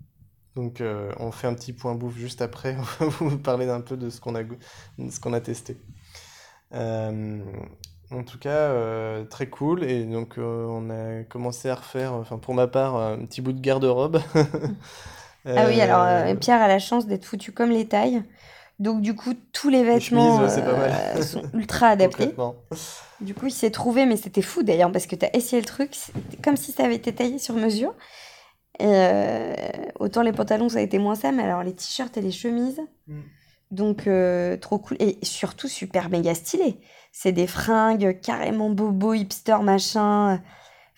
Donc 0.57 0.81
euh, 0.81 1.13
on 1.19 1.33
fait 1.33 1.49
un 1.49 1.55
petit 1.55 1.73
point 1.75 1.95
bouffe 1.95 2.17
juste 2.19 2.43
après, 2.43 2.77
on 3.01 3.07
va 3.07 3.07
vous 3.31 3.39
parler 3.39 3.67
d'un 3.67 3.81
peu 3.83 3.97
de 3.97 4.11
ce 4.11 4.21
qu'on 4.21 4.35
a, 4.37 4.45
go- 4.45 4.57
de 4.99 5.11
ce 5.11 5.21
qu'on 5.21 5.35
a 5.35 5.41
testé. 5.41 5.79
Euh, 6.75 7.43
en 8.11 8.25
tout 8.25 8.39
cas, 8.39 8.51
euh, 8.73 9.25
très 9.27 9.49
cool. 9.51 9.85
Et 9.85 10.05
donc 10.07 10.37
on 10.39 10.91
a 10.91 11.25
commencé 11.25 11.69
à 11.71 11.77
refaire, 11.77 12.15
enfin 12.15 12.39
pour 12.39 12.55
ma 12.55 12.69
part, 12.69 12.97
un 12.97 13.19
petit 13.27 13.41
bout 13.43 13.53
de 13.53 13.61
garde-robe. 13.61 14.21
Ah 15.55 15.67
oui, 15.67 15.81
alors 15.81 16.39
Pierre 16.39 16.63
a 16.63 16.69
la 16.69 16.79
chance 16.79 17.07
d'être 17.07 17.25
foutu 17.25 17.53
comme 17.53 17.71
les 17.71 17.87
tailles. 17.89 18.23
Donc 18.79 19.01
du 19.01 19.15
coup, 19.15 19.35
tous 19.53 19.69
les 19.71 19.83
Les 19.83 20.01
chemises, 20.01 20.23
vêtements 20.25 20.79
euh, 20.79 21.23
sont 21.23 21.43
ultra 21.53 21.89
adaptés. 21.89 22.33
Du 23.21 23.35
coup, 23.35 23.47
il 23.47 23.53
s'est 23.53 23.71
trouvé, 23.73 24.07
mais 24.07 24.17
c'était 24.17 24.43
fou 24.43 24.63
d'ailleurs, 24.63 24.93
parce 24.93 25.07
que 25.07 25.17
tu 25.17 25.27
as 25.27 25.35
essayé 25.37 25.61
le 25.61 25.67
truc, 25.67 25.91
comme 26.45 26.57
si 26.57 26.71
ça 26.71 26.85
avait 26.85 26.95
été 26.95 27.13
taillé 27.13 27.39
sur 27.39 27.55
mesure. 27.57 27.93
Et 28.79 28.85
euh, 28.87 29.53
autant 29.99 30.23
les 30.23 30.31
pantalons, 30.33 30.69
ça 30.69 30.79
a 30.79 30.83
été 30.83 30.99
moins 31.01 31.17
ça, 31.17 31.33
mais 31.33 31.43
alors 31.43 31.65
les 31.65 31.75
t-shirts 31.75 32.17
et 32.17 32.21
les 32.21 32.31
chemises, 32.31 32.81
Mm. 33.09 33.21
donc 33.73 34.07
euh, 34.07 34.57
trop 34.57 34.79
cool. 34.79 34.97
Et 35.01 35.19
surtout 35.23 35.67
super 35.67 36.11
méga 36.11 36.35
stylé. 36.35 36.79
C'est 37.11 37.33
des 37.33 37.47
fringues 37.49 38.21
carrément 38.21 38.71
bobo, 38.71 39.15
hipster, 39.15 39.59
machin. 39.63 40.41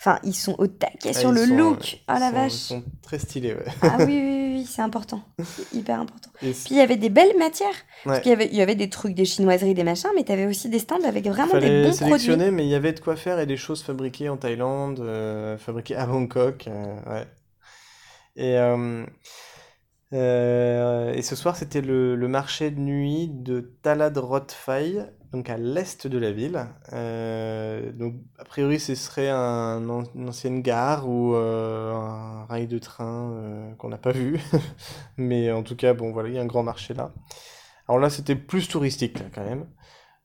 Enfin, 0.03 0.19
ils 0.25 0.35
sont 0.35 0.55
au 0.59 0.67
taquet 0.67 1.11
Ah, 1.11 1.13
sur 1.13 1.31
le 1.31 1.45
sont, 1.47 1.55
look. 1.57 1.99
Oh 2.09 2.13
la 2.15 2.29
sont- 2.29 2.33
vache. 2.33 2.53
Ils 2.53 2.59
sont 2.59 2.85
très 3.03 3.19
stylés, 3.19 3.53
ouais. 3.53 3.67
Ah 3.83 3.97
oui, 3.99 4.05
oui, 4.07 4.23
oui, 4.23 4.53
oui, 4.61 4.67
c'est 4.67 4.81
important. 4.81 5.21
C'est 5.45 5.75
hyper 5.77 6.01
important. 6.01 6.31
Et 6.41 6.53
Puis 6.53 6.69
il 6.71 6.77
y 6.79 6.81
avait 6.81 6.97
des 6.97 7.11
belles 7.11 7.37
matières. 7.39 7.69
Parce 8.05 8.17
Ouais. 8.17 8.23
qu'il 8.23 8.31
y 8.31 8.33
avait, 8.33 8.47
il 8.47 8.55
y 8.57 8.63
avait 8.63 8.75
des 8.77 8.89
trucs, 8.89 9.15
des 9.15 9.27
chinoiseries, 9.27 9.75
des 9.75 9.85
machins, 9.85 10.09
mais 10.17 10.25
tu 10.25 10.33
avais 10.33 10.47
aussi 10.47 10.71
des 10.71 10.79
stands 10.79 11.05
avec 11.05 11.27
vraiment 11.27 11.53
des 11.59 11.69
bons 11.83 11.91
produits. 11.91 11.93
sélectionner, 11.99 12.51
mais 12.51 12.65
il 12.65 12.71
y 12.71 12.75
avait 12.75 12.95
de 12.95 13.01
quoi 13.01 13.15
faire 13.15 13.39
et 13.41 13.45
des 13.47 13.59
choses 13.59 13.83
fabriquées 13.83 14.31
en 14.31 14.39
Thaïlande, 14.39 15.01
euh, 15.01 15.59
fabriquées 15.59 15.97
à 15.97 16.07
Bangkok, 16.07 16.67
euh, 16.69 16.95
ouais. 17.11 17.27
Et, 18.37 18.57
euh, 18.57 19.05
euh, 20.15 21.13
et 21.13 21.23
ce 21.23 21.37
soir, 21.37 21.57
c'était 21.57 21.83
le, 21.83 22.17
le 22.17 22.29
marché 22.29 22.71
de 22.71 22.81
nuit 22.81 23.29
de 23.29 23.61
Talad 23.83 24.17
Rothphai, 24.17 24.95
donc 25.33 25.49
à 25.49 25.57
l'est 25.57 26.07
de 26.07 26.19
la 26.19 26.33
ville. 26.33 26.67
Euh, 26.93 27.93
donc, 27.93 28.15
a 28.39 28.45
priori, 28.45 28.81
ce 28.81 28.95
serait 28.95 29.29
un, 29.29 29.81
une 30.15 30.29
ancienne 30.29 30.61
gare 30.61 31.09
ou 31.09 31.35
euh, 31.35 31.93
un 31.93 32.45
rail 32.47 32.67
de 32.67 32.79
train 32.79 33.33
euh, 33.33 33.75
qu'on 33.77 33.89
n'a 33.89 33.99
pas 33.99 34.13
vu. 34.13 34.41
Mais 35.17 35.53
en 35.53 35.63
tout 35.63 35.77
cas, 35.77 35.95
bon, 35.95 36.13
voilà, 36.13 36.29
il 36.29 36.35
y 36.35 36.39
a 36.39 36.43
un 36.43 36.47
grand 36.47 36.63
marché 36.63 36.95
là. 36.95 37.13
Alors 37.87 38.01
là, 38.01 38.11
c'était 38.11 38.37
plus 38.37 38.69
touristique, 38.69 39.19
là, 39.19 39.27
quand 39.33 39.45
même. 39.45 39.67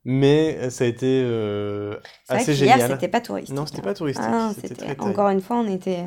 Mais 0.07 0.69
ça 0.69 0.83
a 0.83 0.87
été 0.87 1.23
vrai 1.23 1.99
assez 2.29 2.53
génial. 2.53 2.91
c'était 2.91 3.07
pas 3.07 3.21
touristique. 3.21 3.55
Non, 3.55 3.65
c'était 3.65 3.79
hein. 3.79 3.83
pas 3.83 3.93
touristique, 3.95 4.25
Ah 4.27 4.49
non, 4.49 4.53
très 4.53 4.69
thaï. 4.69 4.95
Encore 4.99 5.29
une 5.29 5.41
fois, 5.41 5.57
on 5.57 5.67
était. 5.67 6.05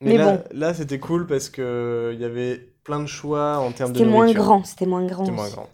Mais 0.00 0.12
Mais 0.12 0.16
là, 0.16 0.36
bon. 0.36 0.44
là 0.52 0.72
c'était 0.72 0.98
cool 0.98 1.26
parce 1.26 1.50
que 1.50 2.12
il 2.14 2.20
y 2.20 2.24
avait 2.24 2.56
plein 2.84 3.00
de 3.00 3.06
choix 3.06 3.58
en 3.58 3.70
termes 3.72 3.92
de 3.92 3.98
C'était 3.98 4.08
moins 4.08 4.32
grand, 4.32 4.64
c'était 4.64 4.86
moins 4.86 5.04
grand. 5.04 5.26
C'était 5.26 5.36
moins 5.36 5.50
grand. 5.50 5.68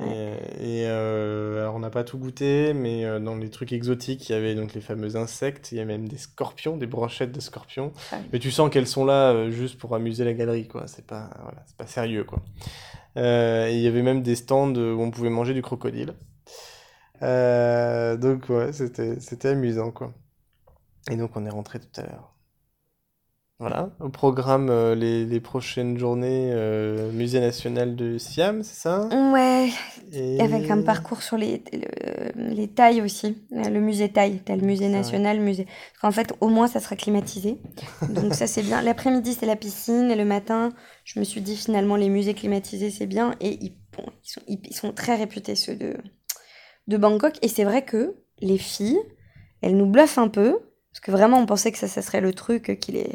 Et, 0.00 0.82
et, 0.82 0.86
euh, 0.86 1.60
alors 1.60 1.74
on 1.74 1.80
n'a 1.80 1.90
pas 1.90 2.04
tout 2.04 2.18
goûté, 2.18 2.72
mais 2.72 3.04
euh, 3.04 3.18
dans 3.18 3.34
les 3.34 3.50
trucs 3.50 3.72
exotiques, 3.72 4.28
il 4.28 4.32
y 4.32 4.34
avait 4.34 4.54
donc 4.54 4.72
les 4.74 4.80
fameux 4.80 5.16
insectes, 5.16 5.72
il 5.72 5.78
y 5.78 5.80
a 5.80 5.84
même 5.84 6.06
des 6.08 6.18
scorpions, 6.18 6.76
des 6.76 6.86
brochettes 6.86 7.32
de 7.32 7.40
scorpions. 7.40 7.92
Ah 8.12 8.18
oui. 8.20 8.28
Mais 8.32 8.38
tu 8.38 8.52
sens 8.52 8.70
qu'elles 8.70 8.86
sont 8.86 9.04
là 9.04 9.32
euh, 9.32 9.50
juste 9.50 9.76
pour 9.76 9.94
amuser 9.96 10.24
la 10.24 10.34
galerie, 10.34 10.68
quoi. 10.68 10.86
C'est 10.86 11.04
pas, 11.04 11.30
voilà, 11.42 11.64
c'est 11.66 11.76
pas 11.76 11.86
sérieux, 11.86 12.22
quoi. 12.22 12.40
Euh, 13.16 13.68
il 13.72 13.80
y 13.80 13.88
avait 13.88 14.02
même 14.02 14.22
des 14.22 14.36
stands 14.36 14.72
où 14.72 15.02
on 15.02 15.10
pouvait 15.10 15.30
manger 15.30 15.52
du 15.52 15.62
crocodile. 15.62 16.14
Euh, 17.22 18.16
donc 18.16 18.48
ouais, 18.50 18.72
c'était, 18.72 19.18
c'était 19.18 19.48
amusant, 19.48 19.90
quoi. 19.90 20.14
Et 21.10 21.16
donc 21.16 21.32
on 21.34 21.44
est 21.44 21.50
rentré 21.50 21.80
tout 21.80 22.00
à 22.00 22.02
l'heure. 22.02 22.37
Voilà, 23.60 23.90
au 23.98 24.08
programme 24.08 24.70
euh, 24.70 24.94
les, 24.94 25.24
les 25.24 25.40
prochaines 25.40 25.98
journées 25.98 26.50
euh, 26.52 27.10
Musée 27.10 27.40
national 27.40 27.96
de 27.96 28.16
Siam, 28.16 28.62
c'est 28.62 28.80
ça? 28.80 29.08
Ouais, 29.32 29.70
Et... 30.12 30.40
avec 30.40 30.70
un 30.70 30.80
parcours 30.82 31.22
sur 31.22 31.36
les, 31.36 31.64
le- 31.72 32.54
les 32.54 32.68
tailles 32.68 33.02
aussi. 33.02 33.36
Le 33.50 33.80
musée 33.80 34.10
taille, 34.10 34.40
t'as 34.44 34.54
le 34.54 34.62
musée 34.64 34.88
national, 34.88 35.40
musée. 35.40 35.64
Parce 35.64 36.00
qu'en 36.02 36.12
fait, 36.12 36.34
au 36.40 36.48
moins, 36.48 36.68
ça 36.68 36.78
sera 36.78 36.94
climatisé. 36.94 37.58
Donc 38.08 38.32
ça, 38.32 38.46
c'est 38.46 38.62
bien. 38.62 38.80
L'après-midi, 38.80 39.34
c'est 39.34 39.46
la 39.46 39.56
piscine. 39.56 40.08
Et 40.12 40.16
le 40.16 40.24
matin, 40.24 40.72
je 41.04 41.18
me 41.18 41.24
suis 41.24 41.40
dit 41.40 41.56
finalement, 41.56 41.96
les 41.96 42.10
musées 42.10 42.34
climatisés, 42.34 42.90
c'est 42.90 43.06
bien. 43.06 43.34
Et 43.40 43.58
ils, 43.60 43.76
bon, 43.96 44.04
ils, 44.24 44.30
sont, 44.30 44.40
ils, 44.46 44.60
ils 44.64 44.74
sont 44.76 44.92
très 44.92 45.16
réputés, 45.16 45.56
ceux 45.56 45.74
de, 45.74 45.96
de 46.86 46.96
Bangkok. 46.96 47.34
Et 47.42 47.48
c'est 47.48 47.64
vrai 47.64 47.84
que 47.84 48.14
les 48.40 48.58
filles, 48.58 49.00
elles 49.62 49.76
nous 49.76 49.86
bluffent 49.90 50.18
un 50.18 50.28
peu. 50.28 50.60
Parce 50.98 51.06
que 51.06 51.10
vraiment, 51.12 51.38
on 51.38 51.46
pensait 51.46 51.70
que 51.70 51.78
ça, 51.78 51.86
ça 51.86 52.02
serait 52.02 52.20
le 52.20 52.32
truc 52.32 52.76
qui 52.80 52.90
les... 52.90 53.08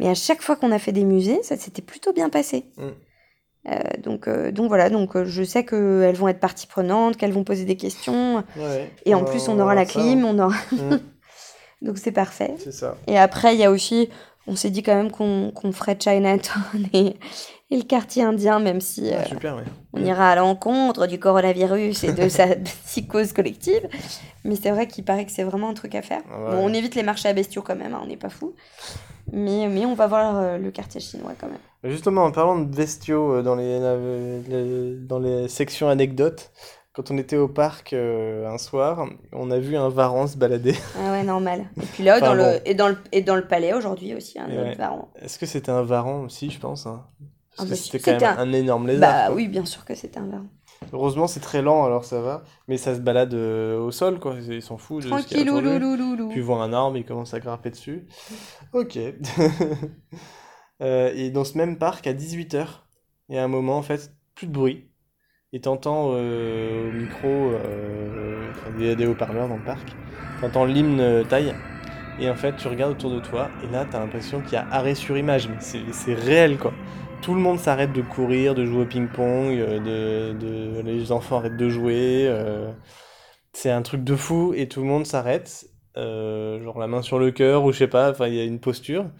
Mais 0.00 0.08
à 0.08 0.14
chaque 0.14 0.42
fois 0.42 0.56
qu'on 0.56 0.72
a 0.72 0.80
fait 0.80 0.90
des 0.90 1.04
musées, 1.04 1.40
ça 1.44 1.56
s'était 1.56 1.82
plutôt 1.82 2.12
bien 2.12 2.28
passé. 2.30 2.64
Mm. 2.76 2.88
Euh, 3.68 3.78
donc, 4.02 4.26
euh, 4.26 4.50
donc 4.50 4.66
voilà, 4.66 4.90
donc 4.90 5.14
euh, 5.14 5.24
je 5.24 5.44
sais 5.44 5.64
qu'elles 5.64 6.16
vont 6.16 6.26
être 6.26 6.40
partie 6.40 6.66
prenante, 6.66 7.16
qu'elles 7.16 7.32
vont 7.32 7.44
poser 7.44 7.64
des 7.64 7.76
questions. 7.76 8.42
Ouais, 8.56 8.90
Et 9.04 9.14
en 9.14 9.22
plus, 9.22 9.46
on 9.46 9.60
aura 9.60 9.76
la 9.76 9.84
clim, 9.84 10.24
on 10.24 10.38
aura... 10.38 10.56
Mm, 10.72 11.86
donc 11.86 11.98
c'est 11.98 12.12
parfait. 12.12 12.54
c'est 12.58 12.72
ça. 12.72 12.96
Et 13.06 13.18
après, 13.18 13.54
il 13.54 13.60
y 13.60 13.64
a 13.64 13.70
aussi, 13.70 14.08
on 14.48 14.56
s'est 14.56 14.70
dit 14.70 14.82
quand 14.82 14.94
même 14.94 15.10
qu'on 15.10 15.50
qu'on 15.52 15.72
ferait 15.72 15.96
Chinatown 15.98 16.86
et, 16.92 17.16
et 17.72 17.76
le 17.76 17.84
quartier 17.84 18.22
indien, 18.22 18.58
même 18.58 18.80
si 18.80 19.08
euh, 19.10 19.16
Ah, 19.20 19.24
super, 19.24 19.56
ouais. 19.56 19.62
on 19.94 20.04
ira 20.04 20.30
à 20.30 20.36
l'encontre 20.36 21.06
du 21.06 21.18
coronavirus 21.18 22.04
et 22.04 22.12
de 22.12 22.28
sa 22.38 22.46
psychose 22.56 23.32
collective. 23.32 23.88
Mais 24.44 24.56
c'est 24.56 24.70
vrai 24.70 24.86
qu'il 24.86 25.04
paraît 25.04 25.24
que 25.24 25.32
c'est 25.32 25.42
vraiment 25.44 25.70
un 25.70 25.74
truc 25.74 25.94
à 25.94 26.02
faire. 26.02 26.20
Ah 26.30 26.44
ouais. 26.44 26.50
Bon, 26.50 26.68
on 26.68 26.72
évite 26.74 26.94
les 26.94 27.02
marchés 27.02 27.28
à 27.28 27.32
bestiaux 27.32 27.62
quand 27.62 27.76
même, 27.76 27.94
hein, 27.94 28.00
on 28.02 28.06
n'est 28.06 28.16
pas 28.16 28.28
fou. 28.28 28.54
Mais, 29.32 29.68
mais 29.68 29.86
on 29.86 29.94
va 29.94 30.06
voir 30.06 30.36
euh, 30.36 30.58
le 30.58 30.70
quartier 30.70 31.00
chinois 31.00 31.32
quand 31.40 31.46
même. 31.46 31.58
Justement, 31.84 32.24
en 32.24 32.30
parlant 32.32 32.58
de 32.58 32.64
bestiaux 32.64 33.36
euh, 33.36 33.42
dans 33.42 33.54
les, 33.54 33.64
euh, 33.80 34.40
les- 34.48 34.96
dans 35.06 35.18
les 35.18 35.48
sections 35.48 35.88
anecdotes, 35.88 36.50
quand 36.92 37.10
on 37.10 37.16
était 37.16 37.36
au 37.38 37.48
parc 37.48 37.92
euh, 37.94 38.46
un 38.48 38.58
soir, 38.58 39.06
on 39.32 39.50
a 39.50 39.58
vu 39.58 39.76
un 39.76 39.88
varan 39.88 40.26
se 40.26 40.36
balader. 40.36 40.74
Ah 40.98 41.12
ouais, 41.12 41.22
normal. 41.22 41.64
Et 41.82 41.86
puis 41.86 42.02
là, 42.04 42.16
Enfin, 42.16 42.26
dans, 42.26 42.36
bon. 42.36 42.50
le, 42.52 42.68
et, 42.68 42.74
dans 42.74 42.88
le, 42.88 42.98
et 43.12 43.22
dans 43.22 43.36
le 43.36 43.46
palais 43.46 43.72
aujourd'hui 43.72 44.14
aussi, 44.14 44.38
un 44.38 44.48
Et 44.50 44.58
autre 44.58 44.68
ouais. 44.70 44.74
varan. 44.74 45.08
Est-ce 45.22 45.38
que 45.38 45.46
c'était 45.46 45.70
un 45.70 45.82
varan 45.82 46.20
aussi, 46.24 46.50
je 46.50 46.58
pense 46.60 46.84
hein? 46.86 47.04
Parce 47.56 47.60
Ah 47.60 47.64
que 47.64 47.70
bah, 47.70 47.76
c'était 47.76 47.98
si, 47.98 48.04
quand 48.04 48.20
même 48.20 48.38
un 48.38 48.52
énorme 48.52 48.86
lézard. 48.86 49.10
Bah 49.10 49.26
quoi. 49.26 49.34
oui, 49.36 49.48
bien 49.48 49.64
sûr 49.64 49.84
que 49.84 49.94
c'était 49.94 50.18
un 50.18 50.26
varan. 50.26 50.46
Heureusement, 50.92 51.26
c'est 51.26 51.40
très 51.40 51.62
lent, 51.62 51.84
alors 51.84 52.04
ça 52.04 52.20
va. 52.20 52.42
Mais 52.68 52.76
ça 52.76 52.94
se 52.94 53.00
balade 53.00 53.34
euh, 53.34 53.78
au 53.78 53.90
sol, 53.90 54.18
quoi. 54.18 54.36
Ils 54.40 54.62
s'en 54.62 54.78
foutent 54.78 55.04
loulou, 55.04 55.78
loulou. 55.78 56.28
Puis 56.28 56.38
il 56.38 56.42
voit 56.42 56.62
un 56.62 56.72
arbre, 56.72 56.96
il 56.96 57.04
commence 57.04 57.34
à 57.34 57.40
grimper 57.40 57.70
dessus. 57.70 58.06
Ok. 58.72 58.98
Euh, 60.80 61.12
et 61.14 61.30
dans 61.30 61.44
ce 61.44 61.56
même 61.56 61.78
parc, 61.78 62.08
à 62.08 62.12
18h, 62.12 62.66
il 63.28 63.36
y 63.36 63.38
a 63.38 63.44
un 63.44 63.48
moment, 63.48 63.76
en 63.78 63.82
fait, 63.82 64.12
plus 64.34 64.48
de 64.48 64.52
bruit. 64.52 64.90
Et 65.52 65.60
t'entends 65.60 66.10
euh, 66.14 66.88
au 66.88 66.92
micro, 66.92 67.28
euh, 67.28 68.50
enfin, 68.50 68.70
il 68.76 68.86
y 68.86 68.90
a 68.90 68.96
des 68.96 69.06
haut-parleurs 69.06 69.46
dans 69.48 69.58
le 69.58 69.64
parc, 69.64 69.94
t'entends 70.40 70.64
l'hymne 70.64 71.24
thaï. 71.28 71.54
Et 72.18 72.28
en 72.28 72.34
fait, 72.34 72.56
tu 72.56 72.66
regardes 72.66 72.92
autour 72.92 73.12
de 73.12 73.20
toi, 73.20 73.48
et 73.62 73.68
là, 73.68 73.86
t'as 73.88 74.00
l'impression 74.00 74.40
qu'il 74.40 74.54
y 74.54 74.56
a 74.56 74.66
arrêt 74.72 74.96
sur 74.96 75.16
image. 75.16 75.48
Mais 75.48 75.56
c'est 75.60 75.82
c'est 75.92 76.14
réel, 76.14 76.58
quoi. 76.58 76.72
Tout 77.22 77.34
le 77.34 77.40
monde 77.40 77.58
s'arrête 77.58 77.92
de 77.92 78.02
courir, 78.02 78.54
de 78.54 78.64
jouer 78.66 78.82
au 78.82 78.86
ping-pong, 78.86 79.56
euh, 79.58 80.32
de, 80.34 80.38
de- 80.38 80.80
les 80.82 81.12
enfants 81.12 81.36
arrêtent 81.38 81.56
de 81.56 81.68
jouer. 81.68 82.26
euh, 82.28 82.72
c'est 83.52 83.70
un 83.70 83.82
truc 83.82 84.04
de 84.04 84.16
fou, 84.16 84.54
et 84.56 84.68
tout 84.68 84.80
le 84.80 84.86
monde 84.86 85.06
s'arrête, 85.06 85.66
euh, 85.96 86.62
genre 86.62 86.78
la 86.78 86.86
main 86.88 87.02
sur 87.02 87.18
le 87.18 87.30
cœur, 87.32 87.64
ou 87.64 87.72
je 87.72 87.78
sais 87.78 87.88
pas, 87.88 88.10
enfin, 88.10 88.28
il 88.28 88.34
y 88.34 88.40
a 88.40 88.44
une 88.44 88.60
posture, 88.60 89.10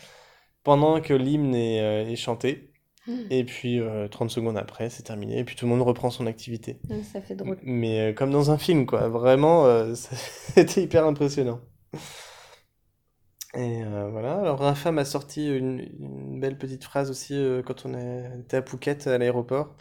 pendant 0.65 1.01
que 1.01 1.15
l'hymne 1.15 1.55
est, 1.55 2.13
est 2.13 2.17
chanté. 2.17 2.71
Hmm. 3.07 3.23
Et 3.31 3.45
puis, 3.45 3.81
euh, 3.81 4.09
30 4.09 4.31
secondes 4.31 4.59
après, 4.59 4.91
c'est 4.91 5.05
terminé, 5.05 5.39
et 5.41 5.45
puis 5.45 5.57
tout 5.57 5.67
le 5.67 5.71
monde 5.73 5.83
reprend 5.83 6.11
son 6.11 6.27
activité. 6.27 6.79
Hum, 6.91 7.03
Ça 7.03 7.21
fait 7.21 7.35
drôle. 7.35 7.59
Mais 7.65 8.15
comme 8.15 8.31
dans 8.31 8.51
un 8.51 8.59
film, 8.59 8.87
quoi. 8.87 9.09
Vraiment, 9.09 9.67
c'était 10.55 10.83
hyper 10.83 11.07
impressionnant. 11.07 11.61
Et 13.55 13.83
euh, 13.85 14.09
voilà. 14.11 14.39
Alors, 14.39 14.59
Rafa 14.61 14.93
m'a 14.93 15.05
sorti 15.05 15.47
une, 15.47 15.81
une 16.01 16.41
belle 16.41 16.57
petite 16.59 16.85
phrase 16.85 17.11
aussi 17.11 17.35
euh, 17.35 17.63
quand 17.63 17.85
on 17.85 18.41
était 18.41 18.57
à 18.59 18.63
Phuket, 18.63 19.07
à 19.07 19.19
l'aéroport. 19.19 19.77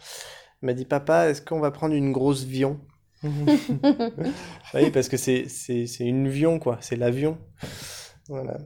Il 0.62 0.66
m'a 0.66 0.74
dit, 0.74 0.84
Papa, 0.84 1.28
est-ce 1.30 1.42
qu'on 1.42 1.60
va 1.60 1.70
prendre 1.70 1.94
une 1.94 2.12
grosse 2.12 2.44
vion? 2.44 2.80
Oui, 4.74 4.90
parce 4.90 5.08
que 5.08 5.16
c'est 5.16 5.48
c'est 5.48 5.86
c'est 5.86 6.04
une 6.04 6.28
vion, 6.28 6.58
quoi. 6.58 6.78
C'est 6.80 6.96
l'avion. 6.96 7.38
Voilà. 8.28 8.58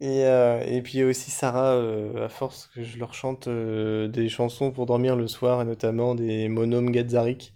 Et, 0.00 0.24
euh, 0.24 0.60
et 0.66 0.82
puis 0.82 1.02
aussi 1.04 1.30
Sarah, 1.30 1.78
à 2.24 2.28
force 2.28 2.68
que 2.74 2.82
je 2.82 2.98
leur 2.98 3.14
chante 3.14 3.48
des 3.48 4.28
chansons 4.28 4.70
pour 4.72 4.86
dormir 4.86 5.16
le 5.16 5.28
soir, 5.28 5.62
et 5.62 5.64
notamment 5.64 6.14
des 6.14 6.48
monomes 6.48 6.90
gazzariques, 6.90 7.54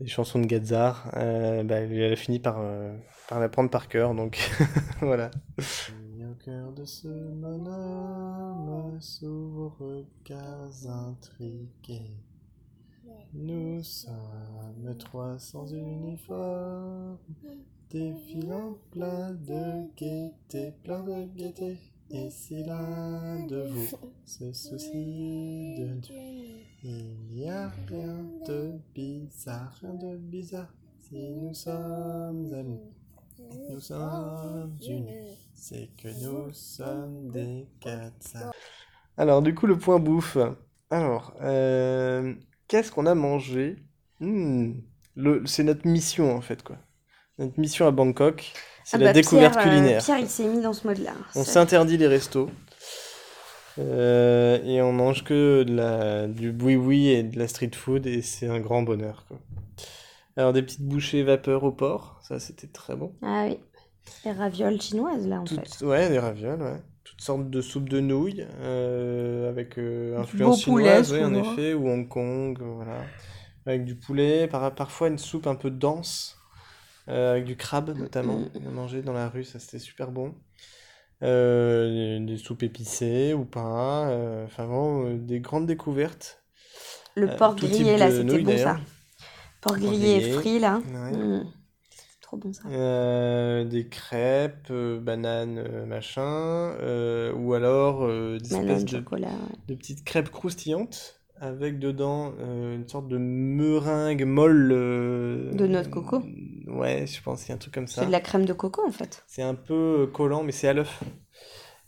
des 0.00 0.08
chansons 0.08 0.40
de 0.40 0.46
Gazzar, 0.46 1.10
euh, 1.16 1.62
bah, 1.64 1.76
elle 1.76 2.12
a 2.12 2.16
fini 2.16 2.38
par, 2.38 2.60
par 3.32 3.40
l'apprendre 3.40 3.70
par 3.70 3.88
cœur, 3.88 4.14
donc 4.14 4.36
voilà. 5.00 5.30
Au 5.58 6.34
cœur 6.44 6.70
de 6.72 6.84
ce 6.84 7.08
monome 7.08 9.00
s'ouvrent 9.00 9.74
regards 9.78 10.86
intrigués. 10.86 12.18
Nous 13.32 13.82
sommes 13.82 14.94
trois 14.98 15.38
sans 15.38 15.66
uniforme, 15.72 17.16
défilant 17.88 18.76
plein 18.90 19.30
de 19.32 19.88
gaieté, 19.96 20.74
plein 20.84 21.02
de 21.02 21.24
gaieté. 21.34 21.78
Et 22.10 22.28
si 22.28 22.62
l'un 22.64 23.46
de 23.46 23.62
vous 23.62 23.96
se 24.26 24.52
soucie 24.52 25.76
de 25.78 25.86
Dieu, 26.02 26.14
il 26.84 27.16
n'y 27.30 27.48
a 27.48 27.70
rien 27.88 28.26
de 28.46 28.72
bizarre, 28.94 29.74
rien 29.80 29.94
de 29.94 30.18
bizarre. 30.18 30.74
Si 31.00 31.30
nous 31.30 31.54
sommes 31.54 32.52
amis, 32.52 32.80
nous 33.70 33.80
sommes 33.80 34.76
unis, 34.86 35.38
c'est 35.54 35.88
que 35.96 36.08
nous 36.24 36.52
sommes 36.52 37.28
des 37.30 37.66
Katsas. 37.80 38.50
Alors, 39.16 39.42
du 39.42 39.54
coup, 39.54 39.66
le 39.66 39.78
point 39.78 39.98
bouffe. 39.98 40.38
Alors, 40.90 41.34
euh, 41.42 42.34
qu'est-ce 42.68 42.90
qu'on 42.92 43.06
a 43.06 43.14
mangé? 43.14 43.76
Hmm, 44.20 44.72
le- 45.16 45.42
C'est 45.46 45.64
notre 45.64 45.86
mission, 45.86 46.34
en 46.34 46.40
fait, 46.40 46.62
quoi. 46.62 46.76
Notre 47.38 47.58
mission 47.58 47.86
à 47.86 47.90
Bangkok, 47.90 48.52
c'est 48.84 48.96
Ah 48.96 49.00
la 49.00 49.06
bah, 49.06 49.12
découverte 49.12 49.54
Pierre, 49.54 49.66
euh, 49.66 49.70
culinaire. 49.70 50.04
Pierre, 50.04 50.18
il 50.18 50.28
s'est 50.28 50.46
mis 50.46 50.60
dans 50.60 50.72
ce 50.72 50.86
mode-là. 50.86 51.12
On 51.34 51.44
s'interdit 51.44 51.96
les 51.96 52.06
restos. 52.08 52.50
Euh, 53.78 54.62
et 54.64 54.82
on 54.82 54.92
mange 54.92 55.24
que 55.24 55.62
de 55.62 55.74
la, 55.74 56.26
du 56.28 56.52
boui-boui 56.52 57.08
et 57.08 57.22
de 57.22 57.38
la 57.38 57.48
street 57.48 57.70
food 57.74 58.06
et 58.06 58.20
c'est 58.20 58.46
un 58.46 58.60
grand 58.60 58.82
bonheur, 58.82 59.24
quoi. 59.28 59.38
Alors 60.36 60.52
des 60.52 60.62
petites 60.62 60.82
bouchées 60.82 61.22
vapeur 61.22 61.62
au 61.64 61.72
porc, 61.72 62.20
ça 62.22 62.38
c'était 62.40 62.66
très 62.66 62.96
bon. 62.96 63.14
Ah 63.22 63.44
oui. 63.46 63.58
Les 64.24 64.32
ravioles 64.32 64.80
chinoises, 64.80 65.26
là, 65.28 65.40
en 65.40 65.46
fait. 65.46 65.84
Ouais, 65.84 66.08
des 66.08 66.18
ravioles, 66.18 66.62
ouais. 66.62 66.82
Toutes 67.04 67.20
sortes 67.20 67.50
de 67.50 67.60
soupes 67.60 67.88
de 67.88 68.00
nouilles 68.00 68.46
euh, 68.60 69.48
avec 69.48 69.78
euh, 69.78 70.18
influence 70.18 70.64
beau 70.64 70.72
poulet, 70.72 71.04
chinoise, 71.04 71.12
oui, 71.12 71.24
en 71.24 71.28
souvent. 71.28 71.52
effet, 71.52 71.74
ou 71.74 71.88
Hong 71.88 72.08
Kong, 72.08 72.58
voilà. 72.60 73.04
Avec 73.66 73.84
du 73.84 73.94
poulet, 73.94 74.48
par, 74.48 74.74
parfois 74.74 75.08
une 75.08 75.18
soupe 75.18 75.46
un 75.46 75.54
peu 75.54 75.70
dense, 75.70 76.38
euh, 77.08 77.32
avec 77.32 77.44
du 77.44 77.56
crabe 77.56 77.96
notamment. 77.96 78.38
Mm. 78.38 78.50
On 78.64 78.68
a 78.68 78.72
mangé 78.72 79.02
dans 79.02 79.12
la 79.12 79.28
rue, 79.28 79.44
ça 79.44 79.58
c'était 79.58 79.78
super 79.78 80.10
bon. 80.10 80.34
Euh, 81.22 82.18
des 82.24 82.36
soupes 82.36 82.64
épicées 82.64 83.32
ou 83.34 83.44
pas, 83.44 84.08
euh, 84.08 84.44
enfin 84.46 84.64
vraiment 84.64 85.10
des 85.14 85.38
grandes 85.38 85.66
découvertes. 85.66 86.42
Le 87.14 87.28
porc 87.36 87.56
grillé, 87.56 87.96
là, 87.96 88.10
c'était 88.10 88.38
bon, 88.40 88.58
ça. 88.58 88.78
Porc 89.62 89.78
grillé 89.78 90.16
et 90.16 90.32
frit, 90.32 90.58
là. 90.58 90.80
Ouais. 90.92 91.12
Mm. 91.16 91.46
C'est 91.90 92.20
trop 92.20 92.36
bon, 92.36 92.52
ça. 92.52 92.62
Euh, 92.68 93.64
des 93.64 93.88
crêpes, 93.88 94.68
euh, 94.70 94.98
bananes, 95.00 95.58
euh, 95.58 95.86
machin, 95.86 96.22
euh, 96.80 97.32
ou 97.34 97.54
alors 97.54 98.06
des 98.08 98.54
espèces 98.54 98.84
de 98.84 98.90
de, 98.90 98.96
chocolat. 98.98 99.28
ouais. 99.28 99.56
de 99.68 99.74
petites 99.74 100.04
crêpes 100.04 100.30
croustillantes 100.30 101.18
avec 101.40 101.78
dedans 101.80 102.32
euh, 102.40 102.74
une 102.76 102.88
sorte 102.88 103.08
de 103.08 103.18
meringue 103.18 104.24
molle. 104.24 104.70
euh, 104.72 105.52
De 105.52 105.66
noix 105.66 105.82
de 105.82 105.88
coco. 105.88 106.22
Ouais, 106.68 107.04
je 107.06 107.20
pense 107.22 107.50
a 107.50 107.52
un 107.52 107.56
truc 107.56 107.74
comme 107.74 107.88
ça. 107.88 108.02
C'est 108.02 108.06
de 108.06 108.12
la 108.12 108.20
crème 108.20 108.44
de 108.44 108.52
coco, 108.52 108.82
en 108.86 108.92
fait. 108.92 109.24
C'est 109.26 109.42
un 109.42 109.54
peu 109.54 110.08
collant, 110.12 110.42
mais 110.44 110.52
c'est 110.52 110.68
à 110.68 110.72
l'œuf. 110.72 111.02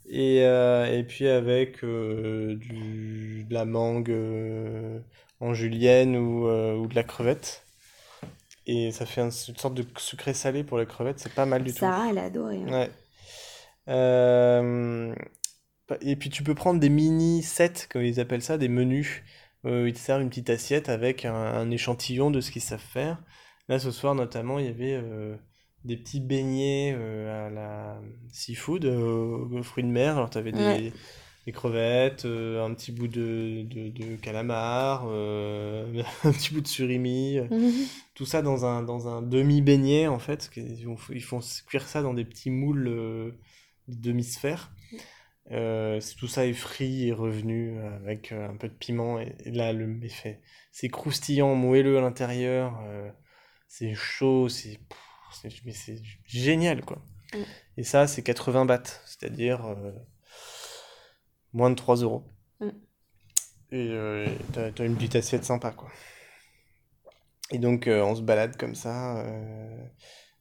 Et, 0.08 0.42
euh, 0.42 0.86
et 0.86 1.02
puis 1.04 1.28
avec 1.28 1.84
du, 1.84 3.44
de 3.48 3.54
la 3.54 3.64
mangue 3.64 4.14
en 5.40 5.54
julienne 5.54 6.16
ou, 6.16 6.46
ou 6.48 6.86
de 6.86 6.94
la 6.94 7.02
crevette. 7.04 7.63
Et 8.66 8.90
ça 8.92 9.04
fait 9.06 9.20
un- 9.20 9.26
une 9.30 9.56
sorte 9.56 9.74
de 9.74 9.84
sucré 9.98 10.34
salé 10.34 10.64
pour 10.64 10.78
la 10.78 10.86
crevette, 10.86 11.18
c'est 11.18 11.34
pas 11.34 11.46
mal 11.46 11.62
du 11.64 11.72
tout. 11.72 11.78
Sarah, 11.80 12.08
elle 12.10 12.18
a 12.18 12.24
adoré. 12.24 12.62
hein. 12.62 12.72
Ouais. 12.72 12.90
Euh, 13.88 15.14
Et 16.00 16.16
puis 16.16 16.30
tu 16.30 16.42
peux 16.42 16.54
prendre 16.54 16.80
des 16.80 16.88
mini 16.88 17.42
sets, 17.42 17.86
comme 17.90 18.02
ils 18.02 18.20
appellent 18.20 18.42
ça, 18.42 18.58
des 18.58 18.68
menus. 18.68 19.22
Euh, 19.66 19.88
ils 19.88 19.94
te 19.94 19.98
servent 19.98 20.22
une 20.22 20.30
petite 20.30 20.50
assiette 20.50 20.88
avec 20.88 21.24
un, 21.26 21.34
un 21.34 21.70
échantillon 21.70 22.30
de 22.30 22.40
ce 22.40 22.50
qu'ils 22.50 22.62
savent 22.62 22.80
faire. 22.80 23.22
Là, 23.68 23.78
ce 23.78 23.90
soir, 23.90 24.14
notamment, 24.14 24.58
il 24.58 24.66
y 24.66 24.68
avait 24.68 24.94
euh, 24.94 25.36
des 25.84 25.96
petits 25.96 26.20
beignets 26.20 26.94
euh, 26.96 27.46
à 27.48 27.50
la 27.50 28.00
seafood, 28.32 28.84
aux 28.86 29.62
fruits 29.62 29.84
de 29.84 29.88
mer. 29.90 30.16
Alors, 30.16 30.30
tu 30.30 30.38
avais 30.38 30.52
des, 30.52 30.58
Ouais. 30.58 30.92
Des 31.46 31.52
crevettes, 31.52 32.24
euh, 32.24 32.64
un 32.64 32.72
petit 32.72 32.90
bout 32.90 33.08
de, 33.08 33.64
de, 33.68 33.90
de 33.90 34.16
calamar, 34.16 35.04
euh, 35.08 36.02
un 36.24 36.32
petit 36.32 36.54
bout 36.54 36.60
de 36.60 36.66
surimi. 36.66 37.38
Tout 38.14 38.24
ça 38.26 38.42
dans 38.42 38.64
un, 38.64 38.82
dans 38.82 39.08
un 39.08 39.22
demi-beignet, 39.22 40.06
en 40.06 40.18
fait. 40.18 40.50
Ils 40.56 40.84
font, 40.84 40.96
ils 41.10 41.22
font 41.22 41.40
cuire 41.66 41.86
ça 41.86 42.02
dans 42.02 42.14
des 42.14 42.24
petits 42.24 42.50
moules 42.50 42.88
euh, 42.88 43.30
de 43.88 43.96
demi-sphère. 43.96 44.72
Euh, 45.50 46.00
tout 46.18 46.26
ça 46.26 46.46
est 46.46 46.54
frit 46.54 47.08
et 47.08 47.12
revenu 47.12 47.78
avec 47.78 48.32
un 48.32 48.56
peu 48.56 48.68
de 48.68 48.72
piment. 48.72 49.20
Et, 49.20 49.34
et 49.44 49.50
là, 49.50 49.74
le 49.74 49.86
méfait. 49.86 50.40
C'est 50.72 50.88
croustillant, 50.88 51.54
moelleux 51.54 51.98
à 51.98 52.00
l'intérieur. 52.00 52.80
c'est 53.68 53.94
chaud, 53.94 54.48
c'est 54.48 54.80
génial, 56.24 56.82
quoi. 56.82 57.04
Mm. 57.34 57.42
Et 57.76 57.82
ça, 57.82 58.06
c'est 58.06 58.22
80 58.22 58.64
bahts, 58.64 59.02
c'est-à-dire 59.04 59.76
moins 61.54 61.70
de 61.70 61.76
3 61.76 61.96
euros. 61.96 62.24
Mm. 62.60 62.70
Et 63.72 63.88
euh, 63.90 64.26
t'as, 64.52 64.70
t'as 64.72 64.86
une 64.86 64.96
petite 64.96 65.16
assiette 65.16 65.44
sympa, 65.44 65.70
quoi. 65.72 65.90
Et 67.50 67.58
donc, 67.58 67.86
euh, 67.88 68.02
on 68.02 68.14
se 68.16 68.22
balade 68.22 68.56
comme 68.56 68.74
ça. 68.74 69.18
euh, 69.24 69.86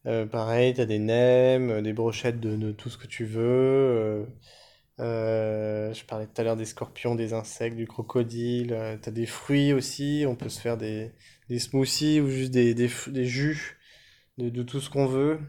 euh, 0.06 0.26
pareil, 0.26 0.74
t'as 0.74 0.86
des 0.86 0.98
nems, 0.98 1.82
des 1.82 1.92
brochettes 1.92 2.40
de, 2.40 2.56
de 2.56 2.72
tout 2.72 2.90
ce 2.90 2.98
que 2.98 3.06
tu 3.06 3.24
veux. 3.24 4.26
je 4.98 6.04
parlais 6.06 6.26
tout 6.26 6.40
à 6.40 6.44
l'heure 6.44 6.56
des 6.56 6.64
scorpions, 6.66 7.14
des 7.14 7.32
insectes, 7.34 7.76
du 7.76 7.86
crocodile. 7.86 8.98
t'as 9.02 9.10
des 9.10 9.26
fruits 9.26 9.72
aussi. 9.72 10.24
On 10.28 10.36
peut 10.36 10.48
se 10.48 10.60
faire 10.60 10.76
des, 10.78 11.12
des 11.48 11.58
smoothies 11.58 12.20
ou 12.20 12.28
juste 12.28 12.52
des, 12.52 12.74
des, 12.74 12.90
des 13.08 13.24
jus 13.26 13.78
de, 14.38 14.50
de 14.50 14.62
tout 14.62 14.80
ce 14.80 14.90
qu'on 14.90 15.06
veut. 15.06 15.40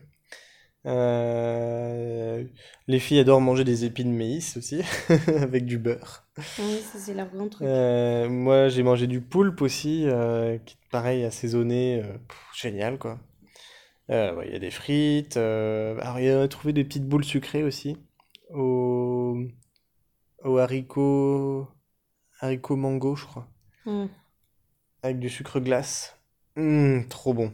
Euh, 0.86 2.44
les 2.88 3.00
filles 3.00 3.20
adorent 3.20 3.42
manger 3.42 3.64
des 3.64 3.86
épis 3.86 4.04
de 4.04 4.10
maïs 4.10 4.58
aussi, 4.58 4.82
avec 5.28 5.66
du 5.66 5.78
beurre. 5.78 6.26
Oui, 6.60 6.80
ça, 6.82 7.00
c'est 7.00 7.14
leur 7.14 7.30
grand 7.30 7.50
truc. 7.50 7.68
Euh, 7.68 8.30
moi, 8.30 8.68
j'ai 8.70 8.84
mangé 8.84 9.08
du 9.08 9.22
poulpe 9.22 9.62
aussi, 9.62 10.04
euh, 10.06 10.58
qui 10.66 10.76
est 10.76 10.90
pareil, 10.92 11.24
assaisonné, 11.26 12.02
euh, 12.04 12.18
pff, 12.28 12.38
génial 12.54 12.98
quoi. 13.00 13.20
Ouais, 14.10 14.46
il 14.48 14.54
y 14.54 14.56
a 14.56 14.60
des 14.60 14.70
frites. 14.70 15.38
alors, 15.38 16.20
il 16.20 16.26
y 16.26 16.30
a 16.30 16.48
trouvé 16.48 16.74
des 16.74 16.84
petites 16.84 17.08
boules 17.08 17.26
sucrées 17.26 17.64
aussi, 17.64 17.98
au, 18.54 19.38
au 20.44 20.58
haricot, 20.60 21.68
haricot 22.42 22.76
mango, 22.76 23.16
je 23.16 23.26
crois, 23.26 23.48
Mm. 23.88 24.06
avec 25.04 25.20
du 25.20 25.30
sucre 25.30 25.60
glace. 25.60 26.20
Hum, 26.58 27.08
trop 27.10 27.34
bon. 27.34 27.52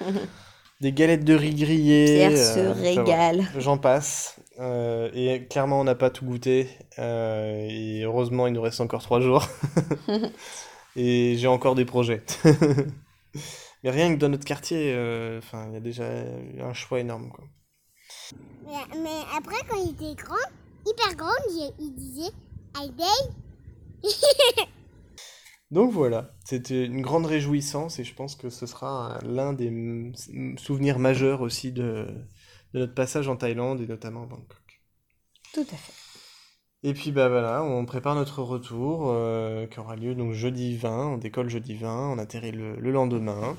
Des 0.82 0.92
galettes 0.92 1.22
de 1.22 1.34
riz 1.34 1.54
grillées. 1.54 2.06
Pierre 2.06 2.36
se 2.36 2.58
euh, 2.58 2.72
régale. 2.72 3.44
J'en 3.56 3.78
passe. 3.78 4.40
Euh, 4.58 5.12
et 5.14 5.46
clairement, 5.46 5.78
on 5.80 5.84
n'a 5.84 5.94
pas 5.94 6.10
tout 6.10 6.24
goûté. 6.24 6.68
Euh, 6.98 7.68
et 7.70 8.02
heureusement, 8.02 8.48
il 8.48 8.52
nous 8.52 8.62
reste 8.62 8.80
encore 8.80 9.00
trois 9.00 9.20
jours. 9.20 9.46
et 10.96 11.36
j'ai 11.38 11.46
encore 11.46 11.76
des 11.76 11.84
projets. 11.84 12.24
Mais 13.84 13.90
rien 13.90 14.12
que 14.12 14.18
dans 14.18 14.28
notre 14.28 14.44
quartier, 14.44 14.92
euh, 14.92 15.38
enfin, 15.38 15.66
il 15.68 15.74
y 15.74 15.76
a 15.76 15.80
déjà 15.80 16.04
un 16.60 16.72
choix 16.72 16.98
énorme, 16.98 17.30
quoi. 17.30 17.44
Mais, 18.66 18.98
mais 19.00 19.20
après, 19.36 19.64
quand 19.68 19.76
il 19.76 19.92
était 19.92 20.20
grand, 20.20 20.34
hyper 20.84 21.14
grand, 21.14 21.30
il, 21.48 21.72
il 21.78 21.94
disait 21.94 22.32
I 22.76 22.90
day. 22.90 24.64
Donc 25.72 25.90
voilà, 25.90 26.34
c'était 26.44 26.84
une 26.84 27.00
grande 27.00 27.24
réjouissance 27.24 27.98
et 27.98 28.04
je 28.04 28.14
pense 28.14 28.36
que 28.36 28.50
ce 28.50 28.66
sera 28.66 29.18
l'un 29.24 29.54
des 29.54 30.12
souvenirs 30.58 30.98
majeurs 30.98 31.40
aussi 31.40 31.72
de, 31.72 32.06
de 32.74 32.78
notre 32.80 32.94
passage 32.94 33.26
en 33.26 33.36
Thaïlande 33.36 33.80
et 33.80 33.86
notamment 33.86 34.24
à 34.24 34.26
Bangkok. 34.26 34.82
Tout 35.54 35.60
à 35.62 35.76
fait. 35.76 35.94
Et 36.82 36.92
puis 36.92 37.10
bah 37.10 37.30
voilà, 37.30 37.62
on 37.62 37.86
prépare 37.86 38.14
notre 38.14 38.42
retour 38.42 39.04
euh, 39.06 39.66
qui 39.66 39.80
aura 39.80 39.96
lieu 39.96 40.14
donc 40.14 40.34
jeudi 40.34 40.76
20, 40.76 41.06
on 41.06 41.16
décolle 41.16 41.48
jeudi 41.48 41.74
20, 41.76 42.10
on 42.10 42.18
atterrit 42.18 42.52
le, 42.52 42.76
le 42.76 42.92
lendemain. 42.92 43.56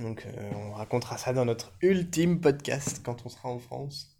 Donc 0.00 0.24
euh, 0.24 0.50
on 0.54 0.72
racontera 0.72 1.18
ça 1.18 1.34
dans 1.34 1.44
notre 1.44 1.74
ultime 1.82 2.40
podcast 2.40 3.02
quand 3.04 3.26
on 3.26 3.28
sera 3.28 3.50
en 3.50 3.58
France. 3.58 4.16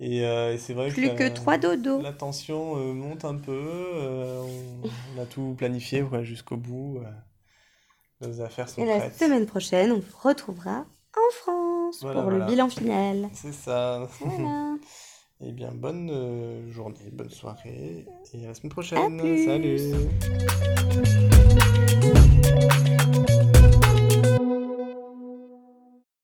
Et, 0.00 0.24
euh, 0.24 0.54
et 0.54 0.58
c'est 0.58 0.74
vrai 0.74 0.90
Plus 0.90 1.08
que, 1.08 1.16
que 1.16 1.22
la- 1.24 1.30
trois 1.30 1.58
dodos. 1.58 2.00
La 2.00 2.12
tension 2.12 2.76
euh, 2.76 2.92
monte 2.92 3.24
un 3.24 3.34
peu, 3.36 3.52
euh, 3.52 4.40
on, 4.40 4.88
on 5.16 5.22
a 5.22 5.26
tout 5.26 5.54
planifié 5.58 6.02
ouais, 6.02 6.24
jusqu'au 6.24 6.56
bout. 6.56 6.98
euh, 7.04 7.10
nos 8.28 8.40
affaires 8.40 8.68
sont 8.68 8.82
Et 8.82 8.86
la 8.86 9.10
semaine 9.10 9.46
prochaine, 9.46 9.92
on 9.92 9.98
vous 9.98 10.16
retrouvera 10.22 10.86
en 11.16 11.30
France 11.32 11.98
Voilà, 12.02 12.20
pour 12.20 12.30
voilà. 12.30 12.44
le 12.44 12.50
bilan 12.50 12.68
final. 12.68 13.28
C'est 13.32 13.52
ça. 13.52 14.08
Voilà. 14.20 14.74
Eh 15.40 15.52
bien, 15.52 15.70
bonne 15.72 16.68
journée, 16.68 17.10
bonne 17.12 17.30
soirée 17.30 18.04
et 18.34 18.44
à 18.44 18.48
la 18.48 18.54
semaine 18.54 18.72
prochaine. 18.72 19.18
plus. 19.18 19.44
Salut 19.44 21.27